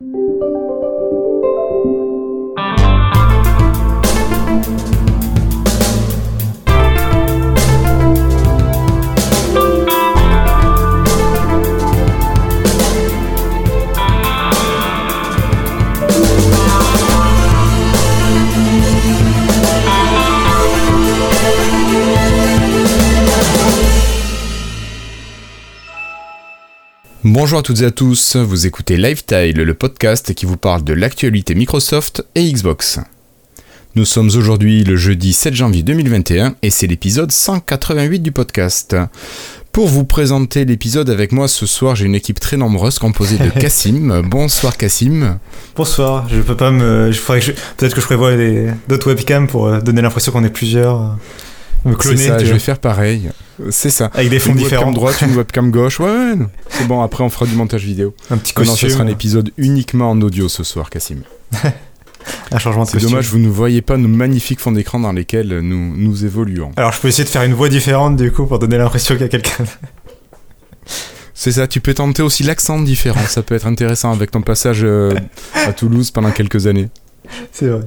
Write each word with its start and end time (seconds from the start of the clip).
you 0.00 0.27
Bonjour 27.40 27.60
à 27.60 27.62
toutes 27.62 27.82
et 27.82 27.84
à 27.84 27.92
tous, 27.92 28.34
vous 28.34 28.66
écoutez 28.66 28.96
Lifetile, 28.96 29.58
le 29.58 29.74
podcast 29.74 30.34
qui 30.34 30.44
vous 30.44 30.56
parle 30.56 30.82
de 30.82 30.92
l'actualité 30.92 31.54
Microsoft 31.54 32.26
et 32.34 32.50
Xbox. 32.50 32.98
Nous 33.94 34.04
sommes 34.04 34.26
aujourd'hui 34.34 34.82
le 34.82 34.96
jeudi 34.96 35.32
7 35.32 35.54
janvier 35.54 35.84
2021 35.84 36.56
et 36.62 36.70
c'est 36.70 36.88
l'épisode 36.88 37.30
188 37.30 38.18
du 38.18 38.32
podcast. 38.32 38.96
Pour 39.70 39.86
vous 39.86 40.04
présenter 40.04 40.64
l'épisode 40.64 41.10
avec 41.10 41.30
moi 41.30 41.46
ce 41.46 41.64
soir, 41.64 41.94
j'ai 41.94 42.06
une 42.06 42.16
équipe 42.16 42.40
très 42.40 42.56
nombreuse 42.56 42.98
composée 42.98 43.38
de 43.38 43.50
Cassim. 43.60 44.20
Bonsoir 44.22 44.76
Cassim. 44.76 45.38
Bonsoir, 45.76 46.28
je 46.28 46.40
peux 46.40 46.56
pas 46.56 46.72
me. 46.72 47.12
Peut-être 47.76 47.94
que 47.94 48.00
je 48.00 48.06
prévois 48.06 48.32
d'autres 48.88 49.06
webcams 49.06 49.46
pour 49.46 49.68
euh, 49.68 49.80
donner 49.80 50.02
l'impression 50.02 50.32
qu'on 50.32 50.42
est 50.42 50.50
plusieurs. 50.50 51.16
C'est 52.00 52.16
ça, 52.16 52.38
je 52.38 52.52
vais 52.52 52.58
faire 52.58 52.78
pareil. 52.78 53.30
C'est 53.70 53.90
ça. 53.90 54.10
Avec 54.14 54.30
des 54.30 54.38
fonds 54.38 54.52
une 54.52 54.58
différents. 54.58 54.86
Webcam 54.86 54.94
droite, 54.94 55.22
une 55.22 55.36
webcam 55.36 55.70
gauche. 55.70 56.00
Ouais, 56.00 56.34
c'est 56.70 56.86
bon. 56.86 57.02
Après, 57.02 57.24
on 57.24 57.30
fera 57.30 57.46
du 57.46 57.54
montage 57.54 57.84
vidéo. 57.84 58.14
Un 58.30 58.36
petit 58.36 58.52
costume. 58.52 58.72
Non, 58.72 58.76
ce 58.76 58.88
sera 58.88 59.04
un 59.04 59.08
épisode 59.08 59.50
uniquement 59.56 60.10
en 60.10 60.20
audio 60.20 60.48
ce 60.48 60.64
soir, 60.64 60.90
Cassim. 60.90 61.22
un 62.52 62.58
changement 62.58 62.84
de 62.84 62.90
C'est 62.90 62.98
dommage, 62.98 63.28
vous 63.28 63.38
ne 63.38 63.48
voyez 63.48 63.82
pas 63.82 63.96
nos 63.96 64.08
magnifiques 64.08 64.60
fonds 64.60 64.72
d'écran 64.72 65.00
dans 65.00 65.12
lesquels 65.12 65.60
nous, 65.60 65.96
nous 65.96 66.24
évoluons. 66.24 66.72
Alors, 66.76 66.92
je 66.92 67.00
peux 67.00 67.08
essayer 67.08 67.24
de 67.24 67.28
faire 67.28 67.42
une 67.42 67.54
voix 67.54 67.68
différente 67.68 68.16
du 68.16 68.32
coup 68.32 68.46
pour 68.46 68.58
donner 68.58 68.78
l'impression 68.78 69.14
qu'il 69.14 69.22
y 69.22 69.26
a 69.26 69.28
quelqu'un. 69.28 69.64
C'est 71.34 71.52
ça, 71.52 71.68
tu 71.68 71.80
peux 71.80 71.94
tenter 71.94 72.22
aussi 72.22 72.42
l'accent 72.42 72.80
différent, 72.80 73.20
ça 73.28 73.42
peut 73.42 73.54
être 73.54 73.68
intéressant 73.68 74.10
avec 74.10 74.32
ton 74.32 74.42
passage 74.42 74.80
euh, 74.82 75.14
à 75.54 75.72
Toulouse 75.72 76.10
pendant 76.10 76.32
quelques 76.32 76.66
années. 76.66 76.88
C'est 77.52 77.68
vrai. 77.68 77.82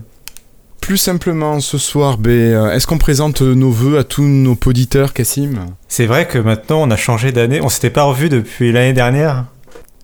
Plus 0.81 0.97
simplement, 0.97 1.59
ce 1.59 1.77
soir, 1.77 2.17
ben, 2.17 2.31
euh, 2.31 2.71
est-ce 2.73 2.85
qu'on 2.87 2.97
présente 2.97 3.41
nos 3.41 3.69
voeux 3.71 3.97
à 3.97 4.03
tous 4.03 4.23
nos 4.23 4.57
auditeurs, 4.65 5.13
Cassim? 5.13 5.53
C'est 5.87 6.05
vrai 6.07 6.27
que 6.27 6.37
maintenant 6.39 6.81
on 6.81 6.91
a 6.91 6.97
changé 6.97 7.31
d'année, 7.31 7.61
on 7.61 7.69
s'était 7.69 7.91
pas 7.91 8.03
revu 8.03 8.29
depuis 8.29 8.71
l'année 8.71 8.91
dernière. 8.93 9.45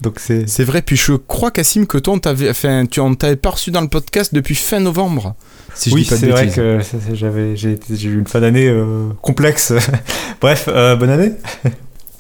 Donc 0.01 0.19
c'est... 0.19 0.47
c'est 0.47 0.63
vrai, 0.63 0.83
puis 0.83 0.95
je 0.95 1.13
crois, 1.13 1.49
Cassim, 1.49 1.87
que 1.87 1.97
toi, 1.97 2.13
on 2.13 2.19
t'avait, 2.19 2.51
enfin, 2.51 2.85
tu 2.85 2.99
on 2.99 3.15
t'avait 3.15 3.35
pas 3.35 3.49
reçu 3.49 3.71
dans 3.71 3.81
le 3.81 3.87
podcast 3.87 4.33
depuis 4.35 4.53
fin 4.53 4.79
novembre. 4.79 5.35
Si 5.73 5.89
je 5.89 5.95
oui, 5.95 6.03
dis 6.03 6.09
pas 6.09 6.15
de 6.15 6.19
c'est 6.21 6.27
vrai 6.27 6.41
bêtises. 6.43 6.55
que 6.55 6.79
c'est- 6.83 7.15
j'avais, 7.15 7.55
j'ai, 7.55 7.79
j'ai 7.91 8.09
eu 8.09 8.19
une 8.19 8.27
fin 8.27 8.39
d'année 8.39 8.67
euh, 8.67 9.07
complexe. 9.23 9.73
Bref, 10.41 10.69
euh, 10.71 10.95
bonne 10.95 11.09
année. 11.09 11.31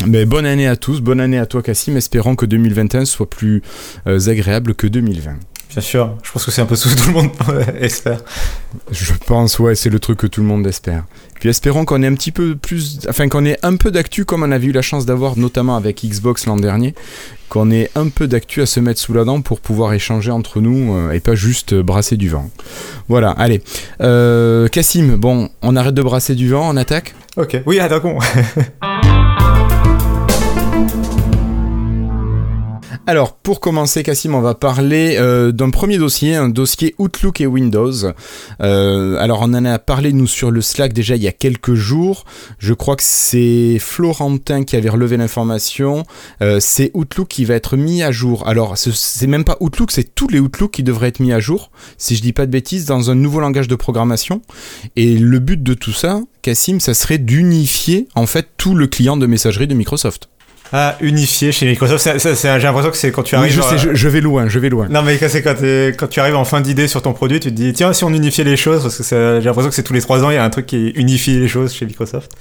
Mais 0.07 0.25
bonne 0.25 0.47
année 0.47 0.67
à 0.67 0.75
tous, 0.75 0.99
bonne 1.01 1.19
année 1.21 1.37
à 1.37 1.45
toi, 1.45 1.61
Cassim. 1.61 1.95
Espérons 1.95 2.35
que 2.35 2.47
2021 2.47 3.05
soit 3.05 3.29
plus 3.29 3.61
euh, 4.07 4.19
agréable 4.27 4.73
que 4.73 4.87
2020. 4.87 5.35
Bien 5.77 5.83
sûr, 5.83 6.15
je 6.23 6.31
pense 6.31 6.43
que 6.43 6.49
c'est 6.49 6.63
un 6.63 6.65
peu 6.65 6.75
ce 6.75 6.89
que 6.89 6.99
tout 6.99 7.09
le 7.09 7.13
monde 7.13 7.29
espère. 7.79 8.17
Je 8.89 9.13
pense, 9.27 9.59
ouais, 9.59 9.75
c'est 9.75 9.91
le 9.91 9.99
truc 9.99 10.17
que 10.17 10.25
tout 10.25 10.41
le 10.41 10.47
monde 10.47 10.65
espère. 10.65 11.03
Puis 11.39 11.49
espérons 11.49 11.85
qu'on 11.85 12.01
ait 12.01 12.07
un 12.07 12.15
petit 12.15 12.31
peu 12.31 12.55
plus, 12.55 13.01
enfin 13.07 13.29
qu'on 13.29 13.45
ait 13.45 13.59
un 13.61 13.75
peu 13.75 13.91
d'actu 13.91 14.25
comme 14.25 14.41
on 14.41 14.51
avait 14.51 14.65
eu 14.65 14.71
la 14.71 14.81
chance 14.81 15.05
d'avoir, 15.05 15.37
notamment 15.37 15.75
avec 15.75 16.03
Xbox 16.03 16.47
l'an 16.47 16.55
dernier, 16.55 16.95
qu'on 17.49 17.69
ait 17.69 17.91
un 17.93 18.09
peu 18.09 18.27
d'actu 18.27 18.63
à 18.63 18.65
se 18.65 18.79
mettre 18.79 18.99
sous 18.99 19.13
la 19.13 19.23
dent 19.23 19.41
pour 19.41 19.59
pouvoir 19.59 19.93
échanger 19.93 20.31
entre 20.31 20.61
nous 20.61 20.95
euh, 20.95 21.11
et 21.11 21.19
pas 21.19 21.35
juste 21.35 21.73
euh, 21.73 21.83
brasser 21.83 22.17
du 22.17 22.29
vent. 22.29 22.49
Voilà, 23.07 23.29
allez. 23.29 23.61
Euh, 24.01 24.67
Cassim, 24.69 25.15
bon, 25.15 25.49
on 25.61 25.75
arrête 25.75 25.93
de 25.93 26.01
brasser 26.01 26.33
du 26.33 26.49
vent, 26.49 26.67
on 26.73 26.75
attaque? 26.75 27.13
Ok. 27.35 27.61
Oui, 27.67 27.79
attaquons. 27.79 28.17
Alors, 33.09 33.37
pour 33.37 33.61
commencer, 33.61 34.03
Cassim, 34.03 34.35
on 34.35 34.41
va 34.41 34.53
parler 34.53 35.15
euh, 35.17 35.53
d'un 35.53 35.69
premier 35.69 35.97
dossier, 35.97 36.35
un 36.35 36.49
dossier 36.49 36.93
Outlook 36.97 37.39
et 37.39 37.45
Windows. 37.47 37.93
Euh, 38.61 39.15
alors, 39.17 39.39
on 39.43 39.53
en 39.53 39.63
a 39.63 39.79
parlé, 39.79 40.11
nous, 40.11 40.27
sur 40.27 40.51
le 40.51 40.59
Slack 40.59 40.91
déjà 40.91 41.15
il 41.15 41.23
y 41.23 41.27
a 41.29 41.31
quelques 41.31 41.73
jours. 41.73 42.25
Je 42.59 42.73
crois 42.73 42.97
que 42.97 43.03
c'est 43.05 43.77
Florentin 43.79 44.65
qui 44.65 44.75
avait 44.75 44.89
relevé 44.89 45.15
l'information. 45.15 46.03
Euh, 46.41 46.57
c'est 46.59 46.91
Outlook 46.93 47.29
qui 47.29 47.45
va 47.45 47.53
être 47.55 47.77
mis 47.77 48.03
à 48.03 48.11
jour. 48.11 48.45
Alors, 48.45 48.77
ce- 48.77 48.91
c'est 48.91 49.27
même 49.27 49.45
pas 49.45 49.55
Outlook, 49.61 49.91
c'est 49.91 50.13
tous 50.13 50.27
les 50.27 50.41
Outlook 50.41 50.71
qui 50.71 50.83
devraient 50.83 51.07
être 51.07 51.21
mis 51.21 51.31
à 51.31 51.39
jour, 51.39 51.71
si 51.97 52.17
je 52.17 52.21
dis 52.21 52.33
pas 52.33 52.45
de 52.45 52.51
bêtises, 52.51 52.83
dans 52.83 53.09
un 53.09 53.15
nouveau 53.15 53.39
langage 53.39 53.69
de 53.69 53.75
programmation. 53.75 54.41
Et 54.97 55.17
le 55.17 55.39
but 55.39 55.63
de 55.63 55.73
tout 55.75 55.93
ça, 55.93 56.19
Cassim, 56.41 56.81
ça 56.81 56.93
serait 56.93 57.19
d'unifier, 57.19 58.09
en 58.15 58.25
fait, 58.25 58.47
tout 58.57 58.75
le 58.75 58.85
client 58.87 59.15
de 59.15 59.27
messagerie 59.27 59.67
de 59.67 59.75
Microsoft. 59.75 60.27
Ah, 60.73 60.97
unifié 61.01 61.51
chez 61.51 61.65
Microsoft. 61.65 62.03
J'ai 62.03 62.59
l'impression 62.59 62.91
que 62.91 62.97
c'est 62.97 63.11
quand 63.11 63.23
tu 63.23 63.35
Oui, 63.35 63.41
arrives. 63.41 63.53
je 63.53 63.61
à- 63.61 63.63
sais, 63.63 63.77
je, 63.77 63.93
je 63.95 64.07
vais 64.09 64.19
loin, 64.21 64.47
je 64.49 64.59
vais 64.59 64.69
loin. 64.69 64.87
Non, 64.89 65.01
mais 65.01 65.17
quand 65.17 65.27
c'est 65.29 65.41
quand, 65.41 65.55
t'es- 65.55 65.93
quand 65.97 66.07
tu 66.07 66.19
arrives 66.19 66.35
en 66.35 66.43
fin 66.45 66.59
d'idée 66.61 66.87
sur 66.87 67.01
ton 67.01 67.13
produit, 67.13 67.39
tu 67.39 67.49
te 67.49 67.53
dis 67.53 67.71
tiens, 67.73 67.93
si 67.93 68.03
on 68.03 68.09
unifiait 68.09 68.43
les 68.43 68.57
choses, 68.57 68.81
parce 68.83 68.97
que 68.97 69.39
j'ai 69.39 69.45
l'impression 69.45 69.69
que 69.69 69.75
c'est 69.75 69.83
tous 69.83 69.93
les 69.93 70.01
trois 70.01 70.23
ans, 70.25 70.29
il 70.29 70.33
y 70.35 70.37
a 70.37 70.43
un 70.43 70.49
truc 70.49 70.65
qui 70.65 70.89
unifie 70.89 71.39
les 71.39 71.47
choses 71.47 71.73
chez 71.73 71.85
Microsoft. 71.85 72.31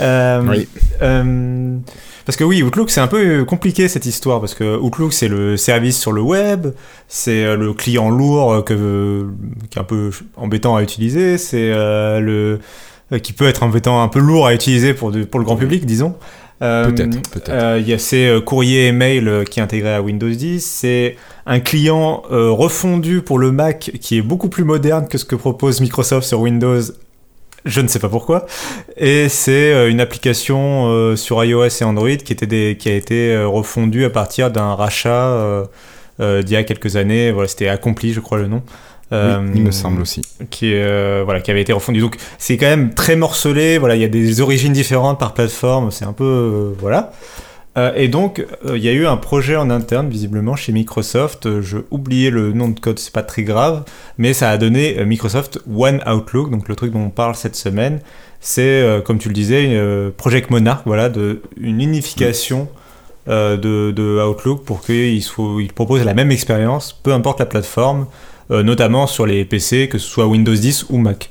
Euh, 0.00 0.40
Oui. 0.48 0.68
euh, 1.02 1.76
parce 2.24 2.36
que 2.36 2.44
oui, 2.44 2.62
Outlook, 2.62 2.90
c'est 2.90 3.00
un 3.00 3.06
peu 3.06 3.44
compliqué 3.44 3.88
cette 3.88 4.06
histoire, 4.06 4.40
parce 4.40 4.54
que 4.54 4.76
Outlook, 4.78 5.12
c'est 5.12 5.28
le 5.28 5.56
service 5.56 5.98
sur 6.00 6.12
le 6.12 6.22
web, 6.22 6.68
c'est 7.08 7.44
euh, 7.44 7.56
le 7.56 7.72
client 7.74 8.08
lourd 8.10 8.52
euh, 8.54 8.62
que, 8.62 9.26
qui 9.70 9.78
est 9.78 9.80
un 9.80 9.84
peu 9.84 10.10
embêtant 10.36 10.76
à 10.76 10.82
utiliser, 10.82 11.36
c'est 11.38 11.70
euh, 11.72 12.20
le 12.20 12.60
euh, 13.12 13.18
qui 13.20 13.32
peut 13.32 13.46
être 13.46 13.62
embêtant, 13.62 14.02
un 14.02 14.08
peu 14.08 14.18
lourd 14.18 14.46
à 14.48 14.54
utiliser 14.54 14.92
pour, 14.94 15.12
de- 15.12 15.22
pour 15.24 15.38
le 15.38 15.44
grand 15.46 15.56
public, 15.56 15.86
disons. 15.86 16.16
Euh, 16.62 16.90
Peut-être, 16.90 17.30
peut-être. 17.30 17.48
euh, 17.50 17.78
Il 17.80 17.88
y 17.88 17.92
a 17.92 17.98
ces 17.98 18.26
euh, 18.26 18.40
courriers 18.40 18.86
et 18.86 18.92
mails 18.92 19.28
euh, 19.28 19.44
qui 19.44 19.60
est 19.60 19.62
intégré 19.62 19.92
à 19.94 20.00
Windows 20.02 20.28
10. 20.30 20.64
C'est 20.64 21.16
un 21.44 21.60
client 21.60 22.22
refondu 22.28 23.20
pour 23.22 23.38
le 23.38 23.52
Mac 23.52 23.92
qui 24.00 24.18
est 24.18 24.22
beaucoup 24.22 24.48
plus 24.48 24.64
moderne 24.64 25.06
que 25.06 25.16
ce 25.18 25.24
que 25.24 25.36
propose 25.36 25.80
Microsoft 25.80 26.26
sur 26.26 26.40
Windows. 26.40 26.80
Je 27.64 27.80
ne 27.80 27.88
sais 27.88 27.98
pas 27.98 28.08
pourquoi. 28.08 28.46
Et 28.96 29.28
c'est 29.28 29.90
une 29.90 30.00
application 30.00 30.86
euh, 30.88 31.16
sur 31.16 31.44
iOS 31.44 31.66
et 31.80 31.84
Android 31.84 32.16
qui, 32.16 32.32
était 32.32 32.46
des, 32.46 32.76
qui 32.78 32.88
a 32.88 32.94
été 32.94 33.36
refondue 33.44 34.04
à 34.04 34.10
partir 34.10 34.50
d'un 34.50 34.74
rachat 34.74 35.28
euh, 35.28 35.64
euh, 36.20 36.42
d'il 36.42 36.54
y 36.54 36.56
a 36.56 36.64
quelques 36.64 36.96
années. 36.96 37.30
Voilà, 37.32 37.48
c'était 37.48 37.68
Accompli, 37.68 38.12
je 38.12 38.20
crois 38.20 38.38
le 38.38 38.46
nom. 38.46 38.62
Euh, 39.12 39.40
oui, 39.40 39.52
il 39.56 39.62
me 39.62 39.70
semble 39.70 40.00
aussi. 40.00 40.22
qui, 40.50 40.72
euh, 40.74 41.22
voilà, 41.24 41.40
qui 41.40 41.50
avait 41.50 41.62
été 41.62 41.72
refondu. 41.72 42.00
Donc 42.00 42.16
c'est 42.38 42.56
quand 42.56 42.66
même 42.66 42.92
très 42.94 43.16
morcelé, 43.16 43.78
voilà, 43.78 43.94
il 43.94 44.02
y 44.02 44.04
a 44.04 44.08
des 44.08 44.40
origines 44.40 44.72
différentes 44.72 45.18
par 45.18 45.32
plateforme, 45.34 45.90
c'est 45.90 46.04
un 46.04 46.12
peu... 46.12 46.24
euh, 46.24 46.72
voilà. 46.78 47.12
Euh, 47.76 47.92
et 47.94 48.08
donc, 48.08 48.44
euh, 48.64 48.78
il 48.78 48.82
y 48.82 48.88
a 48.88 48.92
eu 48.92 49.06
un 49.06 49.18
projet 49.18 49.54
en 49.54 49.68
interne, 49.68 50.08
visiblement, 50.08 50.56
chez 50.56 50.72
Microsoft. 50.72 51.44
Euh, 51.44 51.60
Je 51.60 51.78
oubliais 51.90 52.30
le 52.30 52.52
nom 52.52 52.68
de 52.68 52.80
code, 52.80 52.98
c'est 52.98 53.12
pas 53.12 53.22
très 53.22 53.42
grave, 53.42 53.84
mais 54.16 54.32
ça 54.32 54.50
a 54.50 54.56
donné 54.56 54.98
euh, 54.98 55.04
Microsoft 55.04 55.60
One 55.70 56.02
Outlook, 56.06 56.50
donc 56.50 56.68
le 56.68 56.74
truc 56.74 56.92
dont 56.92 57.00
on 57.04 57.10
parle 57.10 57.34
cette 57.34 57.54
semaine. 57.54 58.00
C'est, 58.40 58.62
euh, 58.62 59.02
comme 59.02 59.18
tu 59.18 59.28
le 59.28 59.34
disais, 59.34 59.68
euh, 59.72 60.10
Project 60.16 60.50
Monarch, 60.50 60.82
voilà, 60.86 61.10
de, 61.10 61.42
une 61.60 61.82
unification 61.82 62.68
euh, 63.28 63.58
de, 63.58 63.90
de 63.90 64.22
Outlook 64.22 64.64
pour 64.64 64.80
qu'il 64.82 65.14
il 65.16 65.72
propose 65.74 66.02
la 66.02 66.14
même 66.14 66.30
expérience, 66.30 66.98
peu 67.02 67.12
importe 67.12 67.40
la 67.40 67.46
plateforme, 67.46 68.02
euh, 68.02 68.04
notamment 68.50 69.06
sur 69.06 69.26
les 69.26 69.44
PC, 69.44 69.88
que 69.88 69.98
ce 69.98 70.08
soit 70.08 70.26
Windows 70.26 70.54
10 70.54 70.86
ou 70.90 70.98
Mac. 70.98 71.30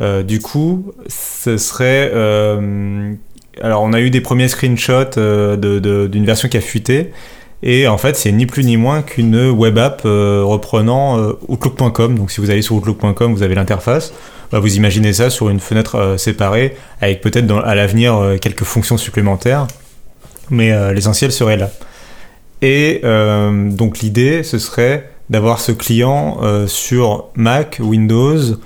Euh, 0.00 0.22
du 0.22 0.40
coup, 0.40 0.92
ce 1.08 1.56
serait. 1.56 2.10
euh, 2.14 3.14
alors, 3.62 3.82
on 3.82 3.92
a 3.92 4.00
eu 4.00 4.10
des 4.10 4.20
premiers 4.20 4.48
screenshots 4.48 5.16
euh, 5.18 6.08
d'une 6.08 6.24
version 6.26 6.48
qui 6.48 6.56
a 6.56 6.60
fuité. 6.60 7.12
Et 7.62 7.88
en 7.88 7.96
fait, 7.96 8.16
c'est 8.16 8.32
ni 8.32 8.44
plus 8.44 8.64
ni 8.64 8.76
moins 8.76 9.00
qu'une 9.00 9.48
web 9.48 9.78
app 9.78 10.02
euh, 10.04 10.42
reprenant 10.44 11.18
euh, 11.18 11.32
Outlook.com. 11.48 12.16
Donc, 12.18 12.30
si 12.30 12.40
vous 12.40 12.50
allez 12.50 12.60
sur 12.60 12.76
Outlook.com, 12.76 13.32
vous 13.32 13.42
avez 13.42 13.54
l'interface. 13.54 14.12
Bah, 14.52 14.58
vous 14.58 14.76
imaginez 14.76 15.14
ça 15.14 15.30
sur 15.30 15.48
une 15.48 15.58
fenêtre 15.58 15.96
euh, 15.96 16.16
séparée, 16.18 16.76
avec 17.00 17.22
peut-être 17.22 17.50
à 17.64 17.74
l'avenir 17.74 18.14
euh, 18.16 18.36
quelques 18.36 18.64
fonctions 18.64 18.98
supplémentaires. 18.98 19.66
Mais 20.50 20.70
euh, 20.70 20.92
l'essentiel 20.92 21.32
serait 21.32 21.56
là. 21.56 21.70
Et 22.60 23.00
euh, 23.04 23.70
donc, 23.70 24.00
l'idée, 24.00 24.42
ce 24.42 24.58
serait 24.58 25.10
d'avoir 25.30 25.60
ce 25.60 25.72
client 25.72 26.38
euh, 26.42 26.66
sur 26.66 27.26
Mac, 27.34 27.78
Windows, 27.80 28.56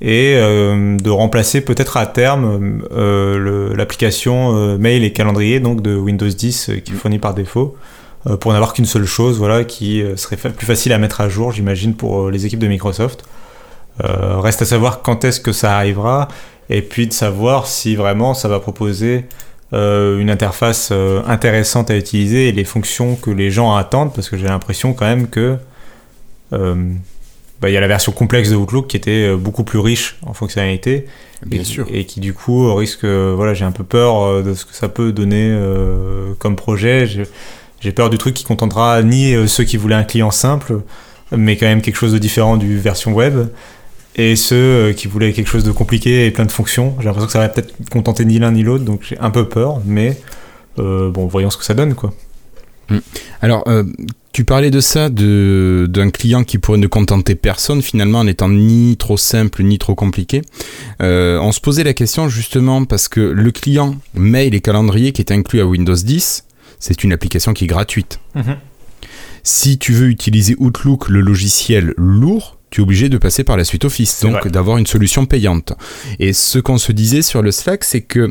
et 0.00 0.34
euh, 0.36 0.96
de 0.96 1.10
remplacer 1.10 1.60
peut-être 1.60 1.96
à 1.96 2.06
terme 2.06 2.82
euh, 2.90 3.74
l'application 3.76 4.78
mail 4.78 5.04
et 5.04 5.12
calendrier 5.12 5.60
donc 5.60 5.82
de 5.82 5.94
Windows 5.94 6.28
10 6.28 6.70
euh, 6.70 6.76
qui 6.76 6.92
est 6.92 6.94
fournie 6.94 7.18
par 7.18 7.34
défaut 7.34 7.76
pour 8.40 8.52
n'avoir 8.52 8.74
qu'une 8.74 8.84
seule 8.84 9.06
chose 9.06 9.38
voilà 9.38 9.64
qui 9.64 10.04
serait 10.16 10.36
plus 10.36 10.66
facile 10.66 10.92
à 10.92 10.98
mettre 10.98 11.22
à 11.22 11.30
jour 11.30 11.52
j'imagine 11.52 11.94
pour 11.94 12.30
les 12.30 12.44
équipes 12.44 12.58
de 12.58 12.66
Microsoft. 12.66 13.24
Reste 13.98 14.60
à 14.60 14.66
savoir 14.66 15.00
quand 15.00 15.24
est-ce 15.24 15.40
que 15.40 15.52
ça 15.52 15.74
arrivera 15.74 16.28
et 16.68 16.82
puis 16.82 17.06
de 17.06 17.14
savoir 17.14 17.66
si 17.66 17.96
vraiment 17.96 18.34
ça 18.34 18.48
va 18.48 18.60
proposer 18.60 19.24
une 19.72 20.28
interface 20.28 20.92
intéressante 21.26 21.90
à 21.90 21.96
utiliser 21.96 22.48
et 22.48 22.52
les 22.52 22.64
fonctions 22.64 23.16
que 23.16 23.30
les 23.30 23.50
gens 23.50 23.74
attendent 23.74 24.12
parce 24.12 24.28
que 24.28 24.36
j'ai 24.36 24.48
l'impression 24.48 24.92
quand 24.92 25.06
même 25.06 25.28
que 25.28 25.56
bah, 26.52 27.68
il 27.68 27.72
y 27.72 27.76
a 27.76 27.80
la 27.80 27.88
version 27.88 28.12
complexe 28.12 28.50
de 28.50 28.56
Outlook 28.56 28.86
qui 28.86 28.96
était 28.96 29.34
beaucoup 29.36 29.64
plus 29.64 29.78
riche 29.78 30.16
en 30.22 30.32
fonctionnalités. 30.32 31.06
Bien 31.46 31.60
et, 31.60 31.64
sûr. 31.64 31.86
Et 31.90 32.04
qui 32.04 32.20
du 32.20 32.34
coup 32.34 32.74
risque, 32.74 33.04
voilà, 33.04 33.54
j'ai 33.54 33.64
un 33.64 33.72
peu 33.72 33.84
peur 33.84 34.42
de 34.42 34.54
ce 34.54 34.64
que 34.64 34.74
ça 34.74 34.88
peut 34.88 35.12
donner 35.12 35.58
comme 36.38 36.56
projet. 36.56 37.06
J'ai 37.80 37.92
peur 37.92 38.10
du 38.10 38.18
truc 38.18 38.34
qui 38.34 38.44
contentera 38.44 39.02
ni 39.02 39.34
ceux 39.48 39.64
qui 39.64 39.76
voulaient 39.76 39.94
un 39.94 40.04
client 40.04 40.30
simple, 40.30 40.80
mais 41.34 41.56
quand 41.56 41.66
même 41.66 41.82
quelque 41.82 41.96
chose 41.96 42.12
de 42.12 42.18
différent 42.18 42.56
du 42.56 42.78
version 42.78 43.12
web, 43.12 43.48
et 44.16 44.36
ceux 44.36 44.92
qui 44.96 45.06
voulaient 45.08 45.32
quelque 45.32 45.48
chose 45.48 45.64
de 45.64 45.72
compliqué 45.72 46.26
et 46.26 46.30
plein 46.30 46.44
de 46.44 46.52
fonctions. 46.52 46.94
J'ai 46.98 47.06
l'impression 47.06 47.26
que 47.26 47.32
ça 47.32 47.38
va 47.38 47.48
peut-être 47.48 47.74
contenter 47.90 48.24
ni 48.24 48.38
l'un 48.38 48.52
ni 48.52 48.62
l'autre, 48.62 48.84
donc 48.84 49.02
j'ai 49.02 49.18
un 49.18 49.30
peu 49.30 49.48
peur, 49.48 49.80
mais 49.86 50.20
bon, 50.76 51.26
voyons 51.26 51.50
ce 51.50 51.56
que 51.56 51.64
ça 51.64 51.74
donne, 51.74 51.94
quoi. 51.94 52.12
Mm. 52.90 52.98
Alors, 53.40 53.64
euh, 53.68 53.84
tu 54.32 54.44
parlais 54.44 54.70
de 54.70 54.80
ça, 54.80 55.08
d'un 55.08 56.10
client 56.10 56.44
qui 56.44 56.58
pourrait 56.58 56.78
ne 56.78 56.86
contenter 56.86 57.34
personne 57.34 57.82
finalement 57.82 58.20
en 58.20 58.26
étant 58.26 58.48
ni 58.48 58.96
trop 58.96 59.16
simple 59.16 59.62
ni 59.62 59.78
trop 59.78 59.94
compliqué. 59.94 60.42
Euh, 61.02 61.38
on 61.40 61.52
se 61.52 61.60
posait 61.60 61.84
la 61.84 61.94
question 61.94 62.28
justement 62.28 62.84
parce 62.84 63.08
que 63.08 63.20
le 63.20 63.50
client 63.50 63.96
mail 64.14 64.54
et 64.54 64.60
calendrier 64.60 65.12
qui 65.12 65.22
est 65.22 65.32
inclus 65.32 65.60
à 65.60 65.66
Windows 65.66 65.94
10, 65.94 66.44
c'est 66.78 67.02
une 67.02 67.12
application 67.12 67.52
qui 67.52 67.64
est 67.64 67.68
gratuite. 67.68 68.20
Mhm. 68.34 68.56
Si 69.42 69.78
tu 69.78 69.92
veux 69.92 70.08
utiliser 70.08 70.54
Outlook, 70.58 71.08
le 71.08 71.20
logiciel 71.20 71.94
lourd, 71.96 72.58
tu 72.70 72.80
es 72.80 72.84
obligé 72.84 73.08
de 73.08 73.18
passer 73.18 73.42
par 73.42 73.56
la 73.56 73.64
suite 73.64 73.84
Office, 73.84 74.22
donc 74.22 74.46
d'avoir 74.46 74.76
une 74.78 74.86
solution 74.86 75.26
payante. 75.26 75.72
Et 76.20 76.32
ce 76.32 76.58
qu'on 76.58 76.78
se 76.78 76.92
disait 76.92 77.22
sur 77.22 77.42
le 77.42 77.50
Slack, 77.50 77.82
c'est 77.82 78.02
que 78.02 78.30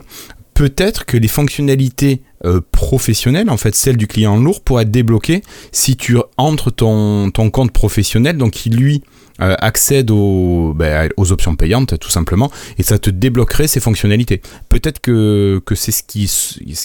peut-être 0.59 1.06
que 1.06 1.15
les 1.15 1.29
fonctionnalités 1.29 2.21
euh, 2.44 2.59
professionnelles, 2.73 3.50
en 3.50 3.56
fait 3.56 3.75
celles 3.75 3.95
du 3.95 4.07
client 4.07 4.35
lourd, 4.35 4.59
pourraient 4.59 4.83
être 4.83 4.91
débloquées 4.91 5.41
si 5.71 5.95
tu 5.95 6.17
entres 6.35 6.69
ton, 6.69 7.31
ton 7.31 7.50
compte 7.50 7.71
professionnel, 7.71 8.35
donc 8.35 8.51
qui 8.51 8.69
lui 8.69 9.01
euh, 9.41 9.56
accède 9.59 10.11
aux, 10.11 10.73
ben, 10.75 11.07
aux 11.15 11.31
options 11.31 11.56
payantes 11.56 11.97
tout 11.97 12.09
simplement, 12.09 12.51
et 12.77 12.83
ça 12.83 13.00
te 13.00 13.09
débloquerait 13.09 13.69
ces 13.69 13.79
fonctionnalités. 13.79 14.41
Peut-être 14.67 15.00
que, 15.00 15.61
c'est 15.75 15.94
ce 15.94 16.03
qui 16.03 16.29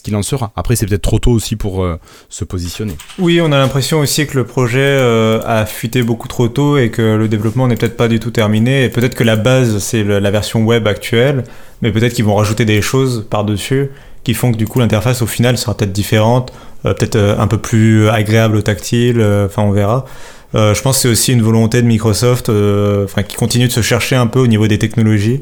qu'il 0.05 0.15
en 0.15 0.23
sera. 0.23 0.53
Après, 0.55 0.77
c'est 0.77 0.87
peut-être 0.87 1.03
trop 1.03 1.19
tôt 1.19 1.33
aussi 1.33 1.57
pour 1.57 1.83
euh, 1.83 1.99
se 2.29 2.45
positionner. 2.45 2.95
Oui, 3.19 3.41
on 3.41 3.51
a 3.51 3.59
l'impression 3.59 3.99
aussi 3.99 4.25
que 4.29 4.39
le 4.39 4.45
projet 4.45 5.01
a 5.45 5.67
fuité 5.67 6.05
beaucoup 6.05 6.29
trop 6.29 6.47
tôt 6.47 6.79
et 6.79 6.93
que 6.93 7.17
le 7.17 7.27
développement 7.27 7.67
n'est 7.67 7.75
peut-être 7.75 7.97
pas 7.97 8.07
du 8.07 8.21
tout 8.21 8.31
terminé. 8.31 8.89
Peut-être 8.89 9.17
que 9.17 9.25
la 9.25 9.35
base, 9.35 9.79
c'est 9.79 10.05
la 10.05 10.31
version 10.31 10.65
web 10.65 10.87
actuelle, 10.87 11.43
mais 11.85 11.93
peut-être 11.93 12.15
qu'ils 12.15 12.25
vont 12.25 12.35
rajouter 12.35 12.65
des 12.65 12.83
choses 12.83 13.25
par-dessus 13.31 13.91
qui 14.25 14.35
font 14.35 14.51
que 14.51 14.57
du 14.57 14.67
coup 14.67 14.81
l'interface 14.81 15.23
au 15.23 15.27
final 15.27 15.57
sera 15.57 15.77
peut-être 15.77 15.93
différente, 15.93 16.53
peut-être 16.83 17.17
un 17.17 17.47
peu 17.47 17.59
plus 17.59 18.09
agréable 18.09 18.57
au 18.57 18.63
tactile, 18.63 19.21
enfin 19.47 19.63
on 19.63 19.71
verra. 19.71 20.07
Euh, 20.55 20.73
je 20.73 20.83
pense 20.83 20.97
que 20.97 21.03
c'est 21.03 21.09
aussi 21.09 21.33
une 21.33 21.43
volonté 21.43 21.83
de 21.83 21.87
Microsoft 21.87 22.49
euh, 22.49 23.07
qui 23.27 23.37
continue 23.37 23.67
de 23.67 23.73
se 23.73 23.83
chercher 23.83 24.15
un 24.15 24.27
peu 24.27 24.39
au 24.39 24.47
niveau 24.47 24.69
des 24.69 24.79
technologies. 24.79 25.41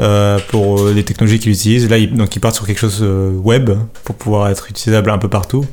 Euh, 0.00 0.40
pour 0.48 0.88
les 0.88 1.04
technologies 1.04 1.38
qu'ils 1.38 1.52
utilisent. 1.52 1.88
Là, 1.88 1.98
ils, 1.98 2.12
donc 2.12 2.34
ils 2.34 2.40
partent 2.40 2.56
sur 2.56 2.66
quelque 2.66 2.80
chose 2.80 3.00
web 3.00 3.70
pour 4.02 4.16
pouvoir 4.16 4.48
être 4.48 4.68
utilisable 4.68 5.08
un 5.08 5.18
peu 5.18 5.28
partout. 5.28 5.64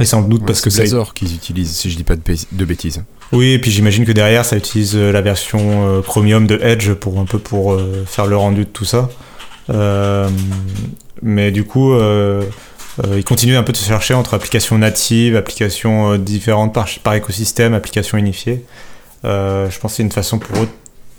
Et 0.00 0.04
sans 0.04 0.22
doute 0.22 0.46
parce 0.46 0.60
que 0.60 0.70
c'est 0.70 0.82
Blazor 0.82 1.14
qu'ils 1.14 1.34
utilisent, 1.34 1.74
si 1.74 1.90
je 1.90 1.96
dis 1.96 2.04
pas 2.04 2.14
de, 2.16 2.64
bêtises. 2.64 3.02
Oui, 3.32 3.52
et 3.52 3.58
puis 3.58 3.70
j'imagine 3.70 4.04
que 4.04 4.12
derrière, 4.12 4.44
ça 4.44 4.56
utilise 4.56 4.96
la 4.96 5.20
version 5.20 6.02
Chromium 6.02 6.46
de 6.46 6.58
Edge 6.62 6.92
pour 6.92 7.18
un 7.18 7.24
peu 7.24 7.38
pour 7.38 7.78
faire 8.06 8.26
le 8.26 8.36
rendu 8.36 8.60
de 8.60 8.70
tout 8.70 8.84
ça. 8.84 9.08
mais 11.22 11.50
du 11.50 11.64
coup, 11.64 11.94
euh, 13.04 13.16
ils 13.16 13.24
continuent 13.24 13.56
un 13.56 13.62
peu 13.62 13.72
de 13.72 13.76
se 13.76 13.86
chercher 13.86 14.14
entre 14.14 14.34
applications 14.34 14.76
natives, 14.78 15.36
applications 15.36 16.12
euh, 16.12 16.18
différentes 16.18 16.74
par, 16.74 16.88
par, 17.02 17.14
écosystème, 17.14 17.74
applications 17.74 18.18
unifiées. 18.18 18.64
Euh, 19.24 19.70
je 19.70 19.78
pense 19.78 19.92
que 19.92 19.96
c'est 19.98 20.02
une 20.02 20.12
façon 20.12 20.38
pour 20.38 20.62
eux 20.62 20.68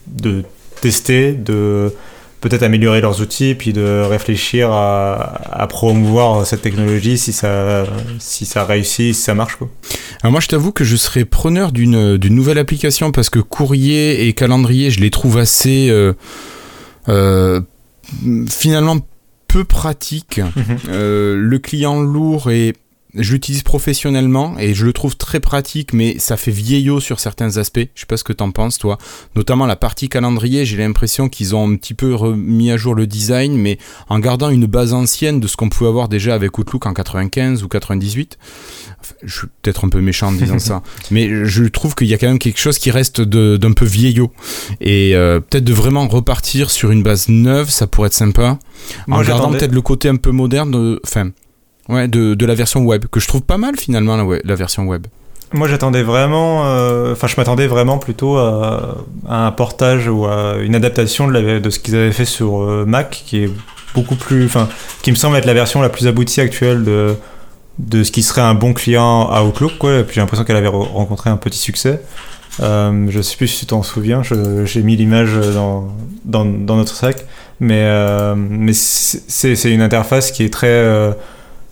de 0.08 0.44
tester, 0.82 1.34
de 1.34 1.94
peut-être 2.42 2.64
améliorer 2.64 3.02
leurs 3.02 3.22
outils, 3.22 3.56
puis 3.56 3.74
de 3.74 4.02
réfléchir 4.02 4.72
à, 4.72 5.68
promouvoir 5.70 6.46
cette 6.46 6.62
technologie 6.62 7.18
si 7.18 7.34
ça, 7.34 7.86
si 8.20 8.46
ça 8.46 8.64
réussit, 8.66 9.14
si 9.14 9.22
ça 9.22 9.36
marche. 9.36 9.56
Quoi. 9.58 9.70
Alors 10.22 10.32
moi 10.32 10.42
je 10.42 10.48
t'avoue 10.48 10.72
que 10.72 10.84
je 10.84 10.96
serais 10.96 11.26
preneur 11.26 11.72
d'une 11.72 12.18
nouvelle 12.18 12.58
application 12.58 13.12
parce 13.12 13.30
que 13.30 13.40
courrier 13.40 14.28
et 14.28 14.34
calendrier, 14.34 14.92
je 14.92 15.00
les 15.00 15.10
trouve 15.10 15.38
assez... 15.38 15.90
Euh, 15.90 17.62
finalement 18.50 18.98
peu 19.50 19.66
pratique. 19.66 20.40
Mhm. 20.40 20.78
Euh, 20.90 21.36
le 21.36 21.60
client 21.60 22.00
lourd 22.00 22.50
et 22.52 22.74
je 23.16 23.34
l'utilise 23.34 23.64
professionnellement 23.64 24.56
et 24.60 24.76
je 24.76 24.86
le 24.86 24.94
trouve 24.94 25.18
très 25.18 25.40
pratique, 25.40 25.94
mais 25.94 26.20
ça 26.20 26.38
fait 26.38 26.52
vieillot 26.52 27.00
sur 27.00 27.20
certains 27.20 27.58
aspects. 27.58 27.88
Je 27.96 28.02
sais 28.02 28.06
pas 28.06 28.18
ce 28.18 28.24
que 28.24 28.34
t'en 28.34 28.52
penses, 28.52 28.78
toi. 28.78 29.00
Notamment 29.36 29.66
la 29.66 29.76
partie 29.76 30.10
calendrier, 30.10 30.64
j'ai 30.64 30.78
l'impression 30.78 31.28
qu'ils 31.28 31.56
ont 31.56 31.68
un 31.68 31.76
petit 31.76 31.96
peu 31.96 32.14
remis 32.14 32.70
à 32.70 32.78
jour 32.78 32.94
le 32.94 33.08
design, 33.08 33.58
mais 33.58 33.80
en 34.10 34.20
gardant 34.20 34.50
une 34.50 34.68
base 34.68 34.94
ancienne 34.94 35.40
de 35.40 35.48
ce 35.48 35.58
qu'on 35.58 35.70
pouvait 35.70 35.90
avoir 35.90 36.08
déjà 36.08 36.36
avec 36.36 36.56
Outlook 36.58 36.86
en 36.86 36.94
95 36.94 37.64
ou 37.64 37.68
98. 37.68 38.38
je 39.24 39.38
suis 39.40 39.48
peut-être 39.62 39.86
un 39.86 39.90
peu 39.90 40.02
méchant 40.02 40.28
en 40.28 40.34
disant 40.34 40.60
ça, 40.60 40.84
mais 41.12 41.46
je 41.46 41.64
trouve 41.64 41.96
qu'il 41.96 42.08
y 42.08 42.14
a 42.14 42.20
quand 42.20 42.28
même 42.28 42.40
quelque 42.40 42.60
chose 42.60 42.78
qui 42.78 42.92
reste 42.92 43.22
d'un 43.22 43.74
peu 43.74 43.86
vieillot. 43.86 44.32
Et 44.82 45.16
euh, 45.16 45.40
peut-être 45.40 45.64
de 45.64 45.74
vraiment 45.74 46.08
repartir 46.08 46.70
sur 46.70 46.92
une 46.92 47.02
base 47.02 47.28
neuve, 47.28 47.72
ça 47.72 47.88
pourrait 47.88 48.08
être 48.08 48.14
sympa. 48.14 48.60
en 49.10 49.22
gardant 49.24 49.50
peut-être 49.50 49.74
le 49.74 49.82
côté 49.82 50.10
un 50.10 50.18
peu 50.18 50.30
moderne 50.30 50.70
de. 50.70 51.02
Enfin, 51.04 51.32
Ouais, 51.90 52.08
de, 52.08 52.36
de, 52.36 52.46
la 52.46 52.54
version 52.54 52.82
web, 52.82 53.06
que 53.12 53.20
je 53.20 53.28
trouve 53.28 53.42
pas 53.42 53.58
mal 53.58 53.76
finalement, 53.76 54.16
la, 54.16 54.38
la 54.44 54.56
version 54.56 54.86
web. 54.86 55.08
Moi 55.52 55.68
j'attendais 55.68 56.04
vraiment, 56.04 56.66
euh, 56.66 57.14
enfin 57.14 57.26
je 57.26 57.36
m'attendais 57.36 57.66
vraiment 57.66 57.98
plutôt 57.98 58.38
à, 58.38 58.98
un 59.28 59.52
portage 59.52 60.08
ou 60.08 60.26
à 60.26 60.58
une 60.62 60.76
adaptation 60.76 61.28
de, 61.28 61.58
de 61.58 61.70
ce 61.72 61.80
qu'ils 61.80 61.96
avaient 61.96 62.12
fait 62.12 62.26
sur 62.26 62.62
euh, 62.62 62.86
Mac, 62.86 63.24
qui 63.26 63.44
est 63.44 63.50
beaucoup 63.96 64.16
plus, 64.16 64.46
enfin, 64.46 64.70
qui 65.02 65.10
me 65.10 65.16
semble 65.16 65.36
être 65.38 65.46
la 65.46 65.56
version 65.56 65.82
la 65.82 65.90
plus 65.90 66.06
aboutie 66.06 66.40
actuelle 66.40 66.84
de, 66.84 67.16
de 67.80 68.04
ce 68.04 68.12
qui 68.12 68.22
serait 68.22 68.42
un 68.42 68.54
bon 68.54 68.74
client 68.74 69.28
à 69.28 69.44
Outlook, 69.44 69.80
quoi. 69.80 69.98
Et 69.98 70.04
puis 70.04 70.16
j'ai 70.16 70.22
l'impression 70.22 70.46
qu'elle 70.46 70.58
avait 70.58 70.68
rencontré 70.68 71.32
un 71.32 71.38
petit 71.38 71.58
succès. 71.58 72.02
Euh, 72.62 73.08
je 73.10 73.22
sais 73.22 73.36
plus 73.36 73.48
si 73.48 73.62
tu 73.62 73.66
t'en 73.68 73.82
souviens, 73.82 74.22
j'ai 74.22 74.84
mis 74.84 74.96
l'image 74.96 75.34
dans, 75.34 75.88
dans, 76.26 76.46
dans, 76.46 76.76
notre 76.76 76.94
sac, 76.94 77.26
mais, 77.60 77.84
euh, 77.86 78.36
mais 78.38 78.74
c'est 78.74 79.72
une 79.72 79.82
interface 79.82 80.32
qui 80.32 80.44
est 80.44 80.54
très 80.54 81.16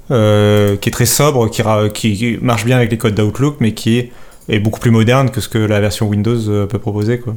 euh, 0.09 0.77
qui 0.77 0.87
est 0.87 0.91
très 0.91 1.05
sobre, 1.05 1.49
qui, 1.49 1.63
qui, 1.91 2.37
marche 2.41 2.63
bien 2.63 2.77
avec 2.77 2.91
les 2.91 2.97
codes 2.97 3.15
d'Outlook, 3.15 3.57
mais 3.59 3.73
qui 3.73 3.97
est, 3.97 4.11
est, 4.47 4.59
beaucoup 4.59 4.79
plus 4.79 4.91
moderne 4.91 5.29
que 5.31 5.41
ce 5.41 5.49
que 5.49 5.57
la 5.57 5.81
version 5.81 6.07
Windows 6.07 6.49
euh, 6.49 6.65
peut 6.65 6.79
proposer. 6.79 7.19
Quoi. 7.19 7.35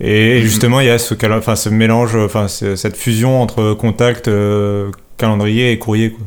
Et, 0.00 0.38
mhm. 0.38 0.42
justement, 0.42 0.80
il 0.80 0.86
y 0.86 0.90
a 0.90 0.98
ce, 0.98 1.14
enfin, 1.32 1.56
ce 1.56 1.70
mélange, 1.70 2.14
enfin, 2.16 2.46
cette 2.48 2.96
fusion 2.96 3.40
entre 3.40 3.72
contact, 3.72 4.28
euh, 4.28 4.90
calendrier 5.16 5.72
et 5.72 5.78
courrier. 5.78 6.10
Quoi. 6.10 6.26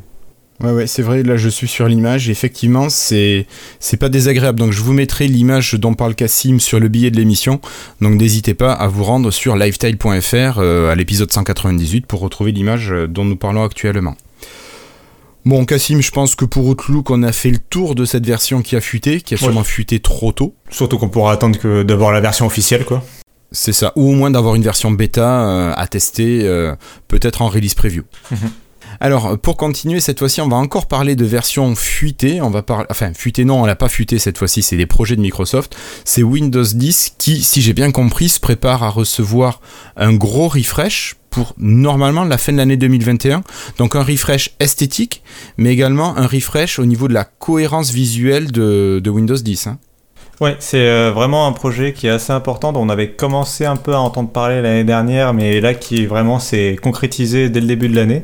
Ouais, 0.67 0.75
ouais, 0.75 0.87
c'est 0.87 1.03
vrai, 1.03 1.21
là 1.21 1.37
je 1.37 1.49
suis 1.49 1.67
sur 1.67 1.87
l'image, 1.87 2.31
effectivement, 2.31 2.89
c'est, 2.89 3.45
c'est 3.79 3.97
pas 3.97 4.09
désagréable. 4.09 4.57
Donc 4.57 4.71
je 4.71 4.81
vous 4.81 4.93
mettrai 4.93 5.27
l'image 5.27 5.75
dont 5.75 5.93
parle 5.93 6.15
Cassim 6.15 6.59
sur 6.59 6.79
le 6.79 6.87
billet 6.87 7.11
de 7.11 7.17
l'émission. 7.17 7.61
Donc 8.01 8.15
n'hésitez 8.15 8.55
pas 8.55 8.73
à 8.73 8.87
vous 8.87 9.03
rendre 9.03 9.29
sur 9.29 9.55
lifetile.fr 9.55 10.59
à 10.59 10.95
l'épisode 10.95 11.31
198 11.31 12.07
pour 12.07 12.21
retrouver 12.21 12.51
l'image 12.51 12.91
dont 13.07 13.25
nous 13.25 13.35
parlons 13.35 13.63
actuellement. 13.63 14.15
Bon, 15.47 15.63
Cassim, 15.63 16.01
je 16.01 16.11
pense 16.11 16.35
que 16.35 16.43
pour 16.43 16.65
Outlook, 16.65 17.09
on 17.09 17.23
a 17.23 17.31
fait 17.31 17.51
le 17.51 17.57
tour 17.57 17.95
de 17.95 18.03
cette 18.03 18.25
version 18.25 18.61
qui 18.61 18.75
a 18.75 18.81
fuité, 18.81 19.21
qui 19.21 19.33
a 19.33 19.37
sûrement 19.37 19.63
fuité 19.63 20.01
trop 20.01 20.33
tôt. 20.33 20.53
Surtout 20.69 20.97
qu'on 20.97 21.07
pourra 21.07 21.31
attendre 21.31 21.57
que 21.57 21.83
d'avoir 21.83 22.11
la 22.11 22.19
version 22.19 22.45
officielle, 22.45 22.83
quoi. 22.83 23.01
C'est 23.53 23.71
ça, 23.71 23.93
ou 23.95 24.09
au 24.09 24.11
moins 24.11 24.29
d'avoir 24.29 24.55
une 24.55 24.61
version 24.61 24.91
bêta 24.91 25.47
euh, 25.47 25.73
à 25.73 25.87
tester, 25.87 26.41
euh, 26.43 26.75
peut-être 27.07 27.41
en 27.41 27.47
release 27.47 27.75
preview. 27.75 28.03
Mhm. 28.29 28.37
Alors, 28.99 29.37
pour 29.39 29.55
continuer, 29.55 30.01
cette 30.01 30.19
fois-ci, 30.19 30.41
on 30.41 30.49
va 30.49 30.57
encore 30.57 30.85
parler 30.85 31.15
de 31.15 31.23
version 31.23 31.75
fuitée. 31.75 32.41
On 32.41 32.49
va 32.49 32.61
parler, 32.61 32.87
enfin, 32.89 33.13
fuitée 33.13 33.45
non, 33.45 33.61
on 33.61 33.65
l'a 33.65 33.77
pas 33.77 33.87
fuitée 33.87 34.19
cette 34.19 34.37
fois-ci, 34.37 34.61
c'est 34.63 34.75
des 34.75 34.85
projets 34.85 35.15
de 35.15 35.21
Microsoft. 35.21 35.77
C'est 36.03 36.23
Windows 36.23 36.61
10 36.61 37.13
qui, 37.17 37.41
si 37.41 37.61
j'ai 37.61 37.73
bien 37.73 37.91
compris, 37.91 38.27
se 38.27 38.41
prépare 38.41 38.83
à 38.83 38.89
recevoir 38.89 39.61
un 39.95 40.13
gros 40.13 40.49
refresh 40.49 41.15
pour 41.37 41.53
normalement 41.59 42.23
la 42.23 42.39
fin 42.39 42.51
de 42.51 42.57
l'année 42.57 42.77
2021. 42.77 43.43
Donc 43.77 43.95
un 43.95 44.01
refresh 44.01 44.55
esthétique, 44.59 45.21
mais 45.57 45.69
également 45.69 46.17
un 46.17 46.25
refresh 46.25 46.79
au 46.79 46.85
niveau 46.87 47.07
de 47.07 47.13
la 47.13 47.25
cohérence 47.25 47.91
visuelle 47.91 48.51
de, 48.51 49.07
Windows 49.07 49.35
10. 49.35 49.67
Hein. 49.67 49.77
Oui, 50.41 50.49
c'est 50.57 50.79
euh, 50.79 51.11
vraiment 51.13 51.45
un 51.45 51.51
projet 51.51 51.93
qui 51.93 52.07
est 52.07 52.09
assez 52.09 52.33
important, 52.33 52.73
dont 52.73 52.81
on 52.81 52.89
avait 52.89 53.11
commencé 53.11 53.65
un 53.65 53.75
peu 53.75 53.93
à 53.93 53.99
entendre 53.99 54.31
parler 54.31 54.63
l'année 54.63 54.83
dernière, 54.83 55.35
mais 55.35 55.61
là 55.61 55.75
qui 55.75 56.07
vraiment 56.07 56.39
s'est 56.39 56.75
concrétisé 56.81 57.49
dès 57.49 57.61
le 57.61 57.67
début 57.67 57.87
de 57.87 57.95
l'année. 57.95 58.23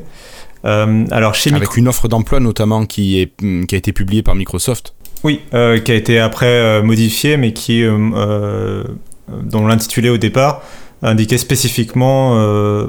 Euh, 0.64 1.04
alors 1.12 1.36
chez 1.36 1.54
Avec 1.54 1.76
une 1.76 1.86
offre 1.86 2.08
d'emploi 2.08 2.40
notamment 2.40 2.84
qui, 2.84 3.20
est, 3.20 3.30
qui 3.68 3.74
a 3.76 3.78
été 3.78 3.92
publiée 3.92 4.24
par 4.24 4.34
Microsoft. 4.34 4.94
Oui, 5.22 5.40
euh, 5.54 5.78
qui 5.78 5.92
a 5.92 5.94
été 5.94 6.18
après 6.18 6.82
modifiée, 6.82 7.36
mais 7.36 7.52
qui, 7.52 7.84
dont 7.84 9.66
l'intitulé 9.68 10.08
au 10.08 10.18
départ 10.18 10.62
indiquait 11.04 11.38
spécifiquement 11.38 12.34
euh, 12.36 12.86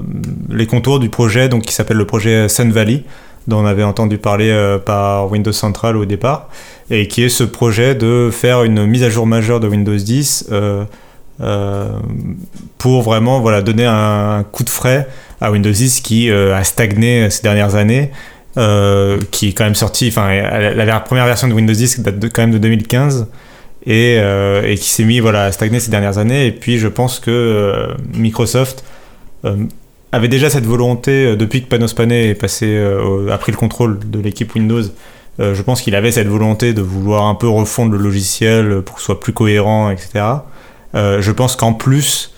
les 0.50 0.66
contours 0.66 1.00
du 1.00 1.10
projet 1.10 1.50
donc, 1.50 1.64
qui 1.64 1.74
s'appelle 1.74 1.98
le 1.98 2.06
projet 2.06 2.50
Sun 2.50 2.72
Valley, 2.72 3.04
dont 3.48 3.60
on 3.60 3.66
avait 3.66 3.84
entendu 3.84 4.18
parler 4.18 4.78
par 4.86 5.30
Windows 5.32 5.52
Central 5.52 5.98
au 5.98 6.06
départ, 6.06 6.50
et 6.90 7.08
qui 7.08 7.24
est 7.24 7.30
ce 7.30 7.44
projet 7.44 7.94
de 7.94 8.30
faire 8.32 8.64
une 8.64 8.88
mise 8.88 9.04
à 9.04 9.10
jour 9.10 9.28
majeure 9.28 9.60
de 9.60 9.68
Windows 9.68 9.96
10 9.96 10.50
pour 12.80 13.02
vraiment 13.04 13.42
voilà, 13.42 13.62
donner 13.62 13.86
un, 13.86 14.44
coup 14.52 14.64
de 14.64 14.70
frais 14.72 15.08
à 15.42 15.52
Windows 15.52 15.70
10 15.70 16.02
qui 16.02 16.32
a 16.32 16.64
stagné 16.64 17.30
ces 17.30 17.44
dernières 17.44 17.76
années. 17.76 18.10
qui 18.56 19.50
est 19.50 19.54
quand 19.54 19.66
même 19.66 19.76
sorti, 19.76 20.08
enfin 20.08 20.34
la, 20.74 21.00
première 21.02 21.28
version 21.28 21.48
de 21.48 21.54
Windows 21.54 21.74
10 21.74 22.00
date 22.00 22.26
quand 22.34 22.42
même 22.42 22.52
de 22.52 22.58
2015 22.58 23.28
et, 23.88 24.16
et 24.18 24.76
qui 24.78 24.90
s'est 24.90 25.04
mis 25.04 25.20
voilà, 25.20 25.44
à 25.44 25.52
stagner 25.52 25.80
ces 25.80 25.92
dernières 25.92 26.18
années. 26.18 26.48
Et 26.48 26.52
puis 26.52 26.78
je 26.78 26.88
pense 26.88 27.20
que 27.20 27.88
Microsoft 28.14 28.84
euh, 29.46 29.66
avait 30.12 30.28
déjà 30.28 30.50
cette 30.50 30.66
volonté 30.66 31.26
euh, 31.26 31.36
depuis 31.36 31.62
que 31.62 31.68
Panos 31.68 31.94
Panay 31.94 32.38
euh, 32.64 33.30
a 33.30 33.38
pris 33.38 33.52
le 33.52 33.58
contrôle 33.58 34.00
de 34.00 34.20
l'équipe 34.20 34.54
Windows. 34.56 34.84
je 35.40 35.62
pense 35.62 35.82
qu'il 35.82 35.96
avait 35.96 36.12
cette 36.12 36.28
volonté 36.28 36.74
de 36.74 36.82
vouloir 36.82 37.26
un 37.26 37.36
peu 37.36 37.50
refondre 37.50 37.92
le 37.92 37.98
logiciel 37.98 38.82
pour 38.82 38.96
que 38.96 39.02
ce 39.02 39.08
soit 39.08 39.20
plus 39.20 39.34
cohérent, 39.34 39.90
etc. 39.90 40.24
je 40.94 41.32
pense 41.32 41.58
qu'en 41.58 41.74
plus, 41.74 42.34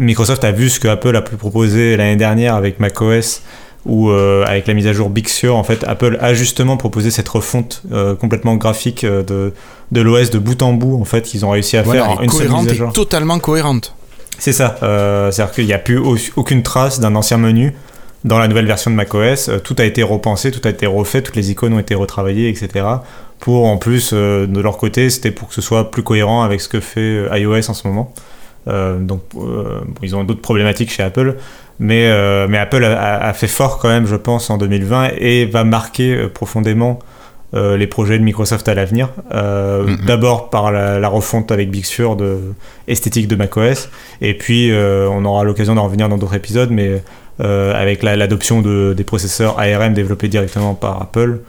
Microsoft 0.00 0.42
a 0.42 0.50
vu 0.50 0.68
ce 0.68 0.80
que 0.80 0.88
Apple 0.88 1.14
a 1.14 1.22
pu 1.22 1.36
proposer 1.36 1.96
l'année 1.96 2.16
dernière 2.16 2.56
avec 2.56 2.80
macOS 2.80 3.42
ou 3.86 4.10
avec 4.10 4.66
la 4.66 4.74
mise 4.74 4.86
à 4.86 4.92
jour 4.92 5.08
Big 5.08 5.28
Sur, 5.28 5.56
en 5.56 5.62
fait, 5.64 5.84
Apple 5.86 6.18
a 6.20 6.34
justement 6.34 6.76
proposé 6.76 7.10
cette 7.10 7.28
refonte 7.28 7.82
complètement 8.20 8.56
graphique 8.56 9.06
de, 9.06 9.52
de 9.92 10.00
l'OS 10.00 10.30
de 10.30 10.38
bout 10.38 10.60
en 10.62 10.72
bout, 10.72 11.00
en 11.00 11.04
fait, 11.04 11.22
qu'ils 11.22 11.46
ont 11.46 11.50
réussi 11.50 11.76
à 11.76 11.84
faire 11.84 12.20
une 12.20 12.30
seule 12.30 12.50
mise 12.50 12.68
à 12.68 12.74
jour. 12.74 12.92
totalement 12.92 13.38
cohérente. 13.38 13.94
C'est 14.38 14.52
ça. 14.52 14.76
Euh, 14.82 15.30
c'est-à-dire 15.30 15.54
qu'il 15.54 15.66
n'y 15.66 15.72
a 15.72 15.78
plus 15.78 16.00
aucune 16.36 16.62
trace 16.62 17.00
d'un 17.00 17.14
ancien 17.14 17.38
menu 17.38 17.74
dans 18.24 18.38
la 18.38 18.48
nouvelle 18.48 18.66
version 18.66 18.90
de 18.90 18.96
macOS. 18.96 19.48
Euh, 19.48 19.58
tout 19.58 19.76
a 19.78 19.84
été 19.84 20.02
repensé, 20.02 20.50
tout 20.50 20.60
a 20.64 20.70
été 20.70 20.86
refait, 20.86 21.22
toutes 21.22 21.36
les 21.36 21.50
icônes 21.50 21.72
ont 21.72 21.78
été 21.78 21.94
retravaillées, 21.94 22.48
etc. 22.48 22.86
Pour 23.38 23.66
en 23.66 23.76
plus, 23.76 24.10
euh, 24.12 24.46
de 24.46 24.60
leur 24.60 24.76
côté, 24.76 25.10
c'était 25.10 25.30
pour 25.30 25.48
que 25.48 25.54
ce 25.54 25.62
soit 25.62 25.90
plus 25.90 26.02
cohérent 26.02 26.42
avec 26.42 26.60
ce 26.60 26.68
que 26.68 26.80
fait 26.80 27.26
iOS 27.32 27.70
en 27.70 27.74
ce 27.74 27.86
moment. 27.86 28.12
donc, 28.66 29.22
ils 30.02 30.16
ont 30.16 30.24
d'autres 30.24 30.40
problématiques 30.40 30.90
chez 30.90 31.04
Apple. 31.04 31.36
Mais, 31.78 32.10
mais 32.48 32.58
Apple 32.58 32.84
a, 32.84 33.26
a, 33.26 33.32
fait 33.34 33.48
fort 33.48 33.78
quand 33.78 33.88
même, 33.88 34.06
je 34.06 34.16
pense, 34.16 34.48
en 34.48 34.56
2020 34.56 35.10
et 35.18 35.44
va 35.44 35.64
marquer 35.64 36.26
profondément 36.28 37.00
euh, 37.54 37.76
les 37.76 37.86
projets 37.86 38.18
de 38.18 38.24
Microsoft 38.24 38.68
à 38.68 38.74
l'avenir. 38.74 39.10
Euh, 39.32 39.84
mm-hmm. 39.84 40.04
D'abord 40.04 40.50
par 40.50 40.72
la, 40.72 41.08
refonte 41.08 41.52
avec 41.52 41.70
Big 41.70 41.84
Sur 41.84 42.16
de 42.16 42.38
esthétique 42.88 43.28
de 43.28 43.36
macOS, 43.36 43.88
et 44.20 44.34
puis 44.34 44.72
euh, 44.72 45.08
on 45.10 45.24
aura 45.24 45.44
l'occasion 45.44 45.76
d'en 45.76 45.84
revenir 45.84 46.08
dans 46.08 46.18
d'autres 46.18 46.34
épisodes, 46.34 46.70
mais 46.70 47.02
avec 47.38 48.02
l'adoption 48.02 48.62
de, 48.62 48.94
des 48.96 49.04
processeurs 49.04 49.58
ARM 49.60 49.92
développés 49.92 50.28
directement 50.28 50.74
par 50.74 51.02
Apple, 51.02 51.40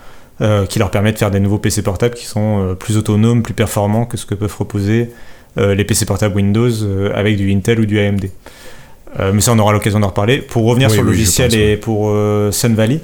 qui 0.67 0.79
leur 0.79 0.91
permet 0.91 1.13
de 1.13 1.17
faire 1.17 1.31
des 1.31 1.39
nouveaux 1.39 1.59
PC 1.59 1.81
portables 1.81 2.13
qui 2.13 2.25
sont 2.25 2.75
plus 2.77 2.97
autonomes, 2.97 3.41
plus 3.41 3.53
performants 3.53 4.05
que 4.05 4.17
ce 4.17 4.25
que 4.25 4.35
peuvent 4.35 4.53
proposer 4.53 5.09
les 5.55 5.83
PC 5.85 6.05
portables 6.05 6.35
Windows 6.35 6.69
avec 7.15 7.37
du 7.37 7.53
Intel 7.53 7.79
ou 7.79 7.85
du 7.85 8.01
AMD. 8.01 8.25
Mais 9.19 9.41
ça, 9.41 9.51
on 9.53 9.59
aura 9.59 9.73
l'occasion 9.73 9.99
d'en 9.99 10.07
reparler. 10.07 10.37
Pour 10.39 10.65
revenir 10.65 10.91
sur 10.91 11.01
le 11.01 11.09
logiciel 11.09 11.55
et 11.55 11.77
pour 11.77 12.15
Sun 12.51 12.75
Valley, 12.75 13.01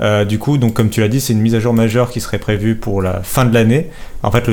euh, 0.00 0.24
du 0.24 0.38
coup, 0.38 0.58
donc 0.58 0.74
comme 0.74 0.90
tu 0.90 1.00
l'as 1.00 1.08
dit, 1.08 1.20
c'est 1.20 1.32
une 1.32 1.40
mise 1.40 1.54
à 1.54 1.60
jour 1.60 1.72
majeure 1.72 2.10
qui 2.10 2.20
serait 2.20 2.38
prévue 2.38 2.76
pour 2.76 3.02
la 3.02 3.22
fin 3.22 3.44
de 3.44 3.52
l'année. 3.52 3.88
En 4.22 4.30
fait, 4.30 4.44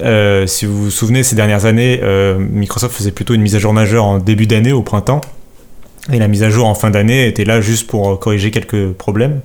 euh, 0.00 0.46
si 0.46 0.66
vous 0.66 0.84
vous 0.84 0.90
souvenez, 0.90 1.22
ces 1.22 1.36
dernières 1.36 1.66
années, 1.66 2.00
euh, 2.02 2.38
Microsoft 2.38 2.94
faisait 2.94 3.12
plutôt 3.12 3.34
une 3.34 3.42
mise 3.42 3.56
à 3.56 3.58
jour 3.58 3.72
majeure 3.72 4.04
en 4.04 4.18
début 4.18 4.46
d'année, 4.46 4.72
au 4.72 4.82
printemps. 4.82 5.20
Et 6.12 6.18
la 6.18 6.26
mise 6.26 6.42
à 6.42 6.50
jour 6.50 6.66
en 6.66 6.74
fin 6.74 6.90
d'année 6.90 7.28
était 7.28 7.44
là 7.44 7.60
juste 7.60 7.86
pour 7.86 8.18
corriger 8.18 8.50
quelques 8.50 8.92
problèmes 8.92 9.40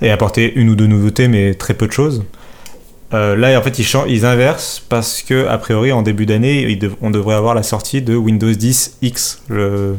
et 0.00 0.10
apporter 0.10 0.52
une 0.56 0.70
ou 0.70 0.74
deux 0.74 0.88
nouveautés, 0.88 1.28
mais 1.28 1.54
très 1.54 1.74
peu 1.74 1.86
de 1.86 1.92
choses. 1.92 2.24
là, 3.12 3.56
en 3.56 3.62
fait, 3.62 3.78
ils, 3.78 3.86
ils, 4.08 4.26
inversent 4.26 4.82
parce 4.88 5.22
que, 5.22 5.46
a 5.46 5.58
priori, 5.58 5.92
en 5.92 6.02
début 6.02 6.26
d'année, 6.26 6.76
on 7.02 7.10
devrait 7.10 7.36
avoir 7.36 7.54
la 7.54 7.62
sortie 7.62 8.02
de 8.02 8.16
Windows 8.16 8.50
10 8.50 8.98
X, 9.02 9.42
le, 9.48 9.96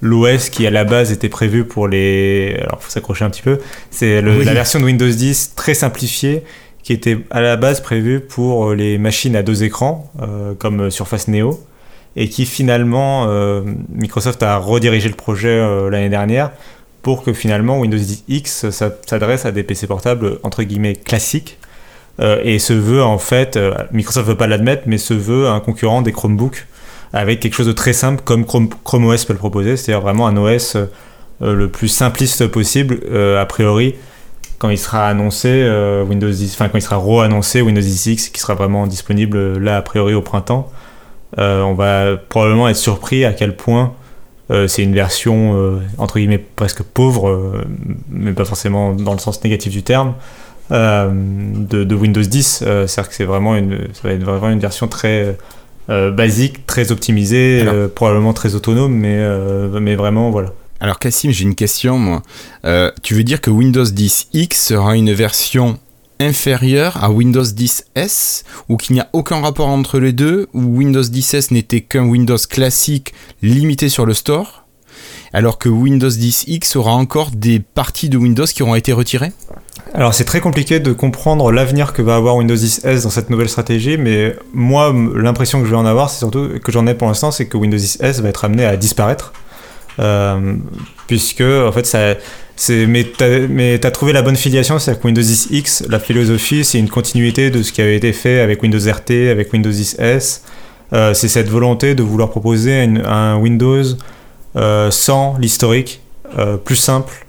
l'OS 0.00 0.48
qui 0.48 0.66
à 0.66 0.70
la 0.70 0.84
base 0.84 1.12
était 1.12 1.28
prévu 1.28 1.64
pour 1.64 1.88
les. 1.88 2.56
Alors, 2.62 2.82
faut 2.82 2.90
s'accrocher 2.90 3.24
un 3.24 3.30
petit 3.30 3.42
peu. 3.42 3.58
C'est 3.90 4.22
la 4.22 4.54
version 4.54 4.80
de 4.80 4.84
Windows 4.84 5.08
10 5.08 5.54
très 5.54 5.74
simplifiée 5.74 6.42
qui 6.82 6.92
était 6.92 7.18
à 7.30 7.40
la 7.40 7.56
base 7.56 7.80
prévue 7.80 8.20
pour 8.20 8.72
les 8.72 8.98
machines 8.98 9.36
à 9.36 9.42
deux 9.42 9.62
écrans, 9.64 10.10
euh, 10.22 10.54
comme 10.54 10.90
Surface 10.90 11.28
Neo, 11.28 11.60
et 12.16 12.28
qui 12.28 12.46
finalement, 12.46 13.26
euh, 13.28 13.62
Microsoft 13.92 14.42
a 14.42 14.56
redirigé 14.56 15.08
le 15.08 15.14
projet 15.14 15.48
euh, 15.48 15.90
l'année 15.90 16.08
dernière 16.08 16.50
pour 17.02 17.22
que 17.22 17.32
finalement 17.32 17.78
Windows 17.78 17.96
10 17.96 18.24
X 18.28 18.70
s'adresse 18.70 19.46
à 19.46 19.52
des 19.52 19.62
PC 19.62 19.86
portables 19.86 20.38
entre 20.42 20.62
guillemets 20.62 20.94
classiques. 20.94 21.58
et 22.20 22.58
se 22.58 22.74
veut 22.74 23.02
en 23.02 23.16
fait, 23.16 23.58
Microsoft 23.90 24.28
veut 24.28 24.36
pas 24.36 24.46
l'admettre, 24.46 24.82
mais 24.84 24.98
se 24.98 25.14
veut 25.14 25.48
un 25.48 25.60
concurrent 25.60 26.02
des 26.02 26.12
Chromebooks 26.12 26.66
avec 27.12 27.40
quelque 27.40 27.54
chose 27.54 27.66
de 27.66 27.72
très 27.72 27.92
simple 27.92 28.22
comme 28.24 28.44
Chrome, 28.44 29.04
OS 29.04 29.24
peut 29.24 29.32
le 29.32 29.38
proposer, 29.38 29.76
c'est-à-dire 29.76 30.00
vraiment 30.00 30.26
un 30.26 30.36
OS 30.36 30.76
euh, 30.76 30.86
le 31.54 31.68
plus 31.68 31.88
simpliste 31.88 32.46
possible, 32.46 33.00
euh, 33.10 33.40
a 33.40 33.46
priori, 33.46 33.94
quand 34.58 34.70
il 34.70 34.78
sera 34.78 35.08
annoncé 35.08 35.48
euh, 35.48 36.04
Windows 36.04 36.30
10, 36.30 36.52
enfin 36.54 36.68
quand 36.68 36.78
il 36.78 36.82
sera 36.82 36.96
re-annoncé 36.96 37.62
Windows 37.62 37.80
10 37.80 38.06
X, 38.06 38.28
qui 38.28 38.40
sera 38.40 38.54
vraiment 38.54 38.86
disponible 38.86 39.58
là 39.58 39.78
a 39.78 39.82
priori 39.82 40.14
au 40.14 40.22
printemps, 40.22 40.70
on 41.36 41.74
va 41.74 42.16
probablement 42.16 42.68
être 42.68 42.76
surpris 42.76 43.24
à 43.24 43.32
quel 43.32 43.56
point 43.56 43.92
c'est 44.66 44.82
une 44.82 44.94
version 44.94 45.80
entre 45.96 46.18
guillemets 46.18 46.44
presque 46.56 46.82
pauvre, 46.82 47.64
mais 48.10 48.32
pas 48.32 48.44
forcément 48.44 48.94
dans 48.94 49.12
le 49.12 49.20
sens 49.20 49.42
négatif 49.44 49.72
du 49.72 49.84
terme, 49.84 50.14
de, 50.70 51.94
Windows 51.94 52.20
10. 52.20 52.64
C'est-à-dire 52.64 53.08
que 53.08 53.14
c'est 53.14 53.24
vraiment 53.24 53.54
une, 53.54 53.78
ça 53.92 54.08
va 54.08 54.10
être 54.12 54.24
vraiment 54.24 54.50
une 54.50 54.58
version 54.58 54.88
très 54.88 55.24
euh, 55.24 55.32
basique, 56.10 56.66
très 56.66 56.92
optimisé, 56.92 57.64
euh, 57.66 57.88
probablement 57.88 58.32
très 58.32 58.54
autonome, 58.54 58.94
mais, 58.94 59.16
euh, 59.18 59.80
mais 59.80 59.96
vraiment, 59.96 60.30
voilà. 60.30 60.52
Alors 60.80 60.98
Cassim, 60.98 61.30
j'ai 61.30 61.44
une 61.44 61.54
question, 61.54 61.98
moi. 61.98 62.22
tu 63.02 63.14
veux 63.14 63.24
dire 63.24 63.40
que 63.40 63.50
Windows 63.50 63.84
10 63.84 64.28
X 64.32 64.68
sera 64.68 64.96
une 64.96 65.12
version 65.12 65.78
inférieure 66.20 67.02
à 67.02 67.10
Windows 67.10 67.42
10 67.42 67.86
S 67.94 68.44
ou 68.68 68.76
qu'il 68.76 68.94
n'y 68.94 69.00
a 69.00 69.08
aucun 69.12 69.40
rapport 69.40 69.68
entre 69.68 69.98
les 69.98 70.12
deux 70.12 70.48
ou 70.52 70.60
Windows 70.60 71.02
10 71.02 71.34
S 71.34 71.50
n'était 71.50 71.80
qu'un 71.80 72.06
Windows 72.06 72.36
classique 72.48 73.14
limité 73.42 73.88
sur 73.88 74.04
le 74.06 74.14
store 74.14 74.60
alors 75.32 75.58
que 75.58 75.68
Windows 75.68 76.10
10 76.10 76.44
X 76.48 76.76
aura 76.76 76.92
encore 76.92 77.30
des 77.30 77.60
parties 77.60 78.08
de 78.08 78.18
Windows 78.18 78.46
qui 78.46 78.62
auront 78.62 78.74
été 78.74 78.92
retirées? 78.92 79.32
Alors 79.92 80.14
c'est 80.14 80.24
très 80.24 80.40
compliqué 80.40 80.78
de 80.78 80.92
comprendre 80.92 81.50
l'avenir 81.50 81.92
que 81.92 82.00
va 82.00 82.14
avoir 82.14 82.36
Windows 82.36 82.54
10 82.54 82.84
S 82.84 83.02
dans 83.02 83.10
cette 83.10 83.28
nouvelle 83.28 83.48
stratégie, 83.48 83.96
mais 83.96 84.36
moi 84.52 84.94
l'impression 85.16 85.60
que 85.60 85.66
je 85.66 85.70
vais 85.70 85.76
en 85.76 85.86
avoir, 85.86 86.10
c'est 86.10 86.18
surtout 86.18 86.48
que 86.62 86.70
j'en 86.70 86.86
ai 86.86 86.94
pour 86.94 87.08
l'instant, 87.08 87.30
c'est 87.30 87.46
que 87.46 87.56
Windows 87.56 87.76
10 87.76 87.98
S 88.00 88.20
va 88.20 88.28
être 88.28 88.44
amené 88.44 88.64
à 88.64 88.76
disparaître, 88.76 89.32
euh, 89.98 90.54
puisque 91.08 91.40
en 91.42 91.72
fait 91.72 91.86
ça, 91.86 92.14
c'est 92.54 92.86
mais 92.86 93.04
t'as 93.04 93.88
as 93.88 93.90
trouvé 93.90 94.12
la 94.12 94.22
bonne 94.22 94.36
filiation, 94.36 94.78
c'est-à-dire 94.78 95.02
que 95.02 95.06
Windows 95.08 95.22
10 95.22 95.48
X, 95.50 95.84
la 95.88 95.98
philosophie, 95.98 96.64
c'est 96.64 96.78
une 96.78 96.90
continuité 96.90 97.50
de 97.50 97.62
ce 97.62 97.72
qui 97.72 97.82
avait 97.82 97.96
été 97.96 98.12
fait 98.12 98.40
avec 98.40 98.62
Windows 98.62 98.78
RT, 98.78 99.30
avec 99.30 99.52
Windows 99.52 99.70
10 99.70 99.96
S. 99.98 100.44
Euh, 100.92 101.14
c'est 101.14 101.28
cette 101.28 101.48
volonté 101.48 101.94
de 101.94 102.02
vouloir 102.02 102.30
proposer 102.30 102.88
un 103.04 103.36
Windows 103.38 103.82
euh, 104.56 104.90
sans 104.90 105.36
l'historique, 105.38 106.00
plus 106.64 106.76
simple 106.76 107.26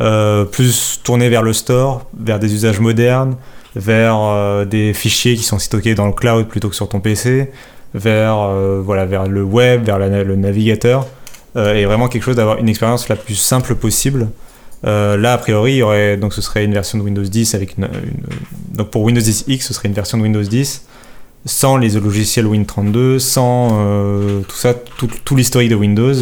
euh, 0.00 0.44
plus 0.44 1.00
tourné 1.02 1.28
vers 1.28 1.42
le 1.42 1.52
store, 1.52 2.06
vers 2.16 2.38
des 2.38 2.54
usages 2.54 2.78
modernes, 2.78 3.34
vers 3.74 4.16
euh, 4.16 4.64
des 4.64 4.94
fichiers 4.94 5.34
qui 5.34 5.42
sont 5.42 5.58
stockés 5.58 5.96
dans 5.96 6.06
le 6.06 6.12
cloud 6.12 6.46
plutôt 6.46 6.68
que 6.68 6.76
sur 6.76 6.88
ton 6.88 7.00
PC, 7.00 7.50
vers, 7.94 8.38
euh, 8.38 8.80
voilà, 8.80 9.06
vers 9.06 9.26
le 9.26 9.42
web, 9.42 9.84
vers 9.84 9.98
le 9.98 10.36
navigateur, 10.36 11.06
et 11.56 11.84
vraiment 11.86 12.06
quelque 12.06 12.22
chose 12.22 12.36
d'avoir 12.36 12.58
une 12.58 12.68
expérience 12.68 13.08
la 13.08 13.16
plus 13.16 13.34
simple 13.34 13.74
possible. 13.74 14.28
là, 14.84 15.32
a 15.32 15.38
priori, 15.38 15.72
il 15.72 15.76
y 15.78 15.82
aurait, 15.82 16.16
donc 16.16 16.32
ce 16.32 16.40
serait 16.42 16.64
une 16.64 16.74
version 16.74 16.98
de 16.98 17.02
Windows 17.02 17.24
10 17.24 17.56
avec 17.56 17.76
une, 17.76 17.88
donc 18.72 18.90
pour 18.90 19.02
Windows 19.02 19.20
10 19.20 19.46
X, 19.48 19.66
ce 19.66 19.74
serait 19.74 19.88
une 19.88 19.94
version 19.94 20.18
de 20.18 20.22
Windows 20.22 20.42
10 20.42 20.84
sans 21.44 21.76
les 21.76 21.90
logiciels 21.90 22.46
Win32, 22.46 23.18
sans 23.18 23.70
tout 24.46 24.56
ça, 24.56 24.74
tout, 24.74 25.08
tout 25.24 25.34
l'historique 25.34 25.70
de 25.70 25.74
Windows, 25.74 26.14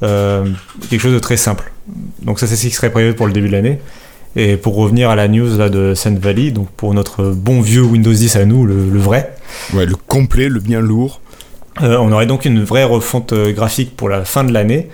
quelque 0.00 1.00
chose 1.00 1.14
de 1.14 1.18
très 1.18 1.36
simple. 1.36 1.72
Donc 2.22 2.38
ça 2.40 2.46
c'est 2.46 2.56
ce 2.56 2.66
qui 2.66 2.70
serait 2.70 2.90
prévu 2.90 3.14
pour 3.14 3.26
le 3.26 3.32
début 3.32 3.48
de 3.48 3.52
l'année. 3.52 3.78
Et 4.36 4.56
pour 4.56 4.76
revenir 4.76 5.10
à 5.10 5.16
la 5.16 5.26
news 5.26 5.56
là, 5.58 5.68
de 5.68 5.94
Sun 5.94 6.18
Valley, 6.18 6.52
donc 6.52 6.68
pour 6.70 6.94
notre 6.94 7.30
bon 7.30 7.60
vieux 7.60 7.82
Windows 7.82 8.12
10 8.12 8.36
à 8.36 8.44
nous, 8.44 8.64
le, 8.64 8.98
vrai. 8.98 9.34
Ouais, 9.74 9.86
le 9.86 9.96
complet, 9.96 10.48
le 10.48 10.60
bien 10.60 10.80
lourd. 10.80 11.20
Euh, 11.82 11.96
on 11.98 12.12
aurait 12.12 12.26
donc 12.26 12.44
une 12.44 12.62
vraie 12.62 12.84
refonte 12.84 13.32
euh, 13.32 13.52
graphique 13.52 13.96
pour 13.96 14.08
la 14.08 14.24
fin 14.24 14.44
de 14.44 14.52
l'année. 14.52 14.88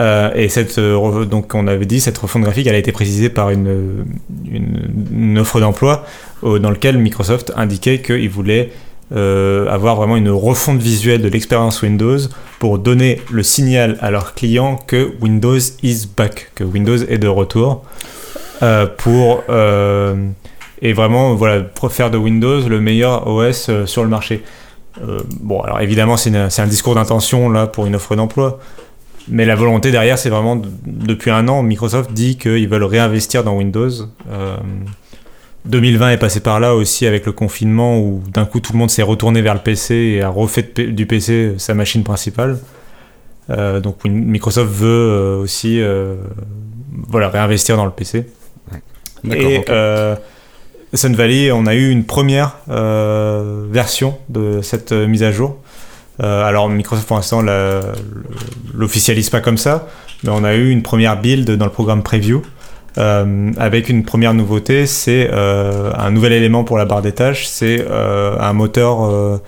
Euh, 0.00 0.32
et 0.34 0.48
cette, 0.48 0.80
donc 0.80 1.54
on 1.54 1.68
avait 1.68 1.86
dit, 1.86 2.00
cette 2.00 2.18
refonte 2.18 2.42
graphique, 2.42 2.66
elle 2.66 2.74
a 2.74 2.78
été 2.78 2.90
précisée 2.90 3.28
par 3.28 3.50
une, 3.50 4.06
une 4.44 5.38
offre 5.38 5.60
d'emploi 5.60 6.04
dans 6.42 6.70
laquelle 6.70 6.98
Microsoft 6.98 7.52
indiquait 7.56 8.02
qu'il 8.02 8.28
voulait 8.28 8.72
euh, 9.14 9.68
avoir 9.68 9.96
vraiment 9.96 10.16
une 10.16 10.30
refonte 10.30 10.80
visuelle 10.80 11.22
de 11.22 11.28
l'expérience 11.28 11.82
Windows 11.82 12.18
pour 12.58 12.78
donner 12.78 13.20
le 13.30 13.42
signal 13.42 13.96
à 14.00 14.10
leurs 14.10 14.34
clients 14.34 14.76
que 14.76 15.12
Windows 15.20 15.58
is 15.82 16.08
back, 16.16 16.50
que 16.54 16.64
Windows 16.64 16.96
est 16.96 17.18
de 17.18 17.28
retour. 17.28 17.84
pour 18.98 19.44
et 20.82 20.92
vraiment 20.92 21.34
voilà 21.34 21.62
faire 21.90 22.10
de 22.10 22.18
Windows 22.18 22.66
le 22.68 22.80
meilleur 22.80 23.26
OS 23.26 23.70
sur 23.84 24.02
le 24.02 24.08
marché. 24.08 24.42
bon, 25.40 25.60
alors 25.60 25.80
évidemment, 25.80 26.16
c'est 26.16 26.60
un 26.60 26.66
discours 26.66 26.94
d'intention 26.94 27.50
là 27.50 27.66
pour 27.66 27.86
une 27.86 27.94
offre 27.94 28.16
d'emploi, 28.16 28.58
mais 29.28 29.44
la 29.44 29.54
volonté 29.54 29.90
derrière, 29.90 30.18
c'est 30.18 30.30
vraiment 30.30 30.60
depuis 30.86 31.30
un 31.30 31.46
an, 31.48 31.62
Microsoft 31.62 32.12
dit 32.12 32.36
qu'ils 32.36 32.68
veulent 32.68 32.84
réinvestir 32.84 33.44
dans 33.44 33.56
Windows. 33.56 33.90
2020 35.66 36.10
est 36.10 36.18
passé 36.18 36.40
par 36.40 36.60
là 36.60 36.74
aussi 36.74 37.06
avec 37.06 37.24
le 37.24 37.32
confinement 37.32 37.98
où 37.98 38.22
d'un 38.28 38.44
coup 38.44 38.60
tout 38.60 38.72
le 38.72 38.78
monde 38.78 38.90
s'est 38.90 39.02
retourné 39.02 39.40
vers 39.40 39.54
le 39.54 39.60
PC 39.60 39.94
et 39.94 40.22
a 40.22 40.28
refait 40.28 40.62
du 40.62 41.06
PC 41.06 41.54
sa 41.58 41.74
machine 41.74 42.04
principale. 42.04 42.58
Euh, 43.50 43.80
donc 43.80 44.04
Microsoft 44.04 44.70
veut 44.70 44.88
euh, 44.88 45.36
aussi 45.38 45.80
euh, 45.80 46.16
voilà, 47.08 47.28
réinvestir 47.28 47.76
dans 47.76 47.84
le 47.84 47.90
PC. 47.90 48.26
Et 49.30 49.64
Sun 50.92 51.16
Valley, 51.16 51.50
on 51.50 51.66
a 51.66 51.74
eu 51.74 51.90
une 51.90 52.04
première 52.04 52.58
version 52.68 54.18
de 54.28 54.60
cette 54.62 54.92
mise 54.92 55.22
à 55.22 55.32
jour. 55.32 55.56
alors 56.20 56.68
Microsoft 56.68 57.08
pour 57.08 57.16
l'instant 57.16 57.42
l'officialise 58.74 59.30
pas 59.30 59.40
comme 59.40 59.58
ça, 59.58 59.88
mais 60.22 60.30
on 60.30 60.44
a 60.44 60.54
eu 60.54 60.70
une 60.70 60.82
première 60.82 61.20
build 61.20 61.50
dans 61.50 61.64
le 61.64 61.72
programme 61.72 62.02
Preview. 62.02 62.42
Avec 62.96 63.88
une 63.88 64.04
première 64.04 64.34
nouveauté, 64.34 64.86
c'est 64.86 65.30
un 65.30 66.10
nouvel 66.10 66.32
élément 66.32 66.64
pour 66.64 66.78
la 66.78 66.84
barre 66.84 67.02
des 67.02 67.12
tâches, 67.12 67.46
c'est 67.46 67.84
un 67.88 68.52
moteur 68.52 69.40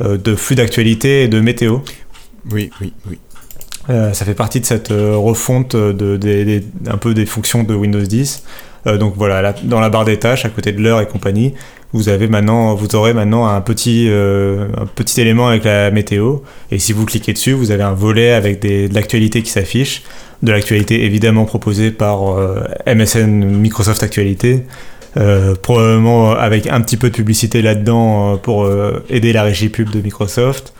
de 0.00 0.34
flux 0.34 0.56
d'actualité 0.56 1.24
et 1.24 1.28
de 1.28 1.40
météo. 1.40 1.78
Oui, 2.50 2.70
oui, 2.80 2.92
oui. 3.08 3.18
Euh, 3.88 4.12
ça 4.12 4.24
fait 4.24 4.34
partie 4.34 4.60
de 4.60 4.66
cette 4.66 4.90
euh, 4.90 5.16
refonte 5.16 5.76
de, 5.76 6.62
un 6.88 6.96
peu 6.96 7.14
des 7.14 7.26
fonctions 7.26 7.62
de 7.62 7.74
Windows 7.74 8.00
10. 8.00 8.42
Euh, 8.86 8.98
donc 8.98 9.14
voilà, 9.16 9.52
dans 9.64 9.80
la 9.80 9.90
barre 9.90 10.04
des 10.04 10.18
tâches, 10.18 10.44
à 10.44 10.48
côté 10.48 10.72
de 10.72 10.82
l'heure 10.82 11.00
et 11.00 11.06
compagnie, 11.06 11.54
vous 11.96 12.08
avez 12.08 12.28
maintenant, 12.28 12.74
vous 12.74 12.94
aurez 12.94 13.12
maintenant 13.14 13.46
un 13.46 13.60
petit, 13.60 14.08
un 14.08 14.86
petit 14.86 15.20
élément 15.20 15.48
avec 15.48 15.64
la 15.64 15.90
météo. 15.90 16.38
Et 16.70 16.78
si 16.78 16.92
vous 16.92 17.04
cliquez 17.04 17.32
dessus, 17.32 17.52
vous 17.52 17.70
avez 17.70 17.82
un 17.82 17.94
volet 17.94 18.32
avec 18.32 18.60
de 18.62 18.92
l'actualité 18.94 19.42
qui 19.42 19.50
s'affiche, 19.50 20.02
de 20.42 20.52
l'actualité 20.52 21.04
évidemment 21.04 21.44
proposée 21.44 21.90
par 21.90 22.20
MSN 22.86 23.44
Microsoft 23.44 24.02
Actualité. 24.02 24.62
probablement 25.62 26.32
avec 26.32 26.66
un 26.66 26.80
petit 26.80 26.96
peu 26.96 27.10
de 27.10 27.14
publicité 27.14 27.62
là-dedans 27.62 28.36
pour 28.36 28.70
aider 29.10 29.32
la 29.32 29.42
régie 29.42 29.68
pub 29.68 29.90
de 29.90 30.00
Microsoft 30.00 30.72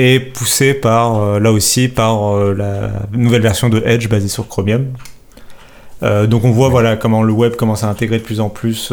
et 0.00 0.18
poussé 0.20 0.74
par, 0.74 1.20
euh, 1.20 1.40
là 1.40 1.52
aussi, 1.52 1.88
par 1.88 2.34
euh, 2.34 2.54
la 2.54 2.90
nouvelle 3.12 3.42
version 3.42 3.68
de 3.68 3.82
Edge 3.84 4.08
basée 4.08 4.28
sur 4.28 4.48
Chromium. 4.48 4.86
Euh, 6.02 6.26
donc 6.26 6.44
on 6.44 6.50
voit 6.50 6.68
voilà 6.68 6.96
comment 6.96 7.22
le 7.22 7.32
web 7.32 7.56
commence 7.56 7.84
à 7.84 7.88
intégrer 7.88 8.18
de 8.18 8.22
plus 8.22 8.40
en 8.40 8.48
plus 8.48 8.92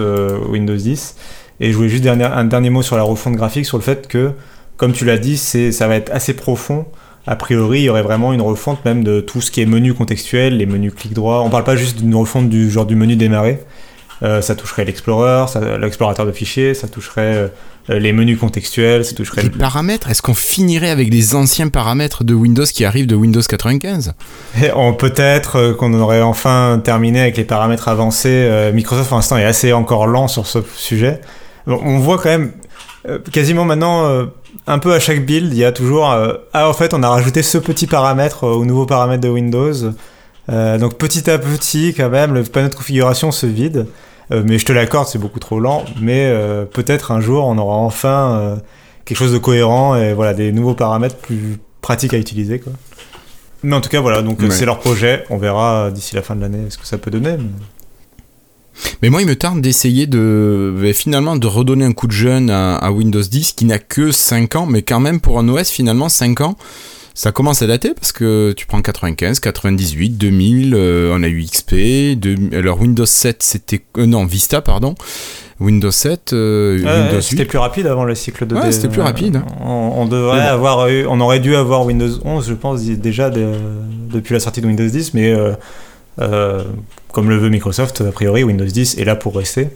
Windows 0.50 0.76
10. 0.76 1.16
Et 1.60 1.72
je 1.72 1.78
voulais 1.78 1.90
juste 1.90 2.06
un 2.06 2.46
dernier 2.46 2.70
mot 2.70 2.84
sur 2.84 2.98
la 2.98 3.04
refonte 3.04 3.36
graphique, 3.36 3.66
sur 3.66 3.78
le 3.78 3.84
fait 3.84 4.08
que, 4.08 4.32
comme 4.78 4.94
tu 4.94 5.06
l'as 5.06 5.18
dit, 5.18 5.38
ça 5.38 5.88
va 5.88 5.96
être 5.96 6.12
assez 6.14 6.36
profond. 6.36 6.86
A 7.26 7.36
priori, 7.36 7.80
il 7.80 7.84
y 7.84 7.90
aurait 7.90 8.04
vraiment 8.04 8.32
une 8.32 8.42
refonte 8.42 8.86
même 8.86 9.04
de 9.04 9.22
tout 9.22 9.42
ce 9.42 9.50
qui 9.50 9.62
est 9.62 9.66
menu 9.66 9.94
contextuel, 9.94 10.58
les 10.58 10.68
menus 10.68 10.94
clic 10.94 11.14
droit. 11.14 11.42
On 11.44 11.50
parle 11.50 11.64
pas 11.64 11.76
juste 11.76 11.98
d'une 11.98 12.14
refonte 12.16 12.48
du 12.50 12.70
genre 12.70 12.86
du 12.86 12.96
menu 12.96 13.16
démarrer. 13.16 13.60
ça 14.22 14.56
toucherait 14.56 14.86
l'Explorer, 14.86 15.46
l'explorateur 15.80 16.26
de 16.28 16.32
fichiers, 16.32 16.74
ça 16.76 16.88
toucherait 16.88 17.36
euh, 17.36 17.48
les 17.90 18.12
menus 18.12 18.40
contextuels, 18.40 19.06
ça 19.06 19.16
toucherait... 19.16 19.44
Les 19.44 19.50
paramètres, 19.50 20.10
est-ce 20.10 20.22
qu'on 20.22 20.34
finirait 20.34 20.90
avec 20.90 21.10
les 21.10 21.36
anciens 21.36 21.70
paramètres 21.70 22.24
de 22.24 22.34
Windows 22.34 22.66
qui 22.66 22.84
arrivent 22.84 23.08
de 23.08 23.16
Windows 23.16 23.42
95 23.42 24.14
Peut-être 24.98 25.56
euh, 25.56 25.74
qu'on 25.74 25.94
aurait 25.94 26.22
enfin 26.22 26.82
terminé 26.84 27.22
avec 27.22 27.38
les 27.38 27.46
paramètres 27.46 27.88
avancés. 27.88 28.30
Euh, 28.30 28.74
Microsoft 28.74 29.08
pour 29.08 29.18
l'instant 29.18 29.38
est 29.38 29.46
assez 29.46 29.72
encore 29.72 30.08
lent 30.08 30.28
sur 30.28 30.48
ce 30.48 30.60
sujet. 30.76 31.22
On 31.66 32.00
voit 32.00 32.18
quand 32.18 32.30
même 32.30 32.52
quasiment 33.32 33.66
maintenant 33.66 34.26
un 34.68 34.80
peu 34.80 34.94
à 34.94 35.00
chaque 35.00 35.26
build, 35.26 35.52
il 35.52 35.58
y 35.58 35.66
a 35.66 35.74
toujours 35.74 36.06
ah 36.54 36.70
en 36.70 36.74
fait 36.74 36.94
on 36.94 37.04
a 37.04 37.10
rajouté 37.10 37.44
ce 37.44 37.58
petit 37.58 37.88
paramètre 37.88 38.46
au 38.46 38.64
nouveau 38.64 38.86
paramètre 38.86 39.22
de 39.22 39.28
Windows. 39.28 39.74
donc 40.48 40.98
petit 40.98 41.30
à 41.30 41.38
petit 41.38 41.94
quand 41.94 42.10
même 42.10 42.34
le 42.34 42.44
panneau 42.44 42.70
de 42.70 42.76
configuration 42.76 43.32
se 43.32 43.46
vide. 43.46 43.86
Euh, 44.32 44.44
mais 44.46 44.60
je 44.60 44.66
te 44.66 44.72
l'accorde, 44.72 45.08
c'est 45.08 45.20
beaucoup 45.20 45.40
trop 45.40 45.60
lent. 45.60 45.86
Mais 46.02 46.26
euh, 46.26 46.66
peut-être 46.66 47.12
un 47.12 47.22
jour, 47.22 47.46
on 47.46 47.58
aura 47.58 47.76
enfin 47.76 48.40
euh, 48.40 48.56
quelque 49.06 49.18
chose 49.18 49.34
de 49.34 49.38
cohérent 49.38 49.96
et 49.96 50.14
voilà, 50.14 50.34
des 50.34 50.52
nouveaux 50.52 50.74
paramètres 50.74 51.16
plus 51.16 51.58
pratiques 51.82 52.14
à 52.14 52.18
utiliser. 52.18 52.60
Quoi. 52.60 52.74
Mais 53.64 53.76
en 53.76 53.82
tout 53.82 53.90
cas, 53.90 54.02
voilà, 54.02 54.22
donc 54.22 54.40
c'est 54.50 54.66
leur 54.66 54.80
projet. 54.80 55.24
On 55.30 55.38
verra 55.38 55.92
d'ici 55.92 56.16
la 56.16 56.22
fin 56.22 56.36
de 56.36 56.42
l'année 56.42 56.70
ce 56.70 56.78
que 56.78 56.86
ça 56.86 56.98
peut 56.98 57.12
donner. 57.12 57.38
Mais... 59.02 59.10
moi, 59.10 59.22
il 59.22 59.28
me 59.28 59.36
tarde 59.36 59.62
d'essayer 59.62 60.06
de 60.06 60.92
finalement 60.94 61.36
de 61.36 61.48
redonner 61.48 61.86
un 61.86 61.94
coup 61.94 62.08
de 62.08 62.12
jeune 62.12 62.50
à, 62.50 62.76
à 62.76 62.92
Windows 62.92 63.22
10 63.22 63.54
qui 63.54 63.66
n'a 63.66 63.80
que 63.80 64.12
5 64.12 64.56
ans, 64.56 64.66
mais 64.68 64.84
quand 64.84 65.00
même 65.00 65.20
pour 65.20 65.40
un 65.40 65.48
OS 65.50 65.70
finalement 65.70 66.10
5 66.10 66.42
ans, 66.42 66.56
ça 67.18 67.32
commence 67.32 67.64
à 67.64 67.68
dater 67.68 67.96
parce 67.96 68.12
que 68.12 68.54
tu 68.56 68.68
prends 68.68 68.84
95, 68.84 69.40
98, 69.40 70.12
2000, 70.12 70.76
on 70.76 71.24
a 71.24 71.28
eu 71.28 71.44
XP, 71.44 71.74
alors 72.54 72.80
Windows 72.80 73.08
7 73.08 73.42
c'était 73.42 73.82
euh, 73.98 74.06
non 74.06 74.26
Vista 74.26 74.62
pardon. 74.62 74.94
Windows 75.60 75.90
7, 75.90 76.34
euh, 76.34 76.78
Windows 76.78 77.16
8. 77.16 77.22
C'était 77.24 77.46
plus 77.46 77.58
rapide 77.58 77.88
avant 77.88 78.04
le 78.04 78.14
cycle 78.14 78.46
de. 78.46 78.54
Ouais, 78.54 78.72
c'était 78.72 78.90
plus 78.90 79.02
rapide. 79.02 79.42
On, 79.60 80.06
devrait 80.06 80.42
avoir 80.42 80.88
eu, 80.90 81.08
on 81.08 81.20
aurait 81.20 81.40
dû 81.40 81.56
avoir 81.56 81.84
Windows 81.88 82.20
11, 82.24 82.48
je 82.48 82.54
pense 82.54 82.84
déjà 82.84 83.32
depuis 83.32 84.34
la 84.34 84.40
sortie 84.40 84.62
de 84.62 84.68
Windows 84.68 84.86
10, 84.86 85.16
mais 85.16 85.36
euh, 86.20 86.64
comme 87.12 87.32
le 87.32 87.38
veut 87.38 87.50
Microsoft, 87.50 88.02
a 88.02 88.12
priori 88.12 88.44
Windows 88.44 88.64
10 88.64 89.00
est 89.00 89.06
là 89.06 89.16
pour 89.16 89.36
rester. 89.36 89.70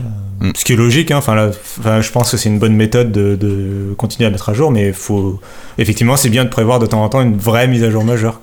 Mm. 0.00 0.50
Ce 0.56 0.64
qui 0.64 0.72
est 0.72 0.76
logique, 0.76 1.10
hein. 1.10 1.20
je 1.22 2.10
pense 2.10 2.30
que 2.30 2.36
c'est 2.36 2.48
une 2.48 2.58
bonne 2.58 2.74
méthode 2.74 3.12
de, 3.12 3.94
continuer 3.96 4.26
à 4.26 4.30
mettre 4.30 4.48
à 4.48 4.54
jour, 4.54 4.70
mais 4.70 4.92
faut 4.92 5.40
effectivement 5.78 6.16
c'est 6.16 6.30
bien 6.30 6.44
de 6.44 6.50
prévoir 6.50 6.78
de 6.78 6.86
temps 6.86 7.02
en 7.02 7.08
temps 7.08 7.20
une 7.20 7.36
vraie 7.36 7.68
mise 7.68 7.84
à 7.84 7.90
jour 7.90 8.04
majeure. 8.04 8.40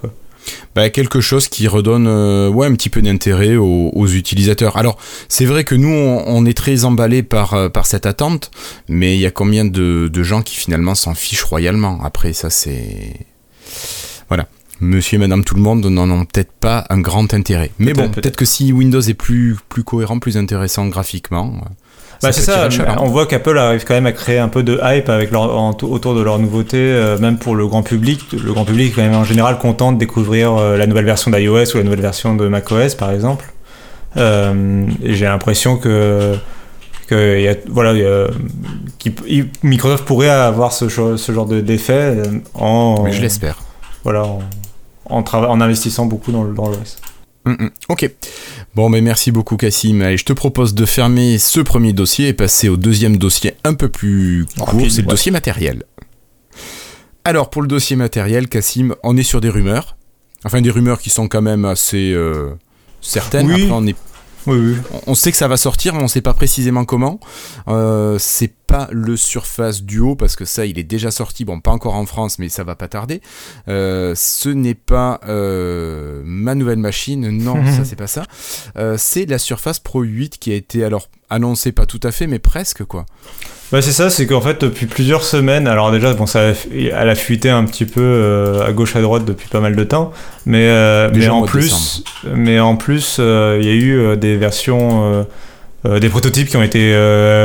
Bah, 0.73 0.89
quelque 0.89 1.21
chose 1.21 1.47
qui 1.47 1.67
redonne 1.67 2.07
euh, 2.07 2.49
ouais, 2.49 2.65
un 2.65 2.73
petit 2.73 2.89
peu 2.89 3.01
d'intérêt 3.01 3.55
aux, 3.55 4.07
utilisateurs. 4.07 4.77
Alors, 4.77 4.97
c'est 5.27 5.45
vrai 5.45 5.63
que 5.63 5.75
nous, 5.75 5.89
on, 5.89 6.45
est 6.45 6.57
très 6.57 6.85
emballés 6.85 7.21
par, 7.21 7.53
euh, 7.53 7.69
par 7.69 7.85
cette 7.85 8.05
attente, 8.05 8.49
mais 8.87 9.15
il 9.15 9.19
y 9.19 9.25
a 9.25 9.31
combien 9.31 9.65
de, 9.65 10.09
de 10.11 10.23
gens 10.23 10.41
qui 10.41 10.55
finalement 10.55 10.95
s'en 10.95 11.13
fichent 11.13 11.43
royalement? 11.43 11.99
Après, 12.03 12.33
ça, 12.33 12.49
c'est. 12.49 13.13
Voilà 14.27 14.47
monsieur 14.81 15.15
et 15.15 15.19
madame 15.19 15.43
tout 15.43 15.55
le 15.55 15.61
monde 15.61 15.85
n'en 15.85 16.09
ont 16.09 16.25
peut-être 16.25 16.51
pas 16.51 16.85
un 16.89 16.99
grand 16.99 17.33
intérêt. 17.33 17.71
Mais 17.79 17.93
bon, 17.93 18.09
peut-être 18.09 18.35
que 18.35 18.45
si 18.45 18.71
Windows 18.71 19.01
est 19.01 19.13
plus, 19.13 19.57
plus 19.69 19.83
cohérent, 19.83 20.19
plus 20.19 20.37
intéressant 20.37 20.87
graphiquement. 20.87 21.53
Euh, 21.55 21.69
bah 22.21 22.31
c'est 22.33 22.41
ça, 22.41 22.67
on 22.99 23.07
voit 23.07 23.25
qu'Apple 23.25 23.57
arrive 23.57 23.85
quand 23.85 23.93
même 23.93 24.05
à 24.05 24.11
créer 24.11 24.39
un 24.39 24.49
peu 24.49 24.61
de 24.61 24.79
hype 24.83 25.07
avec 25.07 25.31
leur, 25.31 25.55
autour 25.55 26.15
de 26.15 26.21
leurs 26.21 26.37
nouveautés, 26.39 26.77
euh, 26.77 27.17
même 27.17 27.37
pour 27.37 27.55
le 27.55 27.65
grand 27.65 27.81
public. 27.81 28.33
Le 28.33 28.51
grand 28.51 28.65
public 28.65 28.91
est 28.91 28.95
quand 28.95 29.01
même 29.01 29.13
en 29.13 29.23
général 29.23 29.57
content 29.57 29.93
de 29.93 29.97
découvrir 29.97 30.53
euh, 30.53 30.77
la 30.77 30.85
nouvelle 30.85 31.05
version 31.05 31.31
d'iOS 31.31 31.73
ou 31.73 31.77
la 31.77 31.83
nouvelle 31.83 32.01
version 32.01 32.35
de 32.35 32.47
macOS 32.47 32.95
par 32.95 33.11
exemple. 33.11 33.45
J'ai 34.15 35.25
l'impression 35.25 35.77
que, 35.77 36.35
que 37.07 37.39
y 37.39 37.47
a, 37.47 37.55
voilà, 37.69 38.27
Microsoft 39.63 40.03
pourrait 40.03 40.29
avoir 40.29 40.73
ce, 40.73 40.89
ce 40.89 41.31
genre 41.31 41.45
d'effet 41.45 42.17
en... 42.53 43.03
Mais 43.03 43.13
je 43.13 43.21
l'espère. 43.21 43.59
Voilà, 44.03 44.23
en, 44.23 44.39
en, 45.09 45.61
investissant 45.61 46.05
beaucoup 46.05 46.31
dans, 46.31 46.45
dans 46.45 46.69
l'OS. 46.69 46.97
Mm, 47.45 47.51
mm. 47.51 47.69
ok. 47.89 48.11
Bon, 48.75 48.89
mais 48.89 49.01
merci 49.01 49.31
beaucoup, 49.31 49.57
Cassim. 49.57 50.01
Allez, 50.01 50.17
je 50.17 50.25
te 50.25 50.33
propose 50.33 50.73
de 50.73 50.85
fermer 50.85 51.37
ce 51.37 51.59
premier 51.59 51.93
dossier 51.93 52.27
et 52.27 52.33
passer 52.33 52.69
au 52.69 52.77
deuxième 52.77 53.17
dossier 53.17 53.55
un 53.63 53.73
peu 53.73 53.89
plus 53.89 54.45
court. 54.59 54.81
C'est 54.89 55.01
le 55.01 55.07
dossier 55.07 55.31
matériel. 55.31 55.83
Alors, 57.25 57.49
pour 57.49 57.61
le 57.61 57.67
dossier 57.67 57.95
matériel, 57.95 58.47
Cassim, 58.47 58.95
on 59.03 59.17
est 59.17 59.23
sur 59.23 59.41
des 59.41 59.49
rumeurs. 59.49 59.97
Enfin, 60.45 60.61
des 60.61 60.71
rumeurs 60.71 60.99
qui 60.99 61.09
sont 61.09 61.27
quand 61.27 61.41
même 61.41 61.65
assez 61.65 62.13
euh, 62.13 62.51
certaines. 63.01 63.47
Oui. 63.47 63.63
Après, 63.63 63.75
on 63.75 63.85
on 65.07 65.15
sait 65.15 65.31
que 65.31 65.37
ça 65.37 65.47
va 65.47 65.57
sortir, 65.57 65.93
mais 65.93 65.99
on 65.99 66.03
ne 66.03 66.07
sait 66.07 66.21
pas 66.21 66.33
précisément 66.33 66.85
comment. 66.85 67.19
Euh, 67.67 68.17
c'est 68.19 68.53
pas 68.67 68.87
le 68.91 69.17
Surface 69.17 69.83
Duo 69.83 70.15
parce 70.15 70.35
que 70.35 70.45
ça, 70.45 70.65
il 70.65 70.77
est 70.79 70.83
déjà 70.83 71.11
sorti. 71.11 71.45
Bon, 71.45 71.59
pas 71.59 71.71
encore 71.71 71.95
en 71.95 72.05
France, 72.05 72.39
mais 72.39 72.49
ça 72.49 72.63
va 72.63 72.75
pas 72.75 72.87
tarder. 72.87 73.21
Euh, 73.67 74.13
ce 74.15 74.49
n'est 74.49 74.75
pas 74.75 75.19
euh, 75.27 76.21
ma 76.25 76.55
nouvelle 76.55 76.79
machine. 76.79 77.29
Non, 77.29 77.55
ça 77.77 77.85
c'est 77.85 77.95
pas 77.95 78.07
ça. 78.07 78.23
c'est 78.97 79.25
la 79.25 79.39
Surface 79.39 79.79
Pro 79.79 80.01
8 80.01 80.37
qui 80.39 80.51
a 80.51 80.55
été 80.55 80.83
alors 80.83 81.09
annoncée, 81.29 81.71
pas 81.71 81.85
tout 81.85 82.01
à 82.03 82.11
fait, 82.11 82.27
mais 82.27 82.39
presque 82.39 82.83
quoi. 82.83 83.05
Bah 83.71 83.83
c'est 83.83 83.91
ça, 83.91 84.09
c'est 84.09 84.25
qu'en 84.25 84.41
fait 84.41 84.61
depuis 84.61 84.87
plusieurs 84.87 85.23
semaines, 85.23 85.67
alors 85.67 85.91
déjà 85.91 86.11
bon 86.13 86.25
ça, 86.25 86.53
elle 86.73 87.09
a 87.09 87.13
fuité 87.13 87.51
un 87.51 87.65
petit 87.65 87.85
peu 87.85 88.01
euh, 88.01 88.65
à 88.65 88.71
gauche 88.71 88.95
à 88.95 89.01
droite 89.01 89.25
depuis 89.25 89.47
pas 89.47 89.59
mal 89.59 89.75
de 89.75 89.83
temps, 89.83 90.11
mais 90.47 90.63
euh, 90.69 91.11
mais 91.13 91.29
en, 91.29 91.43
plus, 91.43 92.03
mais 92.33 92.59
en 92.59 92.75
plus 92.75 93.19
il 93.19 93.63
y 93.63 93.69
a 93.69 93.73
eu 93.73 93.99
euh, 93.99 94.15
des 94.15 94.37
versions, 94.37 95.27
des 95.85 96.09
prototypes 96.09 96.49
qui 96.49 96.57
ont 96.57 96.63
été 96.63 96.95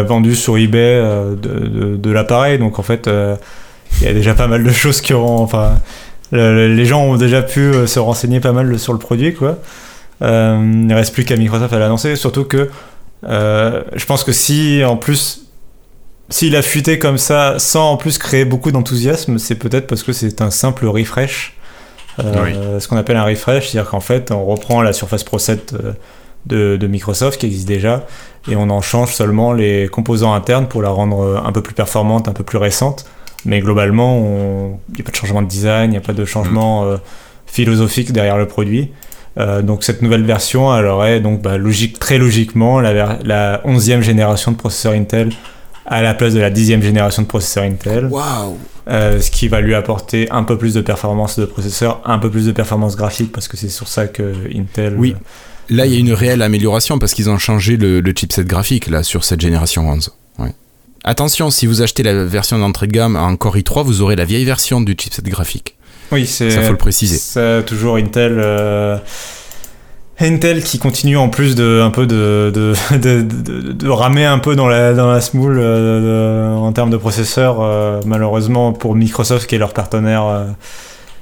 vendus 0.06 0.34
sur 0.34 0.56
eBay 0.56 0.98
de, 1.42 1.96
de, 1.96 2.10
l'appareil, 2.10 2.58
donc 2.58 2.78
en 2.78 2.82
fait 2.82 3.08
il 4.00 4.06
y 4.06 4.08
a 4.08 4.14
déjà 4.14 4.32
pas 4.32 4.46
mal 4.46 4.64
de 4.64 4.72
choses 4.72 5.02
qui 5.02 5.12
auront, 5.12 5.42
enfin 5.42 5.74
les 6.32 6.86
gens 6.86 7.02
ont 7.02 7.16
déjà 7.16 7.42
pu 7.42 7.70
se 7.86 7.98
renseigner 7.98 8.40
pas 8.40 8.52
mal 8.52 8.78
sur 8.78 8.94
le 8.94 8.98
produit 8.98 9.34
quoi. 9.34 9.58
Euh, 10.22 10.56
il 10.58 10.86
ne 10.86 10.94
reste 10.94 11.12
plus 11.12 11.24
qu'à 11.24 11.36
Microsoft 11.36 11.74
à 11.74 11.78
l'annoncer, 11.78 12.16
surtout 12.16 12.44
que 12.44 12.70
je 13.28 14.04
pense 14.06 14.24
que 14.24 14.32
si 14.32 14.82
en 14.84 14.96
plus 14.96 15.43
s'il 16.30 16.56
a 16.56 16.62
fuité 16.62 16.98
comme 16.98 17.18
ça 17.18 17.58
sans 17.58 17.92
en 17.92 17.96
plus 17.96 18.18
créer 18.18 18.44
beaucoup 18.44 18.72
d'enthousiasme, 18.72 19.38
c'est 19.38 19.56
peut-être 19.56 19.86
parce 19.86 20.02
que 20.02 20.12
c'est 20.12 20.40
un 20.40 20.50
simple 20.50 20.86
refresh. 20.86 21.56
Ce 22.18 22.86
qu'on 22.86 22.96
appelle 22.96 23.16
un 23.16 23.24
refresh, 23.24 23.68
c'est-à-dire 23.70 23.90
qu'en 23.90 24.00
fait 24.00 24.30
on 24.30 24.44
reprend 24.44 24.82
la 24.82 24.92
Surface 24.92 25.24
Pro 25.24 25.38
7 25.38 25.74
de, 26.46 26.76
de, 26.76 26.86
Microsoft 26.86 27.40
qui 27.40 27.46
existe 27.46 27.66
déjà 27.66 28.06
et 28.48 28.56
on 28.56 28.70
en 28.70 28.80
change 28.80 29.12
seulement 29.14 29.52
les 29.52 29.88
composants 29.88 30.34
internes 30.34 30.68
pour 30.68 30.82
la 30.82 30.90
rendre 30.90 31.42
un 31.44 31.52
peu 31.52 31.62
plus 31.62 31.74
performante, 31.74 32.28
un 32.28 32.32
peu 32.32 32.44
plus 32.44 32.58
récente. 32.58 33.04
Mais 33.46 33.60
globalement, 33.60 34.78
il 34.90 34.94
n'y 34.94 35.00
a 35.00 35.04
pas 35.04 35.10
de 35.10 35.16
changement 35.16 35.42
de 35.42 35.48
design, 35.48 35.90
il 35.90 35.92
n'y 35.92 35.96
a 35.98 36.00
pas 36.00 36.12
de 36.12 36.24
changement 36.24 36.84
mm. 36.84 36.88
euh, 36.88 36.96
philosophique 37.46 38.12
derrière 38.12 38.38
le 38.38 38.46
produit. 38.46 38.90
Euh, 39.36 39.62
donc 39.62 39.84
cette 39.84 40.00
nouvelle 40.00 40.24
version, 40.24 40.74
elle 40.76 40.86
aurait 40.86 41.20
donc 41.20 41.42
bah, 41.42 41.58
logique, 41.58 41.98
très 41.98 42.18
logiquement 42.18 42.80
la, 42.80 43.18
la 43.22 43.60
11e 43.66 44.00
génération 44.00 44.52
de 44.52 44.56
processeurs 44.56 44.92
Intel 44.92 45.30
à 45.86 46.02
la 46.02 46.14
place 46.14 46.34
de 46.34 46.40
la 46.40 46.50
10e 46.50 46.82
génération 46.82 47.22
de 47.22 47.26
processeurs 47.26 47.64
Intel. 47.64 48.06
Wow. 48.06 48.58
Euh, 48.88 49.20
ce 49.20 49.30
qui 49.30 49.48
va 49.48 49.60
lui 49.60 49.74
apporter 49.74 50.30
un 50.30 50.44
peu 50.44 50.58
plus 50.58 50.74
de 50.74 50.80
performance 50.80 51.38
de 51.38 51.44
processeur, 51.44 52.02
un 52.04 52.18
peu 52.18 52.30
plus 52.30 52.46
de 52.46 52.52
performance 52.52 52.96
graphique 52.96 53.32
parce 53.32 53.48
que 53.48 53.56
c'est 53.56 53.68
sur 53.68 53.88
ça 53.88 54.06
que 54.06 54.34
Intel. 54.54 54.94
Oui. 54.96 55.14
Là, 55.70 55.86
il 55.86 55.94
y 55.94 55.96
a 55.96 55.98
une 55.98 56.12
réelle 56.12 56.42
amélioration 56.42 56.98
parce 56.98 57.14
qu'ils 57.14 57.30
ont 57.30 57.38
changé 57.38 57.78
le, 57.78 58.00
le, 58.00 58.12
chipset 58.14 58.44
graphique 58.44 58.86
là 58.88 59.02
sur 59.02 59.24
cette 59.24 59.40
génération 59.40 59.88
11. 59.88 60.12
Attention, 61.06 61.50
si 61.50 61.66
vous 61.66 61.82
achetez 61.82 62.02
la 62.02 62.24
version 62.24 62.58
d'entrée 62.58 62.86
de 62.86 62.92
gamme 62.92 63.14
en 63.14 63.36
Core 63.36 63.58
i3, 63.58 63.84
vous 63.84 64.00
aurez 64.00 64.16
la 64.16 64.24
vieille 64.24 64.46
version 64.46 64.80
du 64.80 64.96
chipset 64.98 65.20
graphique. 65.22 65.76
Oui, 66.10 66.26
c'est 66.26 66.50
ça 66.50 66.62
faut 66.62 66.72
le 66.72 66.78
préciser. 66.78 67.18
C'est 67.18 67.62
toujours 67.66 67.96
Intel. 67.96 68.38
Euh, 68.38 68.96
Intel 70.20 70.62
qui 70.62 70.78
continue 70.78 71.16
en 71.16 71.28
plus 71.28 71.54
de 71.54 71.80
un 71.82 71.90
peu 71.90 72.06
de, 72.06 72.52
de, 72.54 73.72
de, 73.72 73.88
ramer 73.88 74.24
un 74.24 74.38
peu 74.38 74.54
dans 74.54 74.68
la, 74.68 74.94
dans 74.94 75.10
la 75.10 75.20
smoule 75.20 75.58
euh, 75.58 76.54
en 76.54 76.72
termes 76.72 76.90
de 76.90 76.96
processeurs, 76.96 77.60
euh, 77.60 78.00
malheureusement 78.06 78.72
pour 78.72 78.94
Microsoft 78.94 79.48
qui 79.48 79.56
est 79.56 79.58
leur 79.58 79.72
partenaire 79.72 80.46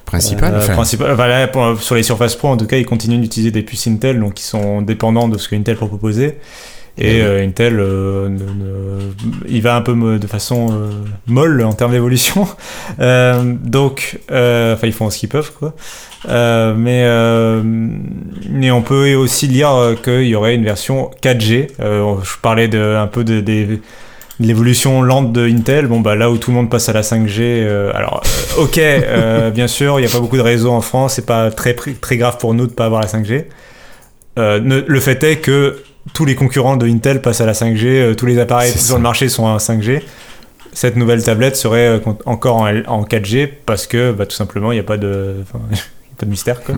principal. 0.04 0.58
principal 0.74 1.50
sur 1.80 1.94
les 1.94 2.02
Surface 2.02 2.36
Pro, 2.36 2.48
en 2.48 2.56
tout 2.56 2.66
cas, 2.66 2.76
ils 2.76 2.86
continuent 2.86 3.20
d'utiliser 3.20 3.50
des 3.50 3.62
puces 3.62 3.86
Intel, 3.86 4.20
donc 4.20 4.38
ils 4.40 4.44
sont 4.44 4.82
dépendants 4.82 5.28
de 5.28 5.38
ce 5.38 5.48
que 5.48 5.56
Intel 5.56 5.76
peut 5.76 5.86
proposer. 5.86 6.38
Et 6.98 7.22
euh, 7.22 7.42
Intel, 7.42 7.80
euh, 7.80 8.28
il 9.48 9.62
va 9.62 9.76
un 9.76 9.80
peu 9.80 10.18
de 10.18 10.26
façon 10.26 10.68
euh, 10.70 10.90
molle 11.26 11.62
en 11.64 11.72
termes 11.72 11.92
d'évolution. 11.92 12.46
donc, 12.98 14.20
enfin, 14.30 14.86
ils 14.86 14.92
font 14.92 15.08
ce 15.08 15.18
qu'ils 15.18 15.30
peuvent, 15.30 15.52
quoi. 15.52 15.74
mais, 16.28 17.06
mais 18.50 18.70
on 18.70 18.82
peut 18.82 19.14
aussi 19.14 19.48
lire 19.48 19.96
qu'il 20.04 20.26
y 20.26 20.34
aurait 20.34 20.54
une 20.54 20.64
version 20.64 21.10
4G. 21.22 21.68
je 21.78 22.40
parlais 22.42 22.68
de, 22.68 22.96
un 22.96 23.06
peu 23.06 23.24
de, 23.24 23.42
l'évolution 24.38 25.00
lente 25.00 25.32
de 25.32 25.48
Intel. 25.48 25.86
Bon, 25.86 26.00
bah 26.00 26.14
là 26.14 26.30
où 26.30 26.36
tout 26.36 26.50
le 26.50 26.56
monde 26.56 26.68
passe 26.68 26.90
à 26.90 26.92
la 26.92 27.02
5G, 27.02 27.66
alors, 27.94 28.22
ok, 28.58 28.78
bien 29.54 29.66
sûr, 29.66 29.98
il 29.98 30.02
n'y 30.02 30.08
a 30.08 30.12
pas 30.12 30.20
beaucoup 30.20 30.36
de 30.36 30.42
réseaux 30.42 30.72
en 30.72 30.82
France, 30.82 31.14
c'est 31.14 31.26
pas 31.26 31.50
très, 31.50 31.72
très 31.74 32.18
grave 32.18 32.36
pour 32.36 32.52
nous 32.52 32.66
de 32.66 32.72
pas 32.72 32.84
avoir 32.84 33.00
la 33.00 33.08
5G. 33.08 33.46
le 34.36 35.00
fait 35.00 35.24
est 35.24 35.36
que 35.36 35.78
tous 36.12 36.24
les 36.24 36.34
concurrents 36.34 36.76
de 36.76 36.86
Intel 36.86 37.22
passent 37.22 37.40
à 37.40 37.46
la 37.46 37.52
5G, 37.52 37.84
euh, 37.84 38.14
tous 38.14 38.26
les 38.26 38.38
appareils 38.38 38.72
sur 38.72 38.96
le 38.96 39.02
marché 39.02 39.28
sont 39.28 39.46
à 39.46 39.58
5G. 39.58 40.02
Cette 40.72 40.96
nouvelle 40.96 41.22
tablette 41.22 41.56
serait 41.56 41.86
euh, 41.86 42.00
encore 42.26 42.56
en, 42.56 43.04
4G 43.04 43.48
parce 43.66 43.86
que 43.86 44.12
bah, 44.12 44.26
tout 44.26 44.34
simplement 44.34 44.72
il 44.72 44.76
n'y 44.76 44.80
a 44.80 44.84
pas 44.84 44.96
de, 44.96 45.44
pas 46.18 46.26
de 46.26 46.30
mystère. 46.30 46.62
Quoi. 46.62 46.76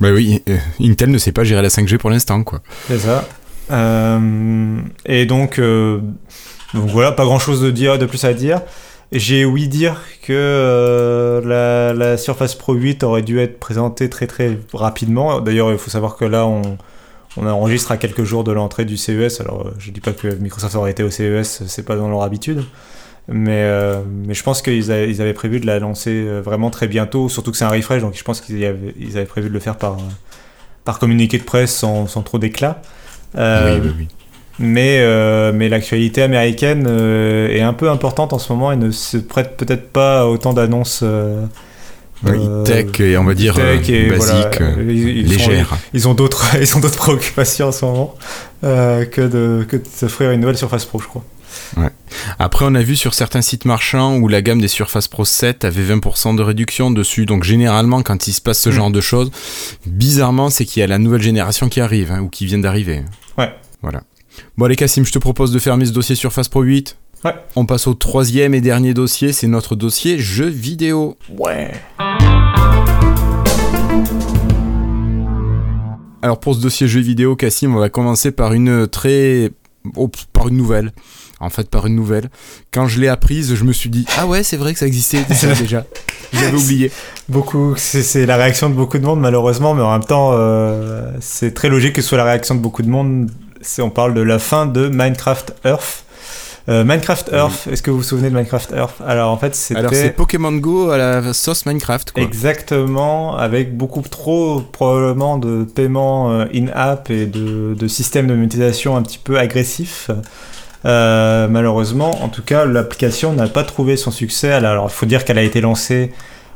Bah 0.00 0.10
oui, 0.12 0.42
euh, 0.48 0.56
Intel 0.80 1.10
ne 1.10 1.18
sait 1.18 1.32
pas 1.32 1.44
gérer 1.44 1.62
la 1.62 1.68
5G 1.68 1.96
pour 1.96 2.10
l'instant. 2.10 2.42
quoi. 2.44 2.60
C'est 2.88 2.98
ça. 2.98 3.24
et 5.06 5.26
donc, 5.26 5.58
donc 5.58 6.88
voilà, 6.88 7.12
pas 7.12 7.24
grand 7.24 7.38
chose 7.38 7.62
de, 7.62 7.70
dire, 7.70 7.98
de 7.98 8.06
plus 8.06 8.24
à 8.24 8.34
dire. 8.34 8.60
J'ai 9.12 9.44
ouï 9.44 9.68
dire 9.68 10.00
que 10.22 11.42
la, 11.44 11.92
la, 11.92 12.16
Surface 12.16 12.54
Pro 12.54 12.72
8 12.74 13.04
aurait 13.04 13.22
dû 13.22 13.40
être 13.40 13.60
présentée 13.60 14.08
très 14.08 14.26
très 14.26 14.58
rapidement. 14.72 15.40
D'ailleurs, 15.40 15.70
il 15.70 15.78
faut 15.78 15.90
savoir 15.90 16.16
que 16.16 16.24
là, 16.24 16.46
on, 16.46 16.78
on 17.36 17.46
enregistre 17.46 17.92
à 17.92 17.96
quelques 17.96 18.24
jours 18.24 18.44
de 18.44 18.52
l'entrée 18.52 18.84
du 18.84 18.96
CES. 18.96 19.40
Alors, 19.40 19.66
euh, 19.66 19.74
je 19.78 19.90
dis 19.90 20.00
pas 20.00 20.12
que 20.12 20.28
Microsoft 20.28 20.74
aurait 20.74 20.90
été 20.90 21.02
au 21.02 21.10
CES, 21.10 21.62
c'est 21.66 21.84
pas 21.84 21.96
dans 21.96 22.08
leur 22.08 22.22
habitude. 22.22 22.64
Mais, 23.28 23.62
euh, 23.62 24.00
mais 24.06 24.34
je 24.34 24.42
pense 24.42 24.62
qu'ils 24.62 24.90
avaient, 24.90 25.20
avaient, 25.20 25.32
prévu 25.32 25.60
de 25.60 25.66
la 25.66 25.78
lancer 25.78 26.10
euh, 26.10 26.40
vraiment 26.40 26.70
très 26.70 26.88
bientôt, 26.88 27.28
surtout 27.28 27.52
que 27.52 27.56
c'est 27.56 27.64
un 27.64 27.70
refresh, 27.70 28.02
donc 28.02 28.14
je 28.16 28.24
pense 28.24 28.40
qu'ils 28.40 28.64
avaient, 28.64 28.94
ils 28.98 29.16
avaient 29.16 29.26
prévu 29.26 29.48
de 29.48 29.54
le 29.54 29.60
faire 29.60 29.76
par, 29.76 29.96
par 30.84 30.98
communiqué 30.98 31.38
de 31.38 31.44
presse 31.44 31.74
sans, 31.74 32.08
sans 32.08 32.22
trop 32.22 32.38
d'éclat. 32.38 32.82
oui, 33.36 33.42
oui, 33.82 33.90
oui. 33.98 34.08
Mais, 34.58 35.02
mais 35.52 35.68
l'actualité 35.70 36.22
américaine 36.22 36.86
est 36.86 37.62
un 37.62 37.72
peu 37.72 37.90
importante 37.90 38.34
en 38.34 38.38
ce 38.38 38.52
moment 38.52 38.70
et 38.70 38.76
ne 38.76 38.90
se 38.90 39.16
prête 39.16 39.56
peut-être 39.56 39.90
pas 39.90 40.20
à 40.20 40.24
autant 40.26 40.52
d'annonces 40.52 41.02
euh, 42.26 42.64
tech 42.64 43.00
et 43.00 43.16
on 43.16 43.24
va 43.24 43.34
dire 43.34 43.54
basique, 43.54 44.60
ils, 44.78 45.26
légère. 45.26 45.76
Ils, 45.92 46.08
ont 46.08 46.14
d'autres, 46.14 46.56
ils 46.60 46.76
ont 46.76 46.80
d'autres 46.80 46.96
préoccupations 46.96 47.68
en 47.68 47.72
ce 47.72 47.84
moment 47.84 48.14
euh, 48.64 49.04
que 49.04 49.20
de 49.20 49.64
que 49.68 49.76
de 49.76 49.84
s'offrir 49.92 50.30
une 50.30 50.40
nouvelle 50.40 50.56
Surface 50.56 50.84
Pro, 50.84 51.00
je 51.00 51.08
crois. 51.08 51.24
Ouais. 51.76 51.90
Après, 52.38 52.64
on 52.66 52.74
a 52.74 52.82
vu 52.82 52.96
sur 52.96 53.14
certains 53.14 53.42
sites 53.42 53.64
marchands 53.64 54.16
où 54.16 54.28
la 54.28 54.40
gamme 54.40 54.60
des 54.60 54.68
Surface 54.68 55.08
Pro 55.08 55.24
7 55.24 55.64
avait 55.64 55.82
20% 55.82 56.36
de 56.36 56.42
réduction 56.42 56.90
dessus. 56.90 57.26
Donc, 57.26 57.44
généralement, 57.44 58.02
quand 58.02 58.26
il 58.26 58.32
se 58.32 58.40
passe 58.40 58.60
ce 58.60 58.70
mm. 58.70 58.72
genre 58.72 58.90
de 58.90 59.00
choses, 59.00 59.30
bizarrement, 59.86 60.48
c'est 60.48 60.64
qu'il 60.64 60.80
y 60.80 60.82
a 60.82 60.86
la 60.86 60.98
nouvelle 60.98 61.22
génération 61.22 61.68
qui 61.68 61.80
arrive 61.80 62.10
hein, 62.10 62.20
ou 62.20 62.28
qui 62.28 62.46
vient 62.46 62.58
d'arriver. 62.58 63.02
Ouais. 63.36 63.52
Voilà. 63.82 64.02
Bon, 64.56 64.66
allez, 64.66 64.76
Cassim, 64.76 65.04
je 65.04 65.12
te 65.12 65.18
propose 65.18 65.52
de 65.52 65.58
fermer 65.58 65.84
ce 65.86 65.92
dossier 65.92 66.14
Surface 66.14 66.48
Pro 66.48 66.62
8. 66.62 66.96
Ouais. 67.24 67.34
On 67.54 67.66
passe 67.66 67.86
au 67.86 67.94
troisième 67.94 68.52
et 68.52 68.60
dernier 68.60 68.94
dossier, 68.94 69.32
c'est 69.32 69.46
notre 69.46 69.76
dossier 69.76 70.18
jeux 70.18 70.48
vidéo. 70.48 71.16
Ouais. 71.38 71.70
Alors 76.20 76.40
pour 76.40 76.56
ce 76.56 76.60
dossier 76.60 76.88
jeux 76.88 77.00
vidéo, 77.00 77.36
Cassim, 77.36 77.76
on 77.76 77.78
va 77.78 77.90
commencer 77.90 78.32
par 78.32 78.52
une 78.54 78.88
très... 78.88 79.52
Oh, 79.96 80.10
par 80.32 80.48
une 80.48 80.56
nouvelle. 80.56 80.92
En 81.38 81.50
fait, 81.50 81.68
par 81.68 81.86
une 81.86 81.96
nouvelle. 81.96 82.30
Quand 82.72 82.86
je 82.86 83.00
l'ai 83.00 83.08
apprise, 83.08 83.54
je 83.54 83.64
me 83.64 83.72
suis 83.72 83.90
dit 83.90 84.04
Ah 84.16 84.26
ouais, 84.28 84.44
c'est 84.44 84.56
vrai 84.56 84.72
que 84.72 84.78
ça 84.78 84.86
existait 84.86 85.24
déjà. 85.28 85.84
J'avais 86.32 86.56
oublié. 86.56 86.92
Beaucoup, 87.28 87.74
c'est 87.76 88.26
la 88.26 88.36
réaction 88.36 88.70
de 88.70 88.74
beaucoup 88.74 88.98
de 88.98 89.04
monde, 89.04 89.20
malheureusement, 89.20 89.74
mais 89.74 89.82
en 89.82 89.90
même 89.90 90.04
temps, 90.04 90.30
euh, 90.34 91.10
c'est 91.20 91.52
très 91.52 91.68
logique 91.68 91.94
que 91.94 92.02
ce 92.02 92.08
soit 92.08 92.18
la 92.18 92.24
réaction 92.24 92.54
de 92.54 92.60
beaucoup 92.60 92.82
de 92.82 92.88
monde. 92.88 93.28
On 93.80 93.90
parle 93.90 94.14
de 94.14 94.20
la 94.20 94.38
fin 94.38 94.66
de 94.66 94.88
Minecraft 94.88 95.54
Earth. 95.64 96.04
Euh, 96.68 96.84
Minecraft 96.84 97.30
Earth, 97.32 97.66
est-ce 97.70 97.82
que 97.82 97.90
vous 97.90 97.98
vous 97.98 98.02
souvenez 98.04 98.30
de 98.30 98.34
Minecraft 98.34 98.72
Earth? 98.76 98.94
Alors 99.04 99.32
en 99.32 99.36
fait, 99.36 99.54
c'était. 99.54 99.80
Alors 99.80 99.92
c'est 99.92 100.10
Pokémon 100.10 100.52
Go 100.52 100.90
à 100.90 100.96
la 100.96 101.32
sauce 101.32 101.66
Minecraft, 101.66 102.12
quoi. 102.12 102.22
Exactement, 102.22 103.36
avec 103.36 103.76
beaucoup 103.76 104.02
trop 104.02 104.60
probablement 104.60 105.38
de 105.38 105.64
paiements 105.64 106.30
euh, 106.30 106.44
in-app 106.54 107.10
et 107.10 107.26
de, 107.26 107.74
de 107.74 107.88
systèmes 107.88 108.28
de 108.28 108.34
monétisation 108.34 108.96
un 108.96 109.02
petit 109.02 109.18
peu 109.18 109.38
agressifs. 109.38 110.10
Euh, 110.84 111.48
malheureusement, 111.48 112.22
en 112.22 112.28
tout 112.28 112.42
cas, 112.42 112.64
l'application 112.64 113.32
n'a 113.32 113.48
pas 113.48 113.64
trouvé 113.64 113.96
son 113.96 114.12
succès. 114.12 114.52
Alors, 114.52 114.86
il 114.88 114.92
faut 114.92 115.06
dire 115.06 115.24
qu'elle 115.24 115.38
a 115.38 115.42
été 115.42 115.60
lancée 115.60 116.12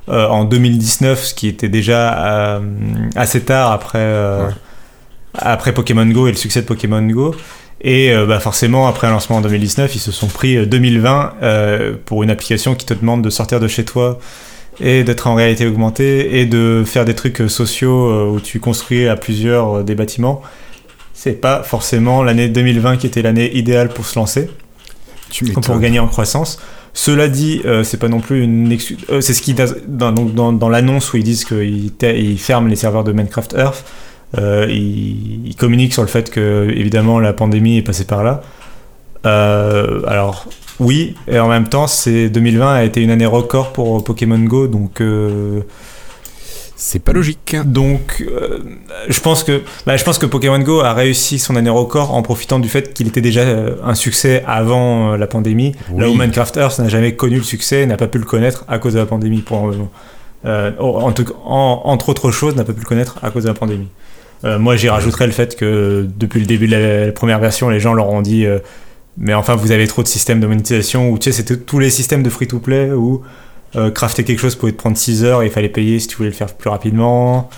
en 0.08 0.44
2019, 0.44 1.24
ce 1.24 1.34
qui 1.34 1.48
était 1.48 1.68
déjà 1.68 2.60
assez 3.16 3.40
tard 3.40 3.72
après, 3.72 4.08
après 5.34 5.74
Pokémon 5.74 6.06
Go 6.06 6.28
et 6.28 6.30
le 6.30 6.36
succès 6.36 6.62
de 6.62 6.66
Pokémon 6.66 7.02
Go. 7.02 7.34
Et 7.80 8.10
euh, 8.10 8.26
bah 8.26 8.40
forcément, 8.40 8.88
après 8.88 9.06
un 9.06 9.10
lancement 9.10 9.36
en 9.36 9.40
2019, 9.42 9.94
ils 9.94 9.98
se 9.98 10.12
sont 10.12 10.28
pris 10.28 10.66
2020 10.66 11.10
euh, 11.10 11.28
euh, 11.42 11.96
pour 12.04 12.22
une 12.22 12.30
application 12.30 12.74
qui 12.74 12.86
te 12.86 12.94
demande 12.94 13.22
de 13.22 13.30
sortir 13.30 13.60
de 13.60 13.68
chez 13.68 13.84
toi 13.84 14.18
et 14.80 15.04
d'être 15.04 15.26
en 15.26 15.34
réalité 15.34 15.66
augmentée 15.66 16.40
et 16.40 16.46
de 16.46 16.82
faire 16.86 17.04
des 17.04 17.14
trucs 17.14 17.38
sociaux 17.48 18.30
où 18.30 18.40
tu 18.40 18.60
construis 18.60 19.08
à 19.08 19.16
plusieurs 19.16 19.84
des 19.84 19.94
bâtiments. 19.94 20.42
C'est 21.14 21.40
pas 21.40 21.62
forcément 21.62 22.22
l'année 22.22 22.48
2020 22.48 22.98
qui 22.98 23.06
était 23.06 23.22
l'année 23.22 23.56
idéale 23.56 23.88
pour 23.88 24.04
se 24.04 24.18
lancer, 24.18 24.50
pour 25.62 25.78
gagner 25.78 25.98
en 25.98 26.08
croissance. 26.08 26.58
Cela 26.92 27.28
dit, 27.28 27.62
c'est 27.84 27.98
pas 27.98 28.08
non 28.08 28.20
plus 28.20 28.42
une 28.42 28.78
c'est 29.22 29.32
ce 29.32 29.40
qui 29.40 29.54
dans, 29.88 30.12
dans, 30.12 30.52
dans 30.52 30.68
l'annonce 30.68 31.10
où 31.14 31.16
ils 31.16 31.24
disent 31.24 31.46
qu'ils 31.46 32.38
ferment 32.38 32.68
les 32.68 32.76
serveurs 32.76 33.04
de 33.04 33.12
Minecraft 33.12 33.54
Earth. 33.56 33.82
Euh, 34.36 34.66
il, 34.68 35.54
communique 35.56 35.92
sur 35.92 36.02
le 36.02 36.08
fait 36.08 36.30
que, 36.30 36.68
évidemment, 36.74 37.18
la 37.20 37.32
pandémie 37.32 37.78
est 37.78 37.82
passée 37.82 38.04
par 38.04 38.24
là. 38.24 38.42
Euh, 39.24 40.02
alors, 40.06 40.46
oui, 40.78 41.14
et 41.28 41.38
en 41.38 41.48
même 41.48 41.68
temps, 41.68 41.86
c'est 41.86 42.28
2020 42.28 42.74
a 42.74 42.84
été 42.84 43.02
une 43.02 43.10
année 43.10 43.26
record 43.26 43.72
pour 43.72 44.02
Pokémon 44.04 44.38
Go, 44.38 44.66
donc. 44.66 45.00
Euh, 45.00 45.60
c'est 46.78 46.98
pas 46.98 47.14
logique. 47.14 47.56
Donc, 47.64 48.22
je 49.08 49.20
pense 49.20 49.42
que, 49.44 49.62
bah, 49.86 49.96
je 49.96 50.04
pense 50.04 50.18
que 50.18 50.26
Pokémon 50.26 50.58
Go 50.58 50.80
a 50.80 50.92
réussi 50.92 51.38
son 51.38 51.56
année 51.56 51.70
record 51.70 52.14
en 52.14 52.20
profitant 52.20 52.58
du 52.58 52.68
fait 52.68 52.92
qu'il 52.92 53.08
était 53.08 53.22
déjà 53.22 53.44
un 53.82 53.94
succès 53.94 54.44
avant 54.46 55.16
la 55.16 55.26
pandémie. 55.26 55.72
Là 55.96 56.10
où 56.10 56.14
Minecraft 56.14 56.54
Earth 56.58 56.78
n'a 56.78 56.90
jamais 56.90 57.14
connu 57.14 57.36
le 57.36 57.44
succès, 57.44 57.86
n'a 57.86 57.96
pas 57.96 58.08
pu 58.08 58.18
le 58.18 58.26
connaître 58.26 58.66
à 58.68 58.78
cause 58.78 58.92
de 58.92 58.98
la 58.98 59.06
pandémie. 59.06 59.40
Pour, 59.40 59.72
en, 60.44 61.82
entre 61.84 62.08
autres 62.10 62.30
choses, 62.30 62.54
n'a 62.56 62.64
pas 62.64 62.74
pu 62.74 62.80
le 62.80 62.86
connaître 62.86 63.16
à 63.22 63.30
cause 63.30 63.44
de 63.44 63.48
la 63.48 63.54
pandémie. 63.54 63.88
Moi, 64.58 64.76
j'y 64.76 64.88
rajouterais 64.88 65.26
le 65.26 65.32
fait 65.32 65.56
que 65.56 66.06
depuis 66.16 66.40
le 66.40 66.46
début 66.46 66.68
de 66.68 66.76
la, 66.76 67.12
première 67.12 67.38
version, 67.38 67.68
les 67.68 67.80
gens 67.80 67.94
leur 67.94 68.08
ont 68.08 68.22
dit 68.22 68.46
mais 69.18 69.34
enfin, 69.34 69.56
vous 69.56 69.72
avez 69.72 69.86
trop 69.86 70.02
de 70.02 70.08
systèmes 70.08 70.40
de 70.40 70.46
monétisation, 70.46 71.10
ou 71.10 71.18
tu 71.18 71.24
sais, 71.24 71.32
c'était 71.32 71.56
tous 71.56 71.78
les 71.78 71.90
systèmes 71.90 72.22
de 72.22 72.30
free-to-play 72.30 72.92
où 72.92 73.22
crafter 73.94 74.24
quelque 74.24 74.40
chose 74.40 74.54
pouvait 74.54 74.72
te 74.72 74.78
prendre 74.78 74.96
6 74.96 75.24
heures 75.24 75.42
et 75.42 75.46
il 75.46 75.52
fallait 75.52 75.68
payer 75.68 75.98
si 75.98 76.08
tu 76.08 76.16
voulais 76.16 76.30
le 76.30 76.34
faire 76.34 76.54
plus 76.54 76.70
rapidement. 76.70 77.50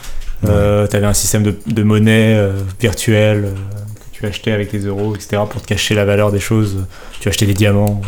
Euh, 0.44 0.86
tu 0.86 0.96
avais 0.96 1.06
un 1.06 1.14
système 1.14 1.42
de, 1.42 1.56
de 1.66 1.82
monnaie 1.82 2.34
euh, 2.36 2.52
virtuelle 2.80 3.44
euh, 3.46 3.54
que 3.54 4.18
tu 4.18 4.26
achetais 4.26 4.52
avec 4.52 4.70
des 4.70 4.86
euros, 4.86 5.14
etc. 5.14 5.42
pour 5.50 5.60
te 5.60 5.66
cacher 5.66 5.94
la 5.94 6.04
valeur 6.04 6.30
des 6.30 6.40
choses. 6.40 6.86
Tu 7.20 7.28
achetais 7.28 7.46
des 7.46 7.54
diamants. 7.54 8.00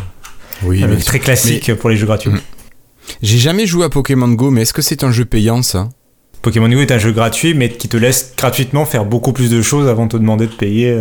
Oui, 0.62 0.84
mais 0.86 0.96
très 0.96 1.18
classique 1.18 1.74
pour 1.74 1.90
les 1.90 1.96
jeux 1.96 2.06
gratuits. 2.06 2.30
Mm. 2.30 2.40
J'ai 3.22 3.38
jamais 3.38 3.66
joué 3.66 3.84
à 3.84 3.88
Pokémon 3.88 4.28
Go, 4.28 4.50
mais 4.50 4.62
est-ce 4.62 4.72
que 4.72 4.82
c'est 4.82 5.02
un 5.02 5.10
jeu 5.10 5.24
payant 5.24 5.62
ça? 5.62 5.88
Pokémon 6.42 6.68
Go 6.68 6.80
est 6.80 6.90
un 6.90 6.98
jeu 6.98 7.12
gratuit, 7.12 7.54
mais 7.54 7.68
qui 7.68 7.88
te 7.88 7.96
laisse 7.96 8.34
gratuitement 8.36 8.86
faire 8.86 9.04
beaucoup 9.04 9.32
plus 9.32 9.50
de 9.50 9.60
choses 9.60 9.88
avant 9.88 10.06
de 10.06 10.12
te 10.12 10.16
demander 10.16 10.46
de 10.46 10.52
payer. 10.52 10.98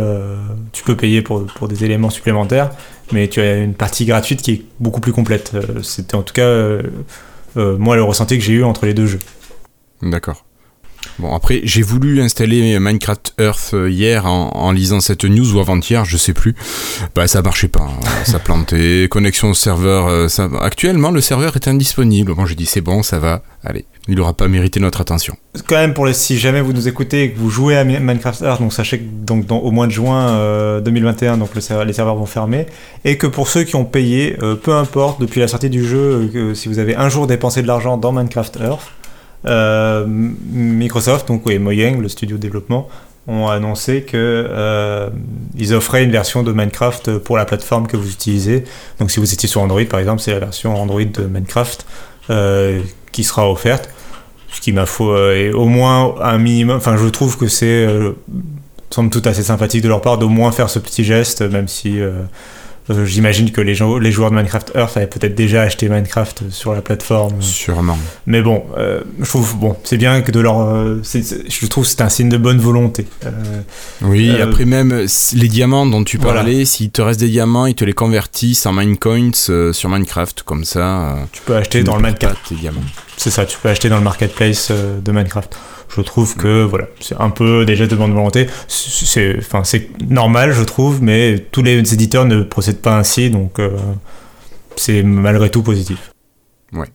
tu 0.72 0.84
peux 0.84 0.96
payer 0.96 1.22
pour, 1.22 1.46
pour, 1.46 1.66
des 1.66 1.84
éléments 1.84 2.10
supplémentaires, 2.10 2.70
mais 3.10 3.26
tu 3.28 3.40
as 3.40 3.56
une 3.56 3.74
partie 3.74 4.04
gratuite 4.04 4.42
qui 4.42 4.52
est 4.52 4.62
beaucoup 4.80 5.00
plus 5.00 5.12
complète. 5.12 5.56
C'était 5.82 6.14
en 6.14 6.22
tout 6.22 6.34
cas, 6.34 6.78
moi, 7.56 7.96
le 7.96 8.02
ressenti 8.02 8.36
que 8.36 8.44
j'ai 8.44 8.52
eu 8.52 8.64
entre 8.64 8.84
les 8.84 8.92
deux 8.92 9.06
jeux. 9.06 9.20
D'accord. 10.02 10.44
Bon, 11.18 11.34
après, 11.34 11.60
j'ai 11.64 11.82
voulu 11.82 12.22
installer 12.22 12.78
Minecraft 12.78 13.34
Earth 13.38 13.70
euh, 13.74 13.90
hier 13.90 14.26
en, 14.26 14.72
lisant 14.72 15.00
cette 15.00 15.24
news 15.24 15.54
ou 15.54 15.60
avant-hier, 15.60 16.04
je 16.04 16.16
sais 16.16 16.32
plus. 16.32 16.54
Bah, 17.14 17.28
ça 17.28 17.42
marchait 17.42 17.68
pas, 17.68 17.82
hein. 17.82 18.24
ça 18.24 18.38
plantait. 18.38 19.06
Connexion 19.10 19.50
au 19.50 19.54
serveur, 19.54 20.06
euh, 20.08 20.28
actuellement, 20.60 21.10
le 21.10 21.20
serveur 21.20 21.56
est 21.56 21.68
indisponible. 21.68 22.34
Bon, 22.34 22.46
j'ai 22.46 22.54
dit, 22.54 22.66
c'est 22.66 22.80
bon, 22.80 23.02
ça 23.02 23.18
va, 23.18 23.42
allez. 23.64 23.84
Il 24.08 24.16
n'aura 24.16 24.32
pas 24.32 24.48
mérité 24.48 24.80
notre 24.80 25.02
attention. 25.02 25.36
Quand 25.68 25.76
même, 25.76 25.92
pour 25.92 26.06
les, 26.06 26.14
si 26.14 26.38
jamais 26.38 26.62
vous 26.62 26.72
nous 26.72 26.88
écoutez 26.88 27.24
et 27.24 27.32
que 27.32 27.38
vous 27.38 27.50
jouez 27.50 27.76
à 27.76 27.84
Minecraft 27.84 28.40
Earth, 28.40 28.60
donc 28.60 28.72
sachez 28.72 28.98
que 28.98 29.04
donc, 29.04 29.44
au 29.50 29.70
mois 29.70 29.86
de 29.86 29.92
juin 29.92 30.80
2021, 30.80 31.38
euh, 31.38 31.84
les 31.84 31.92
serveurs 31.92 32.16
vont 32.16 32.26
fermer. 32.26 32.66
Et 33.04 33.18
que 33.18 33.26
pour 33.26 33.48
ceux 33.48 33.64
qui 33.64 33.76
ont 33.76 33.84
payé, 33.84 34.36
peu 34.62 34.72
importe, 34.72 35.20
depuis 35.20 35.40
la 35.40 35.48
sortie 35.48 35.70
du 35.70 35.86
jeu, 35.86 36.54
si 36.54 36.68
vous 36.68 36.78
avez 36.78 36.96
un 36.96 37.10
jour 37.10 37.26
dépensé 37.26 37.60
de 37.60 37.66
l'argent 37.66 37.98
dans 37.98 38.12
Minecraft 38.12 38.58
Earth, 38.62 38.90
Microsoft, 39.44 41.28
donc 41.28 41.46
oui, 41.46 41.58
Mojang, 41.58 42.00
le 42.00 42.08
studio 42.08 42.36
de 42.36 42.42
développement, 42.42 42.88
ont 43.26 43.48
annoncé 43.48 44.02
que 44.02 44.46
euh, 44.50 45.10
offraient 45.72 46.04
une 46.04 46.10
version 46.10 46.42
de 46.42 46.52
Minecraft 46.52 47.18
pour 47.18 47.36
la 47.36 47.44
plateforme 47.44 47.86
que 47.86 47.96
vous 47.96 48.10
utilisez. 48.10 48.64
Donc 48.98 49.10
si 49.10 49.20
vous 49.20 49.32
étiez 49.32 49.48
sur 49.48 49.60
Android 49.60 49.84
par 49.84 50.00
exemple, 50.00 50.20
c'est 50.20 50.32
la 50.32 50.40
version 50.40 50.74
Android 50.76 51.04
de 51.04 51.24
Minecraft 51.24 51.86
euh, 52.30 52.80
qui 53.12 53.24
sera 53.24 53.50
offerte. 53.50 53.88
Ce 54.52 54.60
qui 54.60 54.72
m'a 54.72 54.84
fait 54.84 55.52
au 55.52 55.66
moins 55.66 56.16
un 56.20 56.38
minimum. 56.38 56.78
Enfin, 56.78 56.96
je 56.96 57.06
trouve 57.06 57.38
que 57.38 57.46
c'est 57.46 57.86
semble 58.90 59.10
tout 59.10 59.22
assez 59.24 59.44
sympathique 59.44 59.82
de 59.82 59.88
leur 59.88 60.00
part 60.00 60.18
d'au 60.18 60.28
moins 60.28 60.50
faire 60.50 60.68
ce 60.68 60.80
petit 60.80 61.04
geste, 61.04 61.42
même 61.42 61.68
si 61.68 62.00
euh, 62.90 63.04
j'imagine 63.04 63.52
que 63.52 63.60
les, 63.60 63.74
gens, 63.74 63.98
les 63.98 64.10
joueurs 64.10 64.30
de 64.30 64.36
Minecraft 64.36 64.72
Earth 64.74 64.96
avaient 64.96 65.06
peut-être 65.06 65.34
déjà 65.34 65.62
acheté 65.62 65.88
Minecraft 65.88 66.50
sur 66.50 66.74
la 66.74 66.82
plateforme. 66.82 67.40
Sûrement. 67.40 67.98
Mais 68.26 68.42
bon, 68.42 68.64
euh, 68.76 69.00
je 69.20 69.28
trouve 69.28 69.56
bon, 69.56 69.76
c'est 69.84 69.96
bien 69.96 70.22
que 70.22 70.32
de 70.32 70.40
leur, 70.40 70.60
euh, 70.60 71.00
je 71.02 71.66
trouve 71.66 71.86
c'est 71.86 72.00
un 72.00 72.08
signe 72.08 72.28
de 72.28 72.36
bonne 72.36 72.58
volonté. 72.58 73.06
oui, 74.02 74.40
après 74.40 74.64
même 74.64 75.06
les 75.34 75.48
diamants 75.48 75.86
dont 75.86 76.04
tu 76.04 76.18
parlais, 76.18 76.64
s'il 76.64 76.90
te 76.90 77.02
reste 77.02 77.20
des 77.20 77.28
diamants, 77.28 77.66
ils 77.66 77.74
te 77.74 77.84
les 77.84 77.92
convertissent 77.92 78.66
en 78.66 78.72
Minecoins 78.72 79.32
sur 79.72 79.88
Minecraft, 79.88 80.42
comme 80.42 80.64
ça. 80.64 81.16
tu 81.32 81.42
peux 81.42 81.56
acheter 81.56 81.82
dans 81.82 81.96
le 81.96 82.02
Minecraft. 82.02 82.52
C'est 83.16 83.30
ça, 83.30 83.44
tu 83.44 83.58
peux 83.62 83.68
acheter 83.68 83.88
dans 83.88 83.98
le 83.98 84.04
marketplace 84.04 84.70
de 84.70 85.12
Minecraft 85.12 85.56
je 85.94 86.00
trouve 86.02 86.36
que 86.36 86.64
voilà, 86.64 86.86
c'est 87.00 87.20
un 87.20 87.30
peu 87.30 87.64
déjà 87.64 87.86
de 87.86 87.96
bonne 87.96 88.12
volonté. 88.12 88.46
C'est, 88.68 89.36
enfin, 89.38 89.64
c'est 89.64 89.90
normal, 90.08 90.52
je 90.52 90.62
trouve, 90.62 91.02
mais 91.02 91.38
tous 91.50 91.62
les 91.62 91.94
éditeurs 91.94 92.24
ne 92.24 92.42
procèdent 92.42 92.80
pas 92.80 92.96
ainsi, 92.96 93.30
donc 93.30 93.58
euh, 93.58 93.76
c'est 94.76 95.02
malgré 95.02 95.50
tout 95.50 95.62
positif. 95.62 96.12
Ouais. 96.72 96.86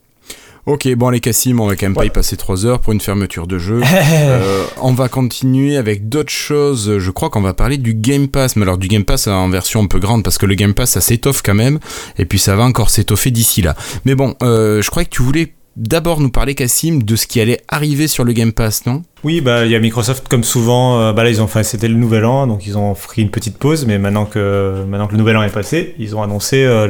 Ok, 0.65 0.91
bon 0.95 1.12
les 1.12 1.19
Cassim, 1.19 1.60
on 1.60 1.67
va 1.67 1.75
quand 1.75 1.86
même 1.86 1.93
pas 1.93 2.05
y 2.05 2.10
passer 2.10 2.38
3 2.38 2.65
heures 2.65 2.79
pour 2.79 2.91
une 2.91 3.01
fermeture 3.01 3.45
de 3.47 3.60
jeu. 3.60 3.81
Euh, 4.27 4.65
on 4.81 4.93
va 4.93 5.08
continuer 5.08 5.77
avec 5.77 6.10
d'autres 6.10 6.31
choses. 6.31 6.97
Je 6.97 7.12
crois 7.12 7.29
qu'on 7.29 7.41
va 7.41 7.53
parler 7.53 7.77
du 7.77 7.93
Game 7.93 8.27
Pass, 8.27 8.55
mais 8.55 8.63
alors 8.63 8.77
du 8.77 8.88
Game 8.88 9.03
Pass 9.03 9.27
en 9.27 9.49
version 9.49 9.84
un 9.84 9.88
peu 9.88 9.99
grande 9.99 10.23
parce 10.23 10.38
que 10.38 10.45
le 10.45 10.55
Game 10.55 10.73
Pass 10.73 10.91
ça 10.91 11.01
s'étoffe 11.01 11.41
quand 11.43 11.53
même, 11.53 11.79
et 12.17 12.25
puis 12.25 12.39
ça 12.39 12.55
va 12.55 12.63
encore 12.63 12.89
s'étoffer 12.89 13.31
d'ici 13.31 13.62
là. 13.62 13.75
Mais 14.05 14.15
bon, 14.15 14.36
euh, 14.41 14.81
je 14.81 14.89
crois 14.89 15.03
que 15.03 15.10
tu 15.10 15.21
voulais 15.21 15.53
d'abord 15.75 16.21
nous 16.21 16.29
parler, 16.29 16.55
Cassim, 16.55 17.03
de 17.03 17.15
ce 17.15 17.27
qui 17.27 17.41
allait 17.41 17.61
arriver 17.67 18.07
sur 18.07 18.23
le 18.23 18.33
Game 18.33 18.53
Pass, 18.53 18.85
non? 18.85 19.03
Oui, 19.23 19.41
bah 19.41 19.65
il 19.65 19.71
y 19.71 19.75
a 19.75 19.79
Microsoft 19.79 20.27
comme 20.27 20.43
souvent. 20.43 20.99
Euh, 20.99 21.13
bah 21.13 21.23
c'était 21.63 21.88
le 21.88 21.95
Nouvel 21.95 22.25
An, 22.25 22.47
donc 22.47 22.65
ils 22.65 22.77
ont 22.77 22.93
pris 22.93 23.21
une 23.21 23.29
petite 23.29 23.57
pause. 23.57 23.85
Mais 23.85 23.97
maintenant 23.97 24.25
que 24.25 24.85
le 24.85 25.17
Nouvel 25.17 25.38
An 25.38 25.43
est 25.43 25.53
passé, 25.53 25.95
ils 25.99 26.15
ont 26.15 26.23
annoncé 26.23 26.63
euh, 26.63 26.88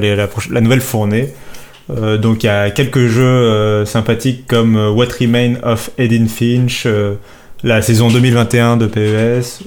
la, 0.49 0.61
nouvelle 0.61 0.81
fournée. 0.81 1.29
Euh, 1.91 2.17
donc 2.17 2.43
il 2.43 2.47
y 2.47 2.49
a 2.49 2.71
quelques 2.71 3.07
jeux 3.07 3.85
sympathiques 3.85 4.47
comme 4.47 4.75
What 4.75 5.07
Remains 5.19 5.55
of 5.63 5.91
Edin 5.97 6.27
Finch, 6.27 6.87
la 7.63 7.81
saison 7.81 8.09
2021 8.09 8.77
de 8.77 8.87
PES 8.87 9.63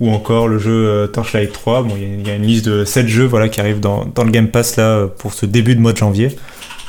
ou 0.00 0.10
encore 0.10 0.48
le 0.48 0.58
jeu 0.58 1.08
Torchlight 1.12 1.52
3. 1.52 1.84
Bon, 1.84 1.94
il 1.96 2.26
y, 2.26 2.30
a 2.30 2.34
une 2.34 2.42
liste 2.42 2.66
de 2.66 2.84
7 2.84 3.06
jeux 3.06 3.30
qui 3.50 3.60
arrivent 3.60 3.78
dans, 3.78 4.04
dans, 4.04 4.24
le 4.24 4.32
Game 4.32 4.48
Pass 4.48 4.76
là, 4.76 5.06
pour 5.06 5.32
ce 5.32 5.46
début 5.46 5.76
de 5.76 5.80
mois 5.80 5.92
de 5.92 5.98
janvier. 5.98 6.36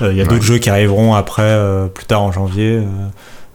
Euh, 0.01 0.11
il 0.11 0.17
y 0.17 0.21
a 0.21 0.25
d'autres 0.25 0.43
jeux 0.43 0.57
qui 0.57 0.69
arriveront 0.69 1.13
après, 1.13 1.43
euh, 1.43 1.87
plus 1.87 2.05
tard 2.05 2.23
en 2.23 2.31
janvier. 2.31 2.81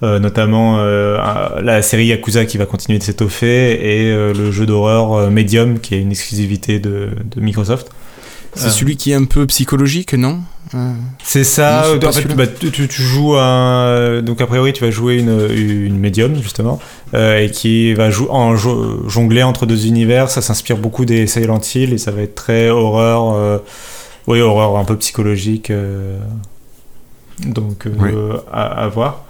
Euh, 0.05 0.21
notamment 0.21 0.79
la 0.79 1.83
série 1.83 2.07
Yakuza 2.07 2.45
qui 2.45 2.57
va 2.57 2.67
continuer 2.67 3.01
de 3.01 3.03
s'étoffer 3.03 3.73
et 3.73 4.13
le 4.13 4.53
jeu 4.53 4.65
d'horreur 4.65 5.29
Medium 5.29 5.81
qui 5.81 5.97
est 5.97 6.01
une 6.01 6.13
exclusivité 6.13 6.79
de, 6.79 7.11
Microsoft. 7.37 7.89
C'est 8.55 8.71
celui 8.71 8.97
qui 8.97 9.11
est 9.11 9.15
un 9.15 9.25
peu 9.25 9.47
psychologique, 9.47 10.15
non? 10.15 10.41
C'est 11.23 11.45
ça. 11.45 11.85
en 12.01 12.13
fait, 12.13 12.35
bah, 12.35 12.47
tu, 12.47 12.89
joues 12.91 13.35
un. 13.37 14.23
Donc, 14.23 14.41
a 14.41 14.47
priori, 14.47 14.73
tu 14.73 14.85
vas 14.85 14.91
jouer 14.91 15.17
une, 15.17 15.49
une 15.51 15.99
médium, 15.99 16.41
justement, 16.41 16.79
et 17.15 17.51
qui 17.53 17.93
va 17.95 18.09
en 18.31 18.55
jongler 18.55 19.43
entre 19.43 19.67
deux 19.67 19.87
univers. 19.87 20.31
Ça 20.31 20.43
s'inspire 20.43 20.77
beaucoup 20.77 21.05
des 21.05 21.27
Silent 21.27 21.61
Hill 21.75 21.93
et 21.93 21.99
ça 21.99 22.13
va 22.13 22.23
être 22.23 22.37
très 22.37 22.71
horreur. 22.71 23.61
Oui, 24.29 24.43
horreur 24.43 24.77
un 24.77 24.85
peu 24.85 24.97
psychologique. 24.99 25.71
Euh, 25.71 26.19
donc, 27.47 27.87
euh, 27.87 28.37
à, 28.53 28.87
voir. 28.89 29.25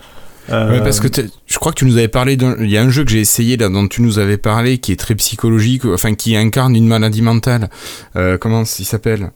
parce 0.48 0.98
que 0.98 1.06
je 1.46 1.58
crois 1.58 1.70
que 1.70 1.78
tu 1.78 1.84
nous 1.84 1.96
avais 1.96 2.08
parlé 2.08 2.36
d'un. 2.36 2.56
Il 2.58 2.68
y 2.68 2.76
a 2.76 2.82
un 2.82 2.90
jeu 2.90 3.04
que 3.04 3.10
j'ai 3.10 3.20
essayé 3.20 3.56
là, 3.56 3.68
dont 3.68 3.86
tu 3.86 4.02
nous 4.02 4.18
avais 4.18 4.38
parlé 4.38 4.78
qui 4.78 4.90
est 4.90 4.96
très 4.96 5.14
psychologique, 5.14 5.84
enfin 5.84 6.14
qui 6.14 6.34
incarne 6.34 6.74
une 6.74 6.88
maladie 6.88 7.22
mentale. 7.22 7.70
Euh, 8.16 8.38
comment 8.38 8.64
il 8.64 8.84
s'appelle? 8.84 9.30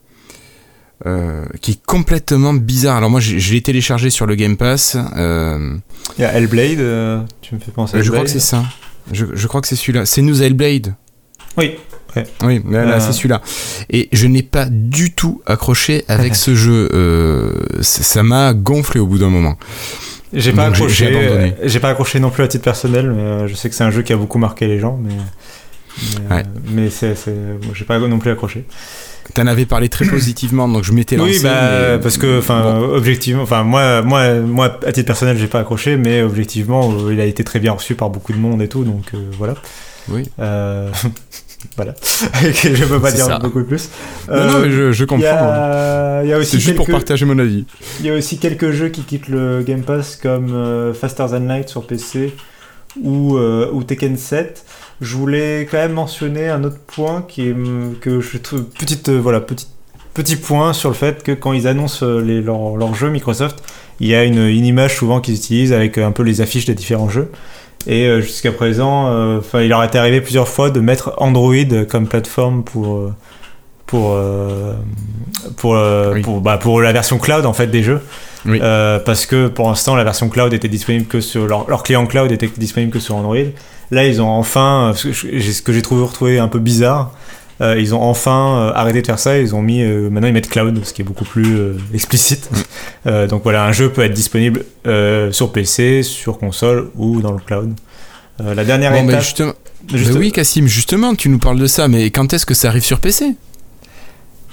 Qui 1.60 1.72
est 1.72 1.82
complètement 1.84 2.54
bizarre. 2.54 2.96
Alors 2.98 3.10
moi, 3.10 3.18
je 3.18 3.52
l'ai 3.52 3.60
téléchargé 3.60 4.08
sur 4.08 4.24
le 4.26 4.36
Game 4.36 4.56
Pass. 4.56 4.96
Il 5.16 5.80
y 6.20 6.24
a 6.24 6.32
Hellblade, 6.32 7.26
tu 7.40 7.54
me 7.54 7.60
fais 7.60 7.72
penser 7.72 7.96
à 7.98 8.02
Je 8.02 8.10
crois 8.10 8.24
que 8.24 8.30
c'est 8.30 8.38
ça. 8.38 8.64
Je, 9.10 9.26
je, 9.32 9.46
crois 9.48 9.60
que 9.60 9.66
c'est 9.66 9.74
celui-là. 9.74 10.06
C'est 10.06 10.22
Nous 10.22 10.44
Hellblade? 10.44 10.94
Oui. 11.56 11.76
Oui, 12.42 12.62
là, 12.68 13.00
c'est 13.00 13.12
celui-là. 13.12 13.40
Et 13.90 14.08
je 14.12 14.26
n'ai 14.26 14.42
pas 14.42 14.66
du 14.70 15.12
tout 15.12 15.42
accroché 15.46 16.04
avec 16.08 16.34
ce 16.36 16.54
jeu. 16.54 16.88
Euh, 16.92 17.52
ça 17.80 18.22
m'a 18.22 18.54
gonflé 18.54 19.00
au 19.00 19.06
bout 19.06 19.18
d'un 19.18 19.30
moment. 19.30 19.56
J'ai 20.32 20.52
pas 20.52 20.66
accroché. 20.66 21.54
J'ai 21.62 21.80
pas 21.80 21.90
accroché 21.90 22.20
non 22.20 22.30
plus 22.30 22.42
à 22.42 22.48
titre 22.48 22.64
personnel, 22.64 23.10
mais 23.10 23.22
euh, 23.22 23.48
je 23.48 23.54
sais 23.54 23.68
que 23.68 23.74
c'est 23.74 23.84
un 23.84 23.90
jeu 23.90 24.02
qui 24.02 24.12
a 24.12 24.16
beaucoup 24.16 24.38
marqué 24.38 24.66
les 24.66 24.78
gens, 24.78 24.98
mais 25.02 25.14
mais, 26.70 26.90
c'est, 26.90 27.14
j'ai 27.74 27.84
pas 27.84 27.98
non 27.98 28.18
plus 28.18 28.30
accroché. 28.30 28.64
T'en 29.34 29.46
avais 29.46 29.66
parlé 29.66 29.88
très 29.88 30.04
positivement, 30.04 30.68
donc 30.68 30.84
je 30.84 30.92
m'étais 30.92 31.16
lancé. 31.16 31.36
Oui, 31.36 31.42
bah, 31.42 31.98
parce 32.02 32.18
que, 32.18 32.38
enfin, 32.38 32.78
objectivement, 32.78 33.42
enfin, 33.42 33.62
moi, 33.62 34.02
moi, 34.02 34.40
moi, 34.40 34.80
à 34.86 34.92
titre 34.92 35.06
personnel, 35.06 35.38
j'ai 35.38 35.46
pas 35.46 35.60
accroché, 35.60 35.96
mais 35.96 36.22
objectivement, 36.22 36.92
il 37.10 37.20
a 37.20 37.24
été 37.24 37.44
très 37.44 37.60
bien 37.60 37.72
reçu 37.72 37.94
par 37.94 38.10
beaucoup 38.10 38.32
de 38.32 38.38
monde 38.38 38.60
et 38.62 38.68
tout, 38.68 38.84
donc 38.84 39.04
euh, 39.14 39.18
voilà. 39.38 39.54
Oui. 40.08 40.24
Voilà. 41.76 41.94
je 42.42 42.84
peux 42.84 43.00
pas 43.00 43.12
dire 43.12 43.38
beaucoup 43.40 43.64
plus. 43.64 43.88
non, 44.28 44.46
non, 44.46 44.58
mais 44.60 44.70
je, 44.70 44.92
je 44.92 45.04
comprends. 45.04 45.26
A, 45.26 46.22
aussi 46.38 46.52
C'est 46.52 46.60
juste 46.60 46.76
pour 46.76 46.86
partager 46.86 47.24
mon 47.24 47.38
avis. 47.38 47.64
Il 48.00 48.06
y 48.06 48.10
a 48.10 48.14
aussi 48.14 48.38
quelques 48.38 48.70
jeux 48.70 48.88
qui 48.88 49.02
quittent 49.02 49.28
le 49.28 49.62
Game 49.62 49.82
Pass 49.82 50.16
comme 50.16 50.52
euh, 50.54 50.92
Faster 50.94 51.26
Than 51.30 51.40
Light 51.46 51.68
sur 51.68 51.86
PC 51.86 52.34
ou, 53.02 53.36
euh, 53.36 53.70
ou 53.72 53.82
Tekken 53.84 54.16
7. 54.16 54.64
Je 55.00 55.16
voulais 55.16 55.66
quand 55.70 55.78
même 55.78 55.92
mentionner 55.92 56.48
un 56.48 56.62
autre 56.64 56.78
point 56.78 57.24
qui 57.26 57.48
est 57.48 57.56
que 58.00 58.20
je 58.20 58.38
trouve 58.38 58.64
petite 58.64 59.08
euh, 59.08 59.18
voilà 59.18 59.40
petit 59.40 59.66
petit 60.14 60.36
point 60.36 60.72
sur 60.74 60.90
le 60.90 60.94
fait 60.94 61.22
que 61.22 61.32
quand 61.32 61.54
ils 61.54 61.66
annoncent 61.66 62.04
les, 62.04 62.42
leurs 62.42 62.76
leur 62.76 62.94
jeux 62.94 63.08
Microsoft, 63.10 63.62
il 63.98 64.08
y 64.08 64.14
a 64.14 64.24
une, 64.24 64.46
une 64.46 64.66
image 64.66 64.96
souvent 64.96 65.20
qu'ils 65.20 65.34
utilisent 65.34 65.72
avec 65.72 65.96
un 65.96 66.12
peu 66.12 66.22
les 66.22 66.40
affiches 66.42 66.66
des 66.66 66.74
différents 66.74 67.08
jeux. 67.08 67.30
Et 67.86 68.06
euh, 68.06 68.20
jusqu'à 68.20 68.52
présent, 68.52 69.08
euh, 69.08 69.40
il 69.54 69.68
leur 69.68 69.82
été 69.84 69.98
arrivé 69.98 70.20
plusieurs 70.20 70.48
fois 70.48 70.70
de 70.70 70.80
mettre 70.80 71.12
Android 71.18 71.54
comme 71.90 72.06
plateforme 72.06 72.62
pour 72.62 72.96
euh, 72.96 73.12
pour 73.86 74.16
pour, 75.56 75.76
pour, 76.22 76.40
bah, 76.40 76.56
pour 76.58 76.80
la 76.80 76.92
version 76.92 77.18
cloud 77.18 77.44
en 77.46 77.52
fait 77.52 77.66
des 77.66 77.82
jeux. 77.82 78.00
Oui. 78.46 78.58
Euh, 78.62 78.98
parce 78.98 79.26
que 79.26 79.48
pour 79.48 79.68
l'instant, 79.68 79.94
la 79.94 80.04
version 80.04 80.28
cloud 80.28 80.52
était 80.52 80.68
disponible 80.68 81.06
que 81.06 81.20
sur 81.20 81.46
leur, 81.46 81.68
leur 81.68 81.82
client 81.82 82.06
cloud 82.06 82.32
était 82.32 82.50
disponible 82.56 82.90
que 82.92 82.98
sur 82.98 83.14
Android. 83.16 83.36
Là, 83.90 84.04
ils 84.06 84.22
ont 84.22 84.28
enfin, 84.30 84.92
ce 84.96 85.08
que 85.08 85.12
je- 85.12 85.50
ce 85.52 85.62
que 85.62 85.72
j'ai 85.72 85.82
trouvé 85.82 86.02
retrouvé 86.02 86.38
un 86.38 86.48
peu 86.48 86.58
bizarre, 86.58 87.12
euh, 87.60 87.78
ils 87.78 87.94
ont 87.94 88.02
enfin 88.02 88.56
euh, 88.56 88.72
arrêté 88.74 89.02
de 89.02 89.06
faire 89.06 89.18
ça. 89.18 89.38
Ils 89.38 89.54
ont 89.54 89.62
mis, 89.62 89.82
euh, 89.82 90.10
maintenant 90.10 90.28
ils 90.28 90.34
mettent 90.34 90.48
cloud, 90.48 90.80
ce 90.84 90.92
qui 90.92 91.02
est 91.02 91.04
beaucoup 91.04 91.24
plus 91.24 91.74
explicite. 91.94 92.48
Mm. 93.04 93.26
Donc 93.26 93.42
voilà, 93.42 93.64
un 93.64 93.72
jeu 93.72 93.90
peut 93.90 94.02
être 94.02 94.14
disponible 94.14 94.64
sur 95.32 95.52
PC, 95.52 96.02
sur 96.02 96.38
console 96.38 96.90
ou 96.96 97.20
dans 97.20 97.32
le 97.32 97.40
cloud. 97.40 97.74
La 98.38 98.64
dernière 98.64 98.92
Bon, 98.92 99.02
mais 99.04 99.12
étape, 99.12 99.22
justement, 99.22 99.52
juste- 99.92 100.12
mais 100.12 100.18
oui, 100.18 100.32
Cassim, 100.32 100.66
justement, 100.66 101.14
tu 101.14 101.28
nous 101.28 101.38
parles 101.38 101.58
de 101.58 101.66
ça, 101.66 101.86
mais 101.86 102.10
quand 102.10 102.32
est-ce 102.32 102.46
que 102.46 102.54
ça 102.54 102.68
arrive 102.68 102.82
sur 102.84 102.98
PC 102.98 103.34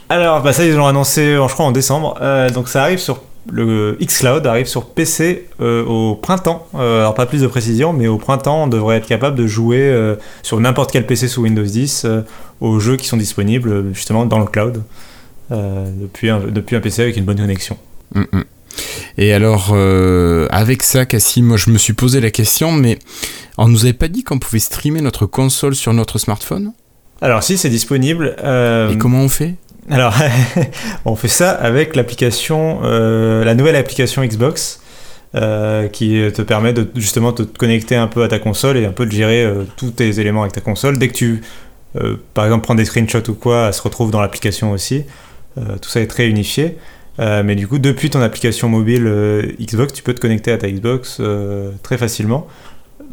Alors, 0.10 0.42
bah 0.44 0.54
ça, 0.54 0.66
ils 0.66 0.76
l'ont 0.76 0.86
annoncé, 0.88 1.36
je 1.36 1.54
crois, 1.54 1.66
en 1.66 1.72
décembre. 1.72 2.16
Euh, 2.22 2.50
donc, 2.50 2.68
ça 2.68 2.84
arrive 2.84 3.00
sur 3.00 3.22
le 3.52 3.98
xCloud, 4.02 4.46
arrive 4.48 4.68
sur 4.68 4.86
PC 4.86 5.48
euh, 5.62 5.84
au 5.86 6.16
printemps. 6.16 6.68
Euh, 6.76 7.00
alors, 7.02 7.14
pas 7.14 7.26
plus 7.26 7.42
de 7.42 7.48
précision, 7.48 7.94
mais 7.94 8.08
au 8.08 8.18
printemps, 8.18 8.64
on 8.64 8.68
devrait 8.68 8.98
être 8.98 9.08
capable 9.08 9.38
de 9.38 9.48
jouer 9.48 9.82
euh, 9.82 10.16
sur 10.44 10.60
n'importe 10.60 10.92
quel 10.92 11.06
PC 11.06 11.28
sous 11.28 11.42
Windows 11.42 11.64
10 11.64 12.04
euh, 12.06 12.22
aux 12.62 12.80
jeux 12.80 12.98
qui 12.98 13.08
sont 13.08 13.18
disponibles 13.18 13.94
justement 13.94 14.26
dans 14.26 14.40
le 14.40 14.46
cloud 14.46 14.84
depuis, 15.52 16.30
un, 16.30 16.40
depuis 16.40 16.76
un 16.76 16.80
PC 16.80 17.02
avec 17.02 17.18
une 17.18 17.26
bonne 17.26 17.40
connexion. 17.40 17.76
Mm, 18.14 18.22
mm. 18.32 18.44
Et 19.18 19.34
alors, 19.34 19.76
avec 20.52 20.84
ça, 20.84 21.06
Cassim, 21.06 21.44
moi 21.44 21.58
je 21.58 21.72
me 21.72 21.80
suis 21.80 21.94
posé 21.94 22.22
la 22.22 22.30
question, 22.30 22.72
mais 22.72 23.00
on 23.58 23.68
nous 23.68 23.86
avait 23.86 23.94
pas 23.94 24.08
dit 24.08 24.24
qu'on 24.24 24.38
pouvait 24.38 24.60
streamer 24.60 25.02
notre 25.02 25.26
console 25.26 25.74
sur 25.74 25.92
notre 25.94 26.20
smartphone? 26.20 26.74
Alors, 27.20 27.42
si 27.42 27.58
c'est 27.58 27.70
disponible. 27.70 28.36
Et 28.38 28.98
comment 29.00 29.22
on 29.22 29.30
fait? 29.30 29.56
Alors, 29.90 30.14
on 31.06 31.16
fait 31.16 31.28
ça 31.28 31.52
avec 31.52 31.96
l'application, 31.96 32.82
euh, 32.84 33.44
la 33.44 33.56
nouvelle 33.56 33.76
application 33.76 34.24
Xbox, 34.24 34.82
euh, 35.36 35.88
qui 35.88 36.20
te 36.34 36.42
permet 36.42 36.74
de 36.74 36.90
justement 36.96 37.32
de 37.32 37.44
te 37.44 37.56
connecter 37.56 37.96
un 37.96 38.08
peu 38.08 38.24
à 38.24 38.28
ta 38.28 38.40
console 38.40 38.78
et 38.78 38.88
un 38.88 38.92
peu 38.92 39.06
de 39.06 39.12
gérer 39.12 39.44
euh, 39.44 39.64
tous 39.78 39.92
tes 39.92 40.20
éléments 40.20 40.42
avec 40.42 40.54
ta 40.54 40.62
console. 40.62 40.98
Dès 40.98 41.08
que 41.08 41.14
tu, 41.14 41.42
euh, 41.98 42.16
par 42.34 42.46
exemple, 42.46 42.64
prends 42.64 42.74
des 42.74 42.86
screenshots 42.86 43.30
ou 43.30 43.36
quoi, 43.36 43.68
elle 43.68 43.74
se 43.76 43.82
retrouve 43.84 44.10
dans 44.10 44.22
l'application 44.22 44.72
aussi. 44.72 45.04
Tout 45.82 45.90
ça 45.90 46.00
est 46.00 46.08
très 46.08 46.28
unifié. 46.28 46.78
Mais 47.18 47.56
du 47.56 47.68
coup, 47.68 47.80
depuis 47.80 48.10
ton 48.10 48.22
application 48.22 48.70
mobile 48.70 49.56
Xbox, 49.60 49.92
tu 49.92 50.02
peux 50.04 50.14
te 50.14 50.22
connecter 50.22 50.54
à 50.54 50.58
ta 50.58 50.72
Xbox 50.72 51.22
très 51.84 51.98
facilement. 51.98 52.48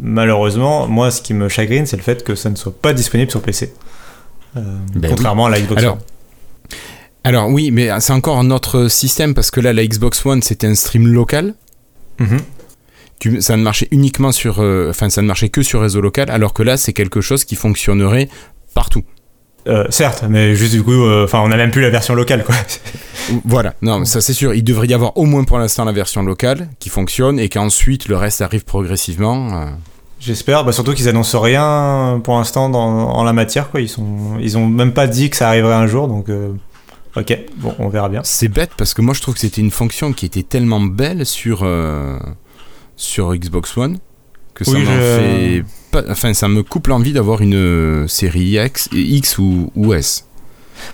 Malheureusement, 0.00 0.86
moi, 0.86 1.10
ce 1.10 1.20
qui 1.22 1.34
me 1.34 1.48
chagrine, 1.48 1.86
c'est 1.86 1.96
le 1.96 2.04
fait 2.04 2.22
que 2.22 2.36
ça 2.36 2.48
ne 2.48 2.54
soit 2.54 2.72
pas 2.80 2.92
disponible 2.92 3.32
sur 3.32 3.42
PC. 3.42 3.74
Ben 4.54 5.08
contrairement 5.08 5.46
à 5.46 5.50
la 5.50 5.60
Xbox 5.60 5.82
Alors, 5.82 5.94
One. 5.94 6.00
Alors 7.26 7.48
oui, 7.48 7.70
mais 7.72 7.88
c'est 7.98 8.12
encore 8.12 8.38
un 8.38 8.52
autre 8.52 8.86
système 8.88 9.34
parce 9.34 9.50
que 9.50 9.58
là, 9.60 9.72
la 9.72 9.84
Xbox 9.84 10.24
One, 10.24 10.42
c'était 10.42 10.68
un 10.68 10.76
stream 10.76 11.08
local. 11.08 11.54
Mhm. 12.20 12.38
Tu- 13.18 13.40
ça 13.42 13.56
ne 13.56 13.62
marchait 13.62 13.88
uniquement 13.90 14.30
sur, 14.30 14.60
euh, 14.60 14.88
enfin, 14.90 15.10
ça 15.10 15.22
ne 15.22 15.26
marchait 15.26 15.48
que 15.48 15.62
sur 15.62 15.80
réseau 15.80 16.00
local, 16.00 16.30
alors 16.30 16.52
que 16.52 16.62
là, 16.62 16.76
c'est 16.76 16.92
quelque 16.92 17.20
chose 17.20 17.44
qui 17.44 17.56
fonctionnerait 17.56 18.28
partout. 18.74 19.02
Euh, 19.66 19.86
certes, 19.90 20.22
mais 20.28 20.54
juste 20.54 20.72
du 20.72 20.84
coup, 20.84 20.92
euh, 20.92 21.24
enfin, 21.24 21.40
on 21.44 21.50
a 21.50 21.56
même 21.56 21.72
plus 21.72 21.82
la 21.82 21.90
version 21.90 22.14
locale, 22.14 22.44
quoi. 22.44 22.54
Voilà, 23.44 23.74
non, 23.82 23.98
mais 23.98 24.04
ça 24.04 24.20
c'est 24.20 24.32
sûr. 24.34 24.54
Il 24.54 24.62
devrait 24.62 24.86
y 24.86 24.94
avoir 24.94 25.16
au 25.18 25.24
moins 25.24 25.42
pour 25.42 25.58
l'instant 25.58 25.84
la 25.84 25.90
version 25.90 26.22
locale 26.22 26.68
qui 26.78 26.90
fonctionne 26.90 27.40
et 27.40 27.48
qu'ensuite 27.48 28.06
le 28.06 28.16
reste 28.16 28.40
arrive 28.40 28.64
progressivement. 28.64 29.48
euh. 29.62 29.64
J'espère, 30.20 30.64
bah, 30.64 30.70
surtout 30.70 30.94
qu'ils 30.94 31.08
annoncent 31.08 31.40
rien 31.40 32.20
pour 32.22 32.36
l'instant 32.36 32.66
en 32.72 33.24
la 33.24 33.32
matière, 33.32 33.68
quoi. 33.72 33.80
Ils 33.80 33.88
sont, 33.88 34.38
ils 34.40 34.56
ont 34.56 34.66
même 34.68 34.92
pas 34.92 35.08
dit 35.08 35.28
que 35.28 35.36
ça 35.36 35.48
arriverait 35.48 35.74
un 35.74 35.88
jour, 35.88 36.06
donc 36.06 36.28
euh, 36.28 36.52
ok, 37.16 37.38
bon, 37.56 37.74
on 37.78 37.88
verra 37.88 38.08
bien. 38.08 38.20
C'est 38.24 38.48
bête 38.48 38.70
parce 38.76 38.94
que 38.94 39.02
moi 39.02 39.14
je 39.14 39.20
trouve 39.20 39.34
que 39.34 39.40
c'était 39.40 39.60
une 39.60 39.70
fonction 39.70 40.12
qui 40.12 40.26
était 40.26 40.42
tellement 40.42 40.80
belle 40.80 41.24
sur, 41.26 41.60
euh, 41.62 42.18
sur 42.96 43.34
Xbox 43.34 43.76
One 43.76 43.98
que 44.54 44.64
ça 44.64 44.72
Oui, 44.72 44.84
je- 44.84 45.00
fait 45.00 45.64
pas, 45.90 46.02
enfin 46.10 46.32
ça 46.34 46.48
me 46.48 46.62
coupe 46.62 46.86
l'envie 46.88 47.12
d'avoir 47.12 47.40
une 47.42 47.54
euh, 47.54 48.06
série 48.08 48.56
X, 48.58 48.88
X 48.92 49.38
ou, 49.38 49.70
ou 49.76 49.92
S. 49.94 50.26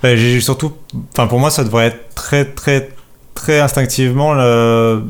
J'ai 0.04 0.40
surtout, 0.40 0.72
enfin, 1.12 1.26
pour 1.26 1.40
moi, 1.40 1.50
ça 1.50 1.64
devrait 1.64 1.86
être 1.86 2.14
très, 2.14 2.44
très, 2.44 2.90
très 3.34 3.58
instinctivement 3.60 4.32
le- 4.34 5.02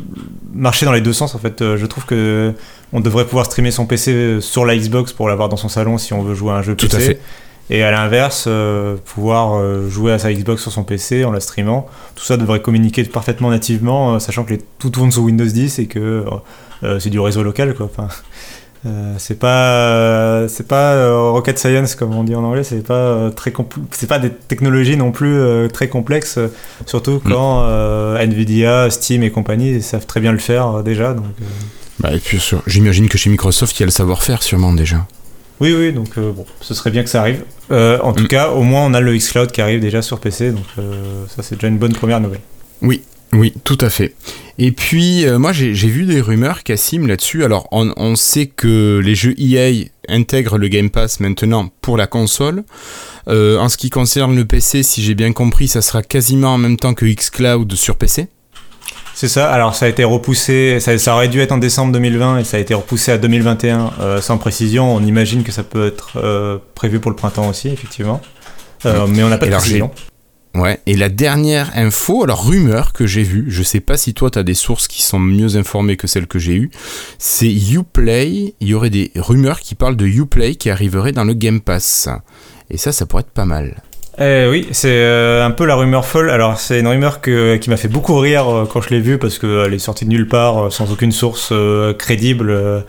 marcher 0.54 0.86
dans 0.86 0.92
les 0.92 1.00
deux 1.02 1.12
sens. 1.12 1.34
En 1.34 1.38
fait, 1.38 1.60
Euh, 1.62 1.76
je 1.76 1.84
trouve 1.86 2.04
que 2.06 2.54
on 2.94 3.00
devrait 3.00 3.24
pouvoir 3.26 3.46
streamer 3.46 3.70
son 3.70 3.86
PC 3.86 4.38
sur 4.40 4.64
la 4.66 4.76
Xbox 4.76 5.12
pour 5.12 5.28
l'avoir 5.28 5.48
dans 5.48 5.56
son 5.56 5.68
salon 5.68 5.96
si 5.98 6.12
on 6.12 6.22
veut 6.22 6.34
jouer 6.34 6.52
à 6.52 6.56
un 6.56 6.62
jeu 6.62 6.74
Tout 6.74 6.88
PC. 6.88 6.96
à 6.96 7.00
fait. 7.06 7.20
Et 7.70 7.82
à 7.82 7.90
l'inverse, 7.90 8.44
euh, 8.48 8.96
pouvoir 9.04 9.54
euh, 9.54 9.88
jouer 9.88 10.12
à 10.12 10.18
sa 10.18 10.32
Xbox 10.32 10.62
sur 10.62 10.72
son 10.72 10.84
PC 10.84 11.24
en 11.24 11.30
la 11.30 11.40
streamant. 11.40 11.86
Tout 12.14 12.24
ça 12.24 12.36
devrait 12.36 12.60
communiquer 12.60 13.04
parfaitement 13.04 13.50
nativement, 13.50 14.14
euh, 14.14 14.18
sachant 14.18 14.44
que 14.44 14.50
les, 14.50 14.60
tout 14.78 14.90
tourne 14.90 15.10
sur 15.10 15.22
Windows 15.22 15.46
10 15.46 15.78
et 15.78 15.86
que 15.86 16.24
c'est 16.98 17.10
du 17.10 17.20
réseau 17.20 17.42
local, 17.42 17.74
quoi. 17.74 17.86
Enfin, 17.86 18.08
c'est 19.16 19.38
pas, 19.38 20.48
c'est 20.48 20.66
pas 20.66 21.16
rocket 21.30 21.56
science 21.56 21.94
comme 21.94 22.12
on 22.14 22.24
dit 22.24 22.34
en 22.34 22.42
anglais. 22.42 22.64
C'est 22.64 22.84
pas 22.84 23.30
très 23.30 23.52
c'est 23.92 24.08
pas 24.08 24.18
des 24.18 24.30
technologies 24.30 24.96
non 24.96 25.12
plus 25.12 25.68
très 25.72 25.88
complexes, 25.88 26.40
surtout 26.86 27.22
quand 27.24 27.62
euh, 27.62 28.18
Nvidia, 28.18 28.90
Steam 28.90 29.22
et 29.22 29.30
compagnie 29.30 29.80
savent 29.80 30.06
très 30.06 30.18
bien 30.18 30.32
le 30.32 30.38
faire 30.38 30.82
déjà. 30.82 31.14
Donc 31.14 31.26
Bah, 32.00 32.12
et 32.12 32.18
puis 32.18 32.42
j'imagine 32.66 33.08
que 33.08 33.16
chez 33.16 33.30
Microsoft 33.30 33.78
il 33.78 33.80
y 33.80 33.84
a 33.84 33.86
le 33.86 33.92
savoir-faire 33.92 34.42
sûrement 34.42 34.72
déjà. 34.72 35.06
Oui, 35.62 35.74
oui. 35.74 35.92
Donc 35.92 36.18
euh, 36.18 36.32
bon, 36.32 36.44
ce 36.60 36.74
serait 36.74 36.90
bien 36.90 37.02
que 37.02 37.08
ça 37.08 37.20
arrive. 37.20 37.42
Euh, 37.70 37.98
en 38.02 38.12
tout 38.12 38.24
Mm. 38.24 38.28
cas, 38.28 38.48
au 38.50 38.62
moins 38.62 38.84
on 38.84 38.94
a 38.94 39.00
le 39.00 39.16
xCloud 39.16 39.50
qui 39.52 39.60
arrive 39.60 39.80
déjà 39.80 40.02
sur 40.02 40.20
PC, 40.20 40.50
donc 40.50 40.64
euh, 40.78 41.24
ça 41.34 41.42
c'est 41.42 41.54
déjà 41.56 41.68
une 41.68 41.78
bonne 41.78 41.92
première 41.94 42.20
nouvelle. 42.20 42.40
Oui, 43.34 43.54
tout 43.64 43.78
à 43.80 43.88
fait. 43.88 44.14
Et 44.58 44.72
puis, 44.72 45.24
moi, 45.38 45.52
j'ai 45.52 45.74
j'ai 45.74 45.88
vu 45.88 46.04
des 46.04 46.20
rumeurs, 46.20 46.62
Cassim, 46.64 47.06
là-dessus. 47.06 47.44
Alors, 47.44 47.66
on, 47.72 47.90
on 47.96 48.14
sait 48.14 48.44
que 48.46 49.00
les 49.02 49.14
jeux 49.14 49.34
EA 49.38 49.86
intègrent 50.08 50.58
le 50.58 50.68
Game 50.68 50.90
Pass 50.90 51.18
maintenant 51.18 51.70
pour 51.80 51.96
la 51.96 52.06
console. 52.06 52.62
En 53.26 53.68
ce 53.70 53.78
qui 53.78 53.88
concerne 53.88 54.36
le 54.36 54.44
PC, 54.44 54.82
si 54.82 55.02
j'ai 55.02 55.14
bien 55.14 55.32
compris, 55.32 55.66
ça 55.68 55.80
sera 55.80 56.02
quasiment 56.02 56.52
en 56.54 56.58
même 56.58 56.76
temps 56.76 56.92
que 56.92 57.06
xCloud 57.06 57.72
sur 57.74 57.96
PC. 57.96 58.28
C'est 59.22 59.28
ça, 59.28 59.52
alors 59.52 59.76
ça 59.76 59.86
a 59.86 59.88
été 59.88 60.02
repoussé, 60.02 60.80
ça, 60.80 60.98
ça 60.98 61.14
aurait 61.14 61.28
dû 61.28 61.38
être 61.38 61.52
en 61.52 61.58
décembre 61.58 61.92
2020 61.92 62.38
et 62.38 62.44
ça 62.44 62.56
a 62.56 62.60
été 62.60 62.74
repoussé 62.74 63.12
à 63.12 63.18
2021 63.18 63.92
euh, 64.00 64.20
sans 64.20 64.36
précision. 64.36 64.92
On 64.92 65.00
imagine 65.00 65.44
que 65.44 65.52
ça 65.52 65.62
peut 65.62 65.86
être 65.86 66.14
euh, 66.16 66.58
prévu 66.74 66.98
pour 66.98 67.08
le 67.12 67.16
printemps 67.16 67.48
aussi, 67.48 67.68
effectivement. 67.68 68.20
Euh, 68.84 69.06
mais 69.08 69.22
on 69.22 69.28
n'a 69.28 69.38
pas 69.38 69.46
Et 69.46 69.50
de 69.50 69.54
précision. 69.54 69.92
Ouais, 70.56 70.80
et 70.86 70.96
la 70.96 71.08
dernière 71.08 71.70
info, 71.76 72.24
alors 72.24 72.48
rumeur 72.48 72.92
que 72.92 73.06
j'ai 73.06 73.22
vue, 73.22 73.44
je 73.46 73.62
sais 73.62 73.78
pas 73.78 73.96
si 73.96 74.12
toi 74.12 74.28
tu 74.28 74.40
as 74.40 74.42
des 74.42 74.54
sources 74.54 74.88
qui 74.88 75.04
sont 75.04 75.20
mieux 75.20 75.54
informées 75.54 75.96
que 75.96 76.08
celles 76.08 76.26
que 76.26 76.40
j'ai 76.40 76.56
eues, 76.56 76.72
c'est 77.20 77.52
Uplay, 77.52 78.56
il 78.58 78.66
y 78.66 78.74
aurait 78.74 78.90
des 78.90 79.12
rumeurs 79.14 79.60
qui 79.60 79.76
parlent 79.76 79.94
de 79.94 80.06
Uplay 80.06 80.56
qui 80.56 80.68
arriverait 80.68 81.12
dans 81.12 81.22
le 81.22 81.34
Game 81.34 81.60
Pass. 81.60 82.08
Et 82.70 82.76
ça, 82.76 82.90
ça 82.90 83.06
pourrait 83.06 83.20
être 83.20 83.30
pas 83.30 83.44
mal. 83.44 83.84
Eh 84.18 84.46
oui, 84.50 84.68
c'est 84.72 84.90
euh, 84.90 85.44
un 85.44 85.50
peu 85.50 85.64
la 85.64 85.74
rumeur 85.74 86.04
folle. 86.04 86.30
Alors 86.30 86.58
c'est 86.58 86.80
une 86.80 86.88
rumeur 86.88 87.20
que, 87.22 87.56
qui 87.56 87.70
m'a 87.70 87.78
fait 87.78 87.88
beaucoup 87.88 88.16
rire 88.18 88.46
euh, 88.48 88.68
quand 88.70 88.82
je 88.82 88.90
l'ai 88.90 89.00
vue 89.00 89.18
parce 89.18 89.38
qu'elle 89.38 89.72
est 89.72 89.78
sortie 89.78 90.04
de 90.04 90.10
nulle 90.10 90.28
part, 90.28 90.66
euh, 90.66 90.70
sans 90.70 90.92
aucune 90.92 91.12
source 91.12 91.48
euh, 91.52 91.94
crédible. 91.94 92.84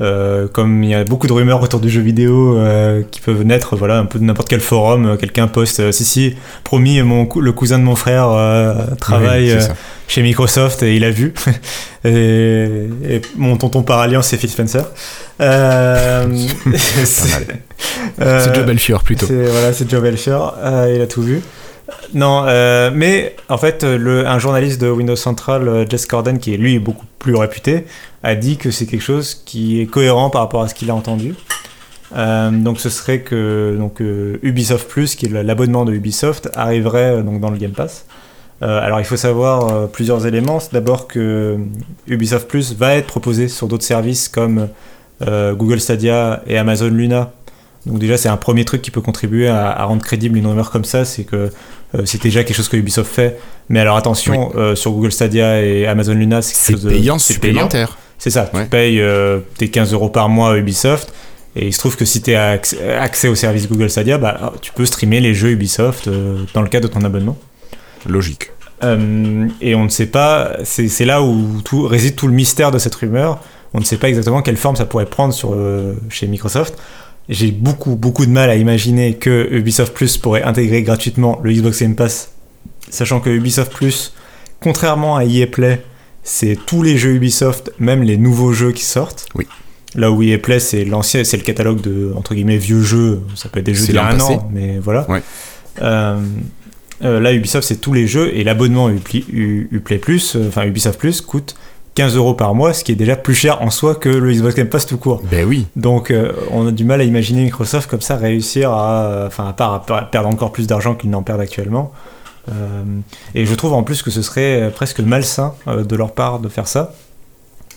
Euh, 0.00 0.46
comme 0.48 0.82
il 0.82 0.90
y 0.90 0.94
a 0.94 1.04
beaucoup 1.04 1.26
de 1.26 1.32
rumeurs 1.32 1.62
autour 1.62 1.80
du 1.80 1.88
jeu 1.88 2.02
vidéo 2.02 2.58
euh, 2.58 3.02
qui 3.10 3.20
peuvent 3.20 3.42
naître, 3.42 3.76
voilà, 3.76 3.98
un 3.98 4.04
peu 4.04 4.18
de 4.18 4.24
n'importe 4.24 4.48
quel 4.48 4.60
forum, 4.60 5.06
euh, 5.06 5.16
quelqu'un 5.16 5.46
poste, 5.46 5.90
si 5.90 6.04
si, 6.04 6.36
promis, 6.64 7.00
mon 7.02 7.28
le 7.40 7.52
cousin 7.52 7.78
de 7.78 7.84
mon 7.84 7.96
frère 7.96 8.28
travaille 9.00 9.54
Oui, 9.54 9.64
chez 10.08 10.22
Microsoft 10.22 10.82
et 10.82 10.96
il 10.96 11.04
a 11.04 11.10
vu. 11.10 11.32
et, 12.04 12.88
et 13.08 13.22
mon 13.36 13.56
tonton 13.56 13.82
par 13.82 14.00
alliance, 14.00 14.28
c'est 14.28 14.36
Phil 14.36 14.50
Spencer. 14.50 14.84
C'est 18.18 18.54
Joe 18.54 18.64
Belfior 18.64 19.02
plutôt. 19.02 19.26
Voilà, 19.26 19.72
c'est 19.72 19.90
Joe 19.90 20.00
Belfior, 20.00 20.56
il 20.94 21.00
a 21.00 21.06
tout 21.06 21.22
vu. 21.22 21.42
Non, 22.14 22.44
euh, 22.46 22.90
mais 22.92 23.36
en 23.48 23.58
fait, 23.58 23.84
le, 23.84 24.26
un 24.26 24.38
journaliste 24.38 24.80
de 24.80 24.88
Windows 24.88 25.16
Central, 25.16 25.86
Jess 25.88 26.06
Corden, 26.06 26.38
qui 26.38 26.54
est 26.54 26.56
lui 26.56 26.78
beaucoup 26.78 27.04
plus 27.18 27.34
réputé, 27.34 27.84
a 28.26 28.34
dit 28.34 28.56
que 28.56 28.70
c'est 28.70 28.86
quelque 28.86 29.02
chose 29.04 29.40
qui 29.44 29.80
est 29.80 29.86
cohérent 29.86 30.30
par 30.30 30.40
rapport 30.42 30.62
à 30.62 30.68
ce 30.68 30.74
qu'il 30.74 30.90
a 30.90 30.94
entendu. 30.94 31.34
Euh, 32.16 32.50
donc 32.50 32.78
ce 32.80 32.88
serait 32.88 33.20
que 33.20 33.76
donc, 33.78 34.00
euh, 34.00 34.38
Ubisoft 34.42 34.88
Plus, 34.88 35.16
qui 35.16 35.26
est 35.26 35.42
l'abonnement 35.42 35.84
de 35.84 35.92
Ubisoft, 35.92 36.48
arriverait 36.54 37.16
euh, 37.16 37.22
donc, 37.22 37.40
dans 37.40 37.50
le 37.50 37.56
Game 37.56 37.72
Pass. 37.72 38.06
Euh, 38.62 38.80
alors 38.80 39.00
il 39.00 39.04
faut 39.04 39.16
savoir 39.16 39.88
plusieurs 39.88 40.26
éléments. 40.26 40.60
C'est 40.60 40.72
D'abord 40.72 41.06
que 41.08 41.56
Ubisoft 42.06 42.48
Plus 42.48 42.74
va 42.74 42.94
être 42.96 43.06
proposé 43.06 43.48
sur 43.48 43.66
d'autres 43.68 43.84
services 43.84 44.28
comme 44.28 44.68
Google 45.22 45.80
Stadia 45.80 46.42
et 46.46 46.58
Amazon 46.58 46.88
Luna. 46.88 47.32
Donc 47.86 47.98
déjà 47.98 48.16
c'est 48.16 48.28
un 48.28 48.36
premier 48.36 48.64
truc 48.64 48.82
qui 48.82 48.90
peut 48.90 49.00
contribuer 49.00 49.48
à, 49.48 49.70
à 49.70 49.84
rendre 49.84 50.02
crédible 50.02 50.36
une 50.38 50.46
rumeur 50.46 50.70
comme 50.70 50.84
ça, 50.84 51.04
c'est 51.04 51.24
que 51.24 51.50
c'est 52.04 52.20
déjà 52.22 52.44
quelque 52.44 52.56
chose 52.56 52.68
que 52.68 52.76
Ubisoft 52.76 53.10
fait. 53.14 53.38
Mais 53.68 53.80
alors 53.80 53.96
attention, 53.96 54.52
sur 54.74 54.90
Google 54.92 55.12
Stadia 55.12 55.62
et 55.62 55.86
Amazon 55.86 56.14
Luna, 56.14 56.42
c'est 56.42 56.52
quelque 56.52 56.64
C'est 56.64 56.72
chose 56.72 56.82
de- 56.84 56.90
payant 56.90 57.18
c'est 57.18 57.38
payant. 57.38 57.68
C'est 58.18 58.30
ça, 58.30 58.50
Ouais. 58.54 58.64
tu 58.64 58.70
payes 58.70 59.00
euh, 59.00 59.40
tes 59.58 59.68
15 59.68 59.92
euros 59.92 60.08
par 60.08 60.28
mois 60.28 60.52
à 60.52 60.56
Ubisoft. 60.56 61.12
Et 61.54 61.66
il 61.68 61.72
se 61.72 61.78
trouve 61.78 61.96
que 61.96 62.04
si 62.04 62.20
tu 62.20 62.34
as 62.34 62.50
accès, 62.50 62.94
accès 62.94 63.28
au 63.28 63.34
service 63.34 63.68
Google 63.68 63.88
Stadia, 63.88 64.18
bah, 64.18 64.52
tu 64.60 64.72
peux 64.72 64.84
streamer 64.84 65.20
les 65.20 65.32
jeux 65.34 65.50
Ubisoft 65.52 66.06
euh, 66.08 66.38
dans 66.54 66.60
le 66.62 66.68
cadre 66.68 66.88
de 66.88 66.92
ton 66.92 67.02
abonnement. 67.04 67.38
Logique. 68.06 68.50
et 68.82 69.74
on 69.74 69.84
ne 69.84 69.88
sait 69.88 70.06
pas, 70.06 70.52
c'est 70.64 71.04
là 71.06 71.22
où 71.22 71.60
tout, 71.64 71.86
réside 71.86 72.14
tout 72.14 72.26
le 72.28 72.34
mystère 72.34 72.70
de 72.70 72.78
cette 72.78 72.94
rumeur. 72.94 73.40
On 73.74 73.80
ne 73.80 73.84
sait 73.84 73.96
pas 73.96 74.08
exactement 74.08 74.42
quelle 74.42 74.56
forme 74.58 74.76
ça 74.76 74.84
pourrait 74.84 75.06
prendre 75.06 75.32
sur, 75.34 75.56
chez 76.10 76.26
Microsoft. 76.26 76.76
J'ai 77.28 77.50
beaucoup, 77.50 77.96
beaucoup 77.96 78.24
de 78.26 78.30
mal 78.30 78.48
à 78.50 78.54
imaginer 78.56 79.14
que 79.14 79.48
Ubisoft 79.50 79.92
Plus 79.92 80.16
pourrait 80.18 80.44
intégrer 80.44 80.82
gratuitement 80.82 81.40
le 81.42 81.52
Xbox 81.52 81.80
Game 81.82 81.96
Pass, 81.96 82.30
sachant 82.90 83.18
que 83.20 83.30
Ubisoft 83.30 83.72
Plus, 83.72 84.14
contrairement 84.60 85.16
à 85.16 85.24
EA 85.24 85.46
Play, 85.46 85.82
c'est 86.26 86.58
tous 86.66 86.82
les 86.82 86.98
jeux 86.98 87.12
Ubisoft, 87.12 87.72
même 87.78 88.02
les 88.02 88.16
nouveaux 88.16 88.52
jeux 88.52 88.72
qui 88.72 88.84
sortent. 88.84 89.26
Oui. 89.36 89.46
Là 89.94 90.10
où 90.10 90.22
EA 90.22 90.38
Play, 90.38 90.58
c'est 90.58 90.84
l'ancien, 90.84 91.22
c'est 91.22 91.36
le 91.36 91.44
catalogue 91.44 91.80
de 91.80 92.12
entre 92.16 92.34
guillemets 92.34 92.58
vieux 92.58 92.82
jeux. 92.82 93.22
Ça 93.36 93.48
peut 93.48 93.60
être 93.60 93.66
des 93.66 93.74
jeux 93.74 93.86
d'il 93.86 93.94
y 93.94 93.98
a 93.98 94.08
un 94.08 94.20
an, 94.20 94.48
mais 94.52 94.78
voilà. 94.80 95.06
Euh, 95.80 96.20
euh, 97.04 97.20
là, 97.20 97.32
Ubisoft, 97.32 97.66
c'est 97.66 97.80
tous 97.80 97.92
les 97.92 98.08
jeux 98.08 98.36
et 98.36 98.42
l'abonnement 98.42 98.90
Uplay 98.90 99.98
Plus, 99.98 100.34
euh, 100.34 100.48
enfin 100.48 100.64
Ubisoft 100.64 100.98
Plus, 100.98 101.20
coûte 101.20 101.54
15 101.94 102.16
euros 102.16 102.34
par 102.34 102.56
mois, 102.56 102.74
ce 102.74 102.82
qui 102.82 102.90
est 102.90 102.96
déjà 102.96 103.14
plus 103.14 103.34
cher 103.34 103.62
en 103.62 103.70
soi 103.70 103.94
que 103.94 104.08
le 104.08 104.32
Xbox 104.32 104.56
Game 104.56 104.68
Pass 104.68 104.84
tout 104.84 104.98
court. 104.98 105.22
Ben 105.30 105.46
oui. 105.46 105.66
Donc, 105.76 106.12
on 106.50 106.66
a 106.66 106.72
du 106.72 106.84
mal 106.84 107.00
à 107.00 107.04
imaginer 107.04 107.44
Microsoft 107.44 107.88
comme 107.88 108.00
ça 108.00 108.16
réussir 108.16 108.72
à, 108.72 109.24
enfin, 109.28 109.46
à 109.48 109.52
part 109.52 109.74
à 109.74 110.10
perdre 110.10 110.28
encore 110.28 110.50
plus 110.50 110.66
d'argent 110.66 110.94
qu'ils 110.94 111.10
n'en 111.10 111.22
perdent 111.22 111.40
actuellement. 111.40 111.92
Et 113.34 113.46
je 113.46 113.54
trouve 113.54 113.72
en 113.72 113.82
plus 113.82 114.02
que 114.02 114.10
ce 114.10 114.22
serait 114.22 114.70
presque 114.74 115.00
malsain 115.00 115.54
de 115.66 115.96
leur 115.96 116.12
part 116.12 116.38
de 116.38 116.48
faire 116.48 116.68
ça. 116.68 116.92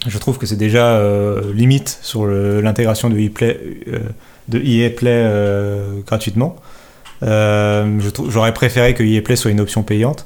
Je 0.07 0.17
trouve 0.17 0.38
que 0.38 0.45
c'est 0.45 0.55
déjà 0.55 0.91
euh, 0.91 1.53
limite 1.53 1.99
sur 2.01 2.26
l'intégration 2.26 3.09
de 3.09 3.17
ePlay, 3.17 3.59
euh, 3.88 3.99
de 4.47 4.59
EA 4.59 4.89
Play 4.89 5.11
euh, 5.11 5.99
gratuitement. 6.07 6.55
J'aurais 7.22 8.53
préféré 8.53 8.93
que 8.93 9.03
EA 9.03 9.22
Play 9.22 9.36
soit 9.36 9.51
une 9.51 9.59
option 9.59 9.84
payante 9.84 10.26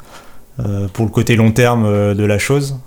pour 0.94 1.06
le 1.06 1.12
côté 1.12 1.36
long 1.36 1.52
terme 1.52 2.14
de 2.14 2.24
la 2.24 2.38
chose. 2.38 2.78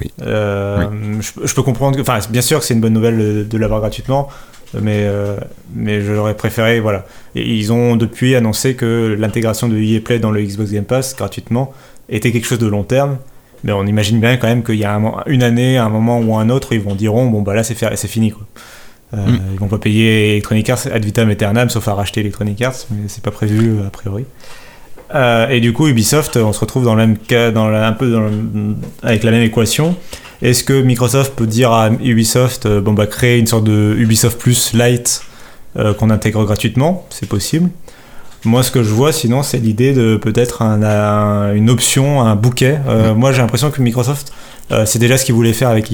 Oui. 0.00 0.10
Je, 0.18 1.54
peux 1.54 1.62
comprendre, 1.62 2.00
enfin, 2.00 2.18
bien 2.28 2.42
sûr 2.42 2.58
que 2.58 2.64
c'est 2.64 2.74
une 2.74 2.80
bonne 2.80 2.92
nouvelle 2.92 3.46
de, 3.46 3.58
l'avoir 3.58 3.78
gratuitement, 3.78 4.28
mais, 4.80 5.08
mais 5.74 6.00
j'aurais 6.00 6.36
préféré, 6.36 6.80
voilà. 6.80 7.06
Et 7.34 7.54
ils 7.54 7.72
ont 7.72 7.96
depuis 7.96 8.34
annoncé 8.34 8.74
que 8.74 9.16
l'intégration 9.18 9.68
de 9.68 9.78
EA 9.78 10.00
Play 10.00 10.18
dans 10.18 10.30
le 10.30 10.42
Xbox 10.42 10.72
Game 10.72 10.84
Pass 10.84 11.14
gratuitement 11.16 11.72
était 12.08 12.32
quelque 12.32 12.46
chose 12.46 12.58
de 12.58 12.66
long 12.66 12.84
terme 12.84 13.18
mais 13.64 13.72
on 13.72 13.84
imagine 13.84 14.20
bien 14.20 14.36
quand 14.36 14.46
même 14.46 14.62
qu'il 14.62 14.76
y 14.76 14.84
a 14.84 15.00
une 15.26 15.42
année, 15.42 15.76
un 15.76 15.88
moment 15.88 16.20
ou 16.20 16.36
un 16.36 16.50
autre, 16.50 16.72
ils 16.72 16.80
vont 16.80 16.94
diront 16.94 17.26
bon 17.26 17.42
bah 17.42 17.54
là 17.54 17.64
c'est 17.64 17.76
c'est 17.96 18.08
fini 18.08 18.30
quoi. 18.30 18.46
Euh, 19.14 19.26
mm. 19.26 19.40
Ils 19.52 19.58
vont 19.58 19.68
pas 19.68 19.78
payer 19.78 20.32
Electronic 20.32 20.68
Arts 20.70 20.86
ad 20.92 21.04
vitam 21.04 21.28
aeternam 21.30 21.68
sauf 21.68 21.86
à 21.88 21.94
racheter 21.94 22.20
Electronic 22.20 22.60
Arts, 22.62 22.86
mais 22.90 23.08
c'est 23.08 23.22
pas 23.22 23.30
prévu 23.30 23.80
a 23.86 23.90
priori. 23.90 24.24
Euh, 25.14 25.48
et 25.48 25.60
du 25.60 25.72
coup 25.72 25.86
Ubisoft, 25.86 26.36
on 26.36 26.52
se 26.52 26.60
retrouve 26.60 26.84
dans 26.84 26.94
le 26.94 27.06
même 27.06 27.16
cas, 27.16 27.50
dans 27.50 27.66
un 27.66 27.92
peu 27.92 28.10
dans 28.10 28.28
avec 29.02 29.22
la 29.22 29.30
même 29.30 29.42
équation. 29.42 29.96
Est-ce 30.42 30.64
que 30.64 30.82
Microsoft 30.82 31.34
peut 31.34 31.46
dire 31.46 31.72
à 31.72 31.90
Ubisoft 31.90 32.66
euh, 32.66 32.80
bon 32.80 32.92
bah 32.92 33.06
créer 33.06 33.38
une 33.38 33.46
sorte 33.46 33.64
de 33.64 33.94
Ubisoft 33.98 34.38
Plus 34.38 34.72
Lite 34.74 35.22
euh, 35.78 35.94
qu'on 35.94 36.10
intègre 36.10 36.44
gratuitement, 36.44 37.06
c'est 37.10 37.28
possible. 37.28 37.70
Moi, 38.44 38.62
ce 38.62 38.70
que 38.70 38.82
je 38.82 38.90
vois, 38.90 39.12
sinon, 39.12 39.42
c'est 39.42 39.58
l'idée 39.58 39.92
de 39.92 40.16
peut-être 40.16 40.62
un, 40.62 41.52
une 41.54 41.68
option, 41.68 42.20
un 42.20 42.36
bouquet. 42.36 42.78
Moi, 43.16 43.32
j'ai 43.32 43.38
l'impression 43.38 43.72
que 43.72 43.82
Microsoft, 43.82 44.32
c'est 44.84 45.00
déjà 45.00 45.18
ce 45.18 45.24
qu'ils 45.24 45.34
voulaient 45.34 45.52
faire 45.52 45.68
avec 45.68 45.90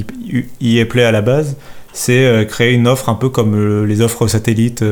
EA 0.60 0.84
Play 0.84 1.04
à 1.04 1.12
la 1.12 1.22
base, 1.22 1.56
c'est 1.92 2.24
euh, 2.24 2.44
créer 2.44 2.72
une 2.72 2.88
offre 2.88 3.08
un 3.08 3.14
peu 3.14 3.28
comme 3.28 3.84
les 3.84 4.00
offres 4.00 4.26
satellites 4.26 4.84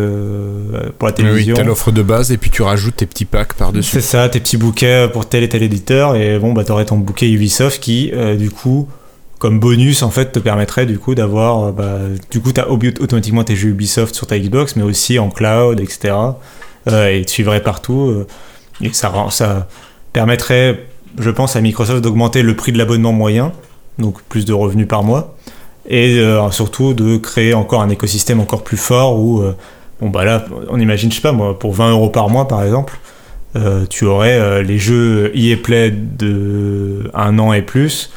pour 0.98 1.08
la 1.08 1.12
télévision. 1.12 1.54
Oui, 1.54 1.60
t'as 1.60 1.66
l'offre 1.66 1.92
de 1.92 2.02
base 2.02 2.32
et 2.32 2.36
puis 2.36 2.50
tu 2.50 2.62
rajoutes 2.62 2.96
tes 2.96 3.06
petits 3.06 3.24
packs 3.24 3.54
par-dessus. 3.54 3.90
C'est 3.90 4.00
ça, 4.00 4.28
tes 4.28 4.40
petits 4.40 4.56
bouquets 4.56 5.08
pour 5.12 5.28
tel 5.28 5.42
et 5.42 5.48
tel 5.48 5.62
éditeur. 5.62 6.16
Et 6.16 6.38
bon, 6.38 6.52
bah, 6.52 6.64
t'aurais 6.64 6.84
ton 6.84 6.96
bouquet 6.96 7.30
Ubisoft 7.30 7.80
qui, 7.80 8.12
du 8.38 8.50
coup, 8.50 8.88
comme 9.38 9.58
bonus 9.58 10.02
en 10.02 10.10
fait 10.10 10.32
te 10.32 10.38
permettrait 10.38 10.84
du 10.84 10.98
coup 10.98 11.14
d'avoir 11.14 11.72
bah, 11.72 12.00
du 12.30 12.42
coup 12.42 12.52
tu 12.52 12.60
as 12.60 12.70
automatiquement 12.70 13.42
tes 13.42 13.56
jeux 13.56 13.70
Ubisoft 13.70 14.14
sur 14.14 14.26
ta 14.26 14.38
Xbox 14.38 14.76
mais 14.76 14.82
aussi 14.82 15.18
en 15.18 15.30
cloud 15.30 15.80
etc 15.80 16.12
euh, 16.88 17.08
et 17.08 17.24
te 17.24 17.30
suivrait 17.30 17.62
partout. 17.62 18.08
Euh, 18.08 18.26
et 18.80 18.92
ça, 18.92 19.12
ça 19.30 19.68
permettrait, 20.12 20.86
je 21.18 21.30
pense, 21.30 21.56
à 21.56 21.60
Microsoft 21.60 22.02
d'augmenter 22.02 22.42
le 22.42 22.56
prix 22.56 22.72
de 22.72 22.78
l'abonnement 22.78 23.12
moyen, 23.12 23.52
donc 23.98 24.22
plus 24.22 24.44
de 24.44 24.52
revenus 24.52 24.88
par 24.88 25.02
mois, 25.02 25.36
et 25.88 26.18
euh, 26.18 26.50
surtout 26.50 26.94
de 26.94 27.16
créer 27.16 27.54
encore 27.54 27.82
un 27.82 27.88
écosystème 27.88 28.40
encore 28.40 28.62
plus 28.62 28.76
fort 28.76 29.18
où, 29.18 29.42
bon 30.00 30.10
bah 30.10 30.24
là, 30.24 30.44
on 30.68 30.78
imagine, 30.78 31.10
je 31.10 31.16
sais 31.16 31.22
pas 31.22 31.32
moi, 31.32 31.58
pour 31.58 31.72
20 31.72 31.92
euros 31.92 32.10
par 32.10 32.28
mois 32.28 32.46
par 32.48 32.62
exemple, 32.62 32.98
tu 33.88 34.04
aurais 34.04 34.62
les 34.62 34.78
jeux 34.78 35.32
EA 35.34 35.56
Play 35.56 35.90
de 35.90 37.10
un 37.14 37.38
an 37.38 37.52
et 37.52 37.62
plus, 37.62 38.10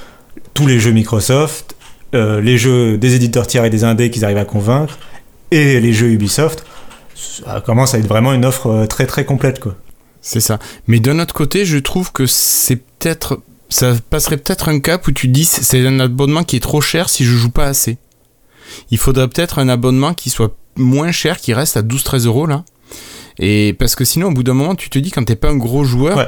tous 0.53 0.67
les 0.67 0.79
jeux 0.79 0.91
Microsoft, 0.91 1.75
les 2.13 2.57
jeux 2.57 2.97
des 2.97 3.15
éditeurs 3.15 3.47
tiers 3.47 3.65
et 3.65 3.69
des 3.69 3.83
indés 3.83 4.11
qu'ils 4.11 4.25
arrivent 4.25 4.37
à 4.37 4.45
convaincre, 4.45 4.99
et 5.51 5.79
les 5.79 5.93
jeux 5.93 6.09
Ubisoft 6.09 6.63
ça 7.15 7.61
commence 7.61 7.93
à 7.93 7.99
être 7.99 8.07
vraiment 8.07 8.33
une 8.33 8.45
offre 8.45 8.67
euh, 8.67 8.85
très 8.85 9.05
très 9.05 9.25
complète 9.25 9.59
quoi. 9.59 9.75
C'est 10.21 10.39
ça. 10.39 10.57
Mais 10.87 11.01
d'un 11.01 11.19
autre 11.19 11.33
côté, 11.33 11.65
je 11.65 11.77
trouve 11.77 12.13
que 12.13 12.25
c'est 12.25 12.77
peut-être 12.77 13.41
ça 13.73 13.95
passerait 14.11 14.37
peut-être 14.37 14.69
un 14.69 14.79
cap 14.79 15.07
où 15.07 15.11
tu 15.11 15.27
dis 15.27 15.45
c'est 15.45 15.85
un 15.85 15.99
abonnement 15.99 16.43
qui 16.43 16.57
est 16.57 16.59
trop 16.59 16.79
cher 16.79 17.09
si 17.09 17.25
je 17.25 17.35
joue 17.35 17.49
pas 17.49 17.65
assez. 17.65 17.97
Il 18.91 18.99
faudrait 18.99 19.27
peut-être 19.27 19.57
un 19.57 19.67
abonnement 19.67 20.13
qui 20.13 20.29
soit 20.29 20.55
moins 20.75 21.11
cher, 21.11 21.39
qui 21.39 21.55
reste 21.55 21.75
à 21.75 21.81
12-13 21.81 22.27
euros 22.27 22.45
là. 22.45 22.63
Et 23.39 23.73
parce 23.73 23.95
que 23.95 24.05
sinon, 24.05 24.27
au 24.27 24.31
bout 24.31 24.43
d'un 24.43 24.53
moment, 24.53 24.75
tu 24.75 24.91
te 24.91 24.99
dis 24.99 25.09
quand 25.09 25.23
t'es 25.23 25.35
pas 25.35 25.49
un 25.49 25.57
gros 25.57 25.83
joueur, 25.83 26.23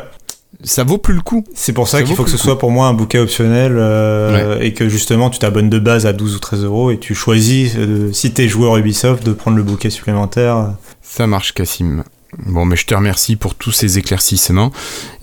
ça 0.64 0.84
vaut 0.84 0.98
plus 0.98 1.14
le 1.14 1.22
coup. 1.22 1.44
C'est 1.54 1.74
pour 1.74 1.88
ça, 1.88 2.02
qu'il 2.02 2.16
faut 2.16 2.24
que 2.24 2.32
ce 2.32 2.38
soit 2.38 2.58
pour 2.58 2.72
moi 2.72 2.88
un 2.88 2.94
bouquet 2.94 3.20
optionnel 3.20 3.76
euh, 3.78 4.60
et 4.60 4.74
que 4.74 4.90
justement 4.90 5.30
tu 5.30 5.38
t'abonnes 5.38 5.70
de 5.70 5.78
base 5.80 6.08
à 6.08 6.14
12 6.14 6.36
ou 6.36 6.40
13 6.40 6.64
euros 6.64 6.90
et 6.90 6.98
tu 6.98 7.14
choisis, 7.14 7.76
euh, 7.78 8.12
si 8.12 8.34
t'es 8.34 8.48
joueur 8.48 8.76
Ubisoft, 8.78 9.24
de 9.24 9.34
prendre 9.34 9.58
le 9.58 9.64
bouquet 9.64 9.92
supplémentaire. 9.92 10.74
Ça 11.04 11.28
marche, 11.28 11.54
Cassim. 11.54 12.04
Bon, 12.46 12.66
mais 12.66 12.76
je 12.76 12.86
te 12.86 12.94
remercie 12.94 13.36
pour 13.36 13.56
tous 13.56 13.72
ces 13.72 13.98
éclaircissements. 13.98 14.72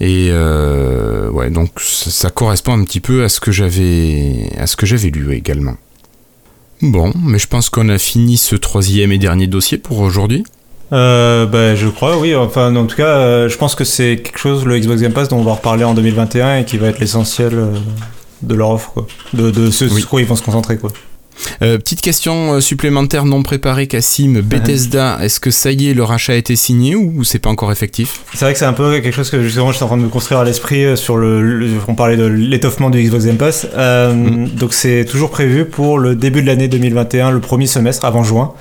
Et 0.01 0.29
euh, 0.31 1.31
ouais, 1.31 1.51
donc 1.51 1.71
ça, 1.81 2.31
correspond 2.31 2.79
un 2.79 2.85
petit 2.85 3.01
peu 3.01 3.25
à 3.25 3.29
ce 3.29 3.41
que 3.41 3.53
j'avais, 3.53 4.51
à 4.59 4.67
ce 4.67 4.77
que 4.77 4.87
j'avais 4.87 5.11
lu 5.11 5.35
également. 5.35 5.77
Bon, 6.81 7.13
mais 7.23 7.39
je 7.39 7.47
pense 7.47 7.71
qu'on 7.71 7.89
a 7.89 7.99
fini 7.99 8.37
ce 8.37 8.57
troisième 8.57 9.13
et 9.13 9.19
dernier 9.19 9.47
dossier 9.47 9.79
pour 9.79 10.01
aujourd'hui. 10.01 10.45
Euh, 10.93 11.47
bah, 11.47 11.75
je 11.75 11.89
crois, 11.89 12.19
oui. 12.19 12.35
Enfin, 12.35 12.75
en 12.75 12.87
tout 12.87 12.97
cas, 12.97 13.07
euh, 13.07 13.49
je 13.49 13.57
pense 13.57 13.75
que 13.75 13.85
c'est 13.85 14.17
quelque 14.17 14.39
chose, 14.39 14.65
le 14.67 14.79
Xbox 14.79 15.01
Game 15.01 15.13
Pass, 15.13 15.29
dont 15.29 15.39
on 15.39 15.45
va 15.45 15.55
reparler 15.55 15.85
en 15.85 15.95
2021 15.95 16.59
et 16.59 16.65
qui 16.65 16.77
va 16.77 16.89
être 16.89 16.99
l'essentiel 16.99 17.55
euh, 17.55 17.67
de 18.43 18.55
leur 18.55 18.71
offre, 18.71 18.93
quoi. 18.93 19.07
De, 19.33 19.51
de 19.51 19.71
ce 19.71 19.89
sur 19.89 20.09
quoi 20.09 20.21
ils 20.21 20.27
vont 20.27 20.37
se 20.37 20.43
concentrer, 20.43 20.77
quoi. 20.77 20.91
Euh, 21.63 21.79
petite 21.79 22.01
question 22.01 22.61
supplémentaire 22.61 23.25
non 23.25 23.43
préparée, 23.43 23.87
Cassim. 23.87 24.41
Bethesda, 24.43 25.19
est-ce 25.23 25.41
que 25.41 25.51
ça 25.51 25.73
y 25.73 25.91
est, 25.91 25.95
le 25.95 26.05
rachat 26.05 26.33
a 26.33 26.37
été 26.37 26.57
signé 26.57 26.95
ou 26.97 27.25
c'est 27.25 27.39
pas 27.39 27.51
encore 27.51 27.73
effectif? 27.73 28.23
C'est 28.35 28.45
vrai 28.45 28.53
que 28.53 28.59
c'est 28.59 28.65
un 28.65 28.73
peu 28.73 29.01
quelque 29.01 29.15
chose 29.15 29.31
que 29.31 29.43
justement 29.43 29.73
j'étais 29.73 29.85
en 29.85 29.89
train 29.89 29.97
de 29.97 30.03
me 30.03 30.09
construire 30.09 30.41
à 30.41 30.45
l'esprit 30.45 30.97
sur 30.97 31.17
le, 31.17 31.69
On 31.89 31.95
parlait 31.95 32.17
de 32.17 32.25
l'étoffement 32.25 32.91
du 32.91 33.03
Xbox 33.03 33.27
Game 33.27 33.37
Pass. 33.37 33.67
Mm. 33.75 34.47
Donc 34.57 34.73
c'est 34.73 35.05
toujours 35.05 35.31
prévu 35.31 35.65
pour 35.65 35.99
le 35.99 36.15
début 36.15 36.43
de 36.43 36.47
l'année 36.47 36.69
2021, 36.69 37.31
le 37.31 37.41
premier 37.41 37.67
semestre, 37.67 38.05
avant 38.05 38.23
juin. 38.25 38.55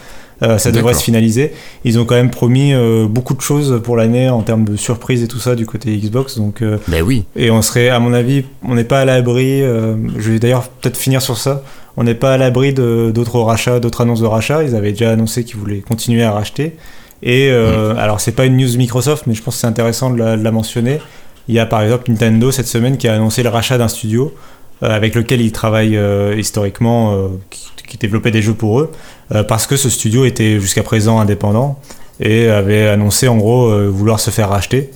Euh, 0.43 0.57
ça 0.57 0.71
devrait 0.71 0.95
se 0.95 1.03
finaliser. 1.03 1.53
Ils 1.83 1.99
ont 1.99 2.05
quand 2.05 2.15
même 2.15 2.31
promis 2.31 2.73
euh, 2.73 3.05
beaucoup 3.07 3.35
de 3.35 3.41
choses 3.41 3.79
pour 3.83 3.95
l'année 3.95 4.27
en 4.29 4.41
termes 4.41 4.65
de 4.65 4.75
surprises 4.75 5.21
et 5.21 5.27
tout 5.27 5.37
ça 5.37 5.55
du 5.55 5.67
côté 5.67 5.95
Xbox. 5.95 6.37
Donc, 6.37 6.61
euh, 6.61 6.77
ben 6.87 7.03
oui. 7.03 7.25
Et 7.35 7.51
on 7.51 7.61
serait, 7.61 7.89
à 7.89 7.99
mon 7.99 8.11
avis, 8.11 8.45
on 8.67 8.73
n'est 8.73 8.83
pas 8.83 9.01
à 9.01 9.05
l'abri. 9.05 9.61
je 9.61 10.31
vais 10.31 10.39
d'ailleurs 10.39 10.67
peut-être 10.67 10.97
finir 10.97 11.21
sur 11.21 11.37
ça. 11.37 11.63
On 11.97 12.03
n'est 12.03 12.15
pas 12.15 12.33
à 12.33 12.37
l'abri 12.37 12.73
d'autres 12.73 13.39
rachats, 13.39 13.79
d'autres 13.79 14.01
annonces 14.01 14.21
de 14.21 14.25
rachats. 14.25 14.63
Ils 14.63 14.75
avaient 14.75 14.91
déjà 14.91 15.11
annoncé 15.11 15.43
qu'ils 15.43 15.57
voulaient 15.57 15.79
continuer 15.81 16.23
à 16.23 16.31
racheter. 16.31 16.75
Et 17.23 17.51
mm. 17.51 17.97
alors, 17.97 18.19
c'est 18.19 18.31
pas 18.31 18.45
une 18.45 18.57
news 18.57 18.77
Microsoft, 18.77 19.27
mais 19.27 19.33
je 19.33 19.43
pense 19.43 19.55
que 19.55 19.61
c'est 19.61 19.67
intéressant 19.67 20.09
de 20.09 20.17
la, 20.17 20.37
de 20.37 20.43
la, 20.43 20.51
mentionner. 20.51 20.99
Il 21.47 21.55
y 21.55 21.59
a 21.59 21.65
par 21.65 21.81
exemple 21.81 22.09
Nintendo 22.09 22.51
cette 22.51 22.67
semaine 22.67 22.97
qui 22.97 23.07
a 23.07 23.13
annoncé 23.13 23.43
le 23.43 23.49
rachat 23.49 23.77
d'un 23.77 23.87
studio 23.87 24.33
avec 24.81 25.13
lequel 25.13 25.41
ils 25.41 25.51
travaillent 25.51 25.99
historiquement, 26.37 27.29
qui, 27.49 27.67
qui 27.91 27.97
développait 27.97 28.31
des 28.31 28.41
jeux 28.41 28.53
pour 28.53 28.79
eux. 28.79 28.91
Euh, 29.33 29.43
parce 29.43 29.67
que 29.67 29.75
ce 29.75 29.89
studio 29.89 30.25
était 30.25 30.59
jusqu'à 30.59 30.83
présent 30.83 31.19
indépendant 31.19 31.79
et 32.19 32.49
avait 32.49 32.87
annoncé 32.87 33.27
en 33.27 33.37
gros 33.37 33.69
euh, 33.69 33.87
vouloir 33.87 34.19
se 34.19 34.29
faire 34.29 34.49
racheter. 34.49 34.91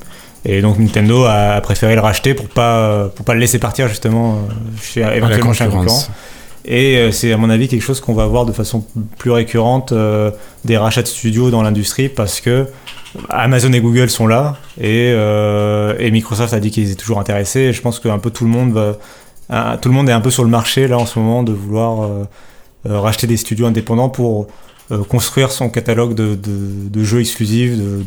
Et 0.45 0.61
donc 0.61 0.77
Nintendo 0.77 1.25
a 1.25 1.59
préféré 1.61 1.95
le 1.95 2.01
racheter 2.01 2.33
pour 2.33 2.47
pas 2.47 3.09
pour 3.15 3.25
pas 3.25 3.33
le 3.33 3.39
laisser 3.39 3.57
partir 3.57 3.87
justement 3.87 4.35
euh, 4.35 4.37
chez 4.81 5.01
éventuellement 5.01 5.53
chez 5.53 5.63
un 5.63 5.69
concurrent. 5.69 6.03
Et 6.67 7.11
c'est 7.11 7.31
à 7.31 7.37
mon 7.37 7.49
avis 7.49 7.67
quelque 7.67 7.83
chose 7.83 8.01
qu'on 8.01 8.13
va 8.13 8.25
voir 8.25 8.45
de 8.45 8.51
façon 8.51 8.85
plus 9.17 9.31
récurrente 9.31 9.93
des 10.63 10.77
rachats 10.77 11.03
de 11.03 11.07
studios 11.07 11.51
dans 11.51 11.61
l'industrie 11.61 12.09
parce 12.09 12.41
que 12.41 12.65
Amazon 13.29 13.71
et 13.71 13.81
Google 13.81 14.09
sont 14.09 14.25
là 14.25 14.57
et, 14.81 15.09
et 15.09 16.11
Microsoft 16.11 16.53
a 16.53 16.59
dit 16.59 16.71
qu'ils 16.71 16.91
étaient 16.91 17.01
toujours 17.01 17.19
intéressés. 17.19 17.59
Et 17.59 17.73
je 17.73 17.81
pense 17.81 17.99
que 17.99 18.09
un 18.09 18.17
peu 18.17 18.31
tout 18.31 18.45
le 18.45 18.49
monde 18.49 18.73
va, 18.73 19.77
tout 19.77 19.89
le 19.89 19.95
monde 19.95 20.09
est 20.09 20.13
un 20.13 20.21
peu 20.21 20.31
sur 20.31 20.43
le 20.43 20.49
marché 20.49 20.87
là 20.87 20.97
en 20.97 21.05
ce 21.05 21.19
moment 21.19 21.43
de 21.43 21.53
vouloir 21.53 22.25
euh, 22.87 22.99
racheter 22.99 23.25
des 23.25 23.37
studios 23.37 23.65
indépendants 23.65 24.09
pour 24.09 24.47
euh, 24.91 25.03
construire 25.03 25.51
son 25.51 25.69
catalogue 25.69 26.13
de, 26.13 26.35
de, 26.35 27.03
jeux 27.03 27.19
exclusifs, 27.19 27.75
de, 27.75 28.03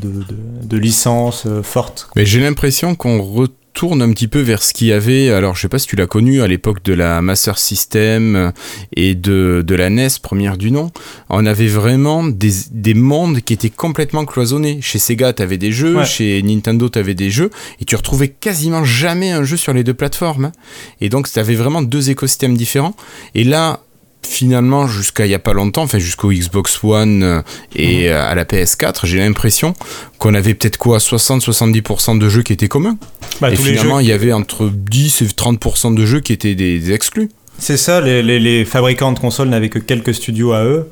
de 0.62 0.76
licences 0.76 1.46
euh, 1.46 1.64
fortes. 1.64 2.08
Mais 2.14 2.24
j'ai 2.24 2.38
l'impression 2.38 2.94
qu'on 2.94 3.20
retourne 3.20 3.57
un 3.86 4.10
petit 4.10 4.26
peu 4.26 4.40
vers 4.40 4.62
ce 4.62 4.74
qu'il 4.74 4.88
y 4.88 4.92
avait. 4.92 5.30
Alors, 5.30 5.54
je 5.54 5.62
sais 5.62 5.68
pas 5.68 5.78
si 5.78 5.86
tu 5.86 5.94
l'as 5.94 6.08
connu 6.08 6.42
à 6.42 6.48
l'époque 6.48 6.82
de 6.82 6.92
la 6.92 7.22
Master 7.22 7.58
System 7.58 8.52
et 8.96 9.14
de, 9.14 9.62
de 9.64 9.74
la 9.76 9.88
NES, 9.88 10.08
première 10.20 10.56
du 10.56 10.72
nom. 10.72 10.90
On 11.28 11.46
avait 11.46 11.68
vraiment 11.68 12.24
des, 12.24 12.50
des 12.72 12.94
mondes 12.94 13.40
qui 13.40 13.52
étaient 13.52 13.70
complètement 13.70 14.24
cloisonnés. 14.24 14.80
Chez 14.82 14.98
Sega, 14.98 15.32
tu 15.32 15.42
avais 15.42 15.58
des 15.58 15.70
jeux, 15.70 16.04
chez 16.04 16.42
Nintendo, 16.42 16.88
tu 16.88 16.98
avais 16.98 17.14
des 17.14 17.30
jeux, 17.30 17.50
et 17.80 17.84
tu 17.84 17.94
retrouvais 17.94 18.28
quasiment 18.28 18.84
jamais 18.84 19.30
un 19.30 19.44
jeu 19.44 19.56
sur 19.56 19.72
les 19.72 19.84
deux 19.84 19.94
plateformes. 19.94 20.46
Hein. 20.46 20.52
Et 21.00 21.08
donc, 21.08 21.30
tu 21.30 21.38
avais 21.38 21.54
vraiment 21.54 21.82
deux 21.82 22.10
écosystèmes 22.10 22.56
différents. 22.56 22.96
Et 23.36 23.44
là, 23.44 23.80
finalement, 24.22 24.86
jusqu'à 24.86 25.26
il 25.26 25.28
n'y 25.28 25.34
a 25.34 25.38
pas 25.38 25.52
longtemps, 25.52 25.82
enfin 25.82 25.98
jusqu'au 25.98 26.30
Xbox 26.30 26.82
One 26.82 27.22
euh, 27.22 27.42
et 27.74 28.08
mhm. 28.08 28.14
à 28.14 28.34
la 28.34 28.44
PS4, 28.44 29.04
j'ai 29.04 29.18
l'impression 29.18 29.74
qu'on 30.18 30.34
avait 30.34 30.54
peut-être 30.54 30.76
quoi 30.76 30.98
60-70% 30.98 32.18
de 32.18 32.28
jeux 32.28 32.42
qui 32.42 32.52
étaient 32.52 32.68
communs. 32.68 32.96
Bah, 33.40 33.50
et 33.50 33.56
finalement, 33.56 34.00
il 34.00 34.06
y 34.06 34.12
avait 34.12 34.32
entre 34.32 34.68
10 34.68 35.22
et 35.22 35.24
30% 35.26 35.94
de 35.94 36.06
jeux 36.06 36.20
qui 36.20 36.32
étaient 36.32 36.54
des, 36.54 36.92
exclus. 36.92 37.30
C'est 37.58 37.76
ça, 37.76 38.00
les, 38.00 38.64
fabricants 38.64 39.12
de 39.12 39.18
consoles 39.18 39.48
n'avaient 39.48 39.68
que 39.68 39.78
quelques 39.78 40.14
studios 40.14 40.52
à 40.52 40.64
eux. 40.64 40.88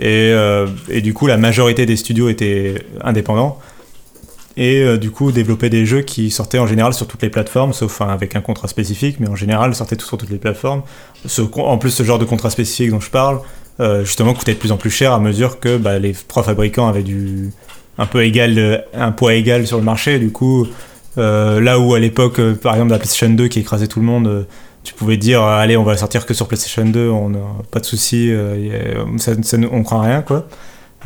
Et, 0.00 0.30
euh, 0.32 0.66
et, 0.88 1.00
du 1.00 1.12
coup, 1.12 1.26
la 1.26 1.36
majorité 1.36 1.84
des 1.84 1.96
studios 1.96 2.28
étaient 2.28 2.74
indépendants 3.02 3.58
et 4.58 4.82
euh, 4.82 4.98
du 4.98 5.12
coup 5.12 5.30
développer 5.30 5.70
des 5.70 5.86
jeux 5.86 6.02
qui 6.02 6.30
sortaient 6.30 6.58
en 6.58 6.66
général 6.66 6.92
sur 6.92 7.06
toutes 7.06 7.22
les 7.22 7.30
plateformes, 7.30 7.72
sauf 7.72 8.00
avec 8.02 8.34
un 8.34 8.40
contrat 8.40 8.66
spécifique, 8.66 9.20
mais 9.20 9.28
en 9.28 9.36
général 9.36 9.74
sortaient 9.74 9.96
tous 9.96 10.08
sur 10.08 10.18
toutes 10.18 10.30
les 10.30 10.38
plateformes. 10.38 10.82
en 11.56 11.78
plus, 11.78 11.90
ce 11.90 12.02
genre 12.02 12.18
de 12.18 12.24
contrat 12.24 12.50
spécifique 12.50 12.90
dont 12.90 13.00
je 13.00 13.10
parle, 13.10 13.40
euh, 13.78 14.04
justement, 14.04 14.34
coûtait 14.34 14.54
de 14.54 14.58
plus 14.58 14.72
en 14.72 14.76
plus 14.76 14.90
cher 14.90 15.12
à 15.12 15.20
mesure 15.20 15.60
que 15.60 15.76
bah, 15.78 16.00
les 16.00 16.12
trois 16.12 16.42
fabricants 16.42 16.88
avaient 16.88 17.04
un 17.98 18.06
peu 18.06 18.24
égal, 18.24 18.58
euh, 18.58 19.10
poids 19.12 19.34
égal 19.34 19.64
sur 19.64 19.78
le 19.78 19.84
marché. 19.84 20.18
Du 20.18 20.32
coup, 20.32 20.66
là 21.16 21.78
où 21.78 21.94
à 21.94 22.00
l'époque, 22.00 22.40
par 22.54 22.74
exemple, 22.74 22.90
la 22.90 22.98
PlayStation 22.98 23.30
2 23.30 23.46
qui 23.46 23.60
écrasait 23.60 23.86
tout 23.86 24.00
le 24.00 24.06
monde 24.06 24.46
tu 24.84 24.94
pouvais 24.94 25.16
dire 25.18 25.42
allez 25.42 25.76
on 25.76 25.82
va 25.82 25.96
sortir 25.98 26.24
que 26.24 26.32
sur 26.32 26.46
PlayStation 26.46 26.86
2 26.86 27.10
on 27.10 27.30
n'a 27.30 27.40
pas 27.70 27.80
de 27.80 27.84
souci 27.84 28.32
ça, 29.18 29.32
on 29.70 29.82
craint 29.82 30.00
rien 30.00 30.22
quoi 30.22 30.46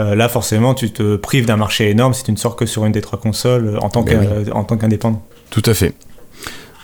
euh, 0.01 0.15
là, 0.15 0.29
forcément, 0.29 0.75
tu 0.75 0.91
te 0.91 1.17
prives 1.17 1.47
d'un 1.47 1.57
marché 1.57 1.91
énorme 1.91 2.15
si 2.15 2.25
tu 2.25 2.33
ne 2.33 2.37
sors 2.37 2.57
que 2.57 2.67
sur 2.67 2.85
une 2.87 2.93
des 2.93 3.03
trois 3.03 3.21
consoles 3.21 3.69
euh, 3.69 3.79
en 3.81 3.91
tant 3.91 4.03
ben 4.03 4.79
qu'indépendant. 4.79 5.23
Tout 5.51 5.63
à 5.67 5.75
fait. 5.75 5.95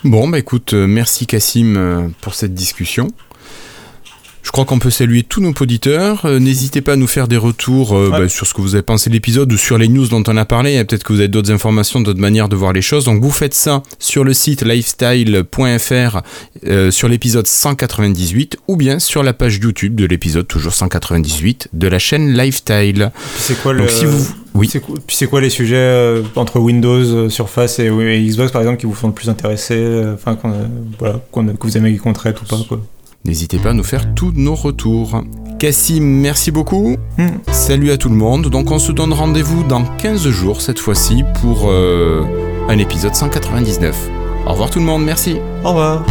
Bon, 0.03 0.27
bah 0.27 0.39
écoute, 0.39 0.73
euh, 0.73 0.87
merci 0.87 1.25
Cassim 1.25 2.13
pour 2.21 2.35
cette 2.35 2.53
discussion. 2.53 3.07
Je 4.41 4.51
crois 4.51 4.65
qu'on 4.65 4.79
peut 4.79 4.89
saluer 4.89 5.23
tous 5.23 5.41
nos 5.41 5.53
auditeurs. 5.59 6.25
Euh, 6.25 6.39
n'hésitez 6.39 6.81
pas 6.81 6.93
à 6.93 6.95
nous 6.95 7.07
faire 7.07 7.27
des 7.27 7.37
retours 7.37 7.95
euh, 7.95 8.09
bah, 8.09 8.29
sur 8.29 8.47
ce 8.47 8.53
que 8.53 8.61
vous 8.61 8.75
avez 8.75 8.81
pensé 8.81 9.09
de 9.09 9.13
l'épisode 9.13 9.51
ou 9.51 9.57
sur 9.57 9.77
les 9.77 9.87
news 9.87 10.07
dont 10.07 10.23
on 10.27 10.37
a 10.37 10.45
parlé. 10.45 10.83
Peut-être 10.85 11.03
que 11.03 11.13
vous 11.13 11.19
avez 11.19 11.27
d'autres 11.27 11.51
informations, 11.51 11.99
d'autres 12.01 12.19
manières 12.19 12.49
de 12.49 12.55
voir 12.55 12.73
les 12.73 12.81
choses. 12.81 13.05
Donc 13.05 13.21
vous 13.21 13.31
faites 13.31 13.53
ça 13.53 13.83
sur 13.99 14.23
le 14.23 14.33
site 14.33 14.63
lifestyle.fr 14.63 16.21
euh, 16.67 16.89
sur 16.91 17.07
l'épisode 17.07 17.47
198 17.47 18.57
ou 18.67 18.75
bien 18.75 18.99
sur 18.99 19.23
la 19.23 19.33
page 19.33 19.59
YouTube 19.61 19.95
de 19.95 20.05
l'épisode 20.05 20.47
toujours 20.47 20.73
198 20.73 21.69
de 21.73 21.87
la 21.87 21.99
chaîne 21.99 22.35
Lifestyle. 22.35 23.11
C'est 23.37 23.61
quoi 23.61 23.73
le... 23.73 23.87
si 23.87 24.05
vous... 24.05 24.25
Oui. 24.55 24.71
Puis 25.05 25.15
c'est 25.15 25.27
quoi 25.27 25.41
les 25.41 25.51
sujets 25.51 26.23
entre 26.35 26.59
Windows, 26.59 27.29
Surface 27.29 27.77
et, 27.79 27.89
Xbox 27.89 28.51
par 28.51 28.61
exemple 28.61 28.79
qui 28.79 28.87
vous 28.87 28.95
font 28.95 29.07
le 29.07 29.13
plus 29.13 29.29
intéresser, 29.29 30.03
enfin 30.13 30.37
voilà, 30.97 31.21
que 31.31 31.67
vous 31.67 31.77
aimez 31.77 31.95
qu'on 31.97 32.13
traite 32.13 32.41
ou 32.41 32.45
pas 32.45 32.57
quoi? 32.67 32.81
N'hésitez 33.25 33.57
pas 33.59 33.71
à 33.71 33.73
nous 33.73 33.83
faire 33.83 34.13
tous 34.15 34.31
nos 34.35 34.55
retours. 34.55 35.21
Cassim, 35.59 36.01
merci 36.01 36.51
beaucoup. 36.51 36.95
Hmm. 37.17 37.27
Salut 37.51 37.91
à 37.91 37.97
tout 37.97 38.09
le 38.09 38.15
monde. 38.15 38.47
Donc 38.47 38.71
on 38.71 38.79
se 38.79 38.91
donne 38.91 39.11
rendez-vous 39.11 39.63
dans 39.63 39.83
15 39.83 40.29
jours 40.29 40.61
cette 40.61 40.79
fois-ci 40.79 41.23
pour 41.41 41.69
euh, 41.69 42.23
un 42.69 42.77
épisode 42.77 43.13
199. 43.13 43.95
Au 44.47 44.51
revoir 44.51 44.69
tout 44.69 44.79
le 44.79 44.85
monde, 44.85 45.03
merci. 45.03 45.37
Au 45.63 45.69
revoir. 45.69 46.05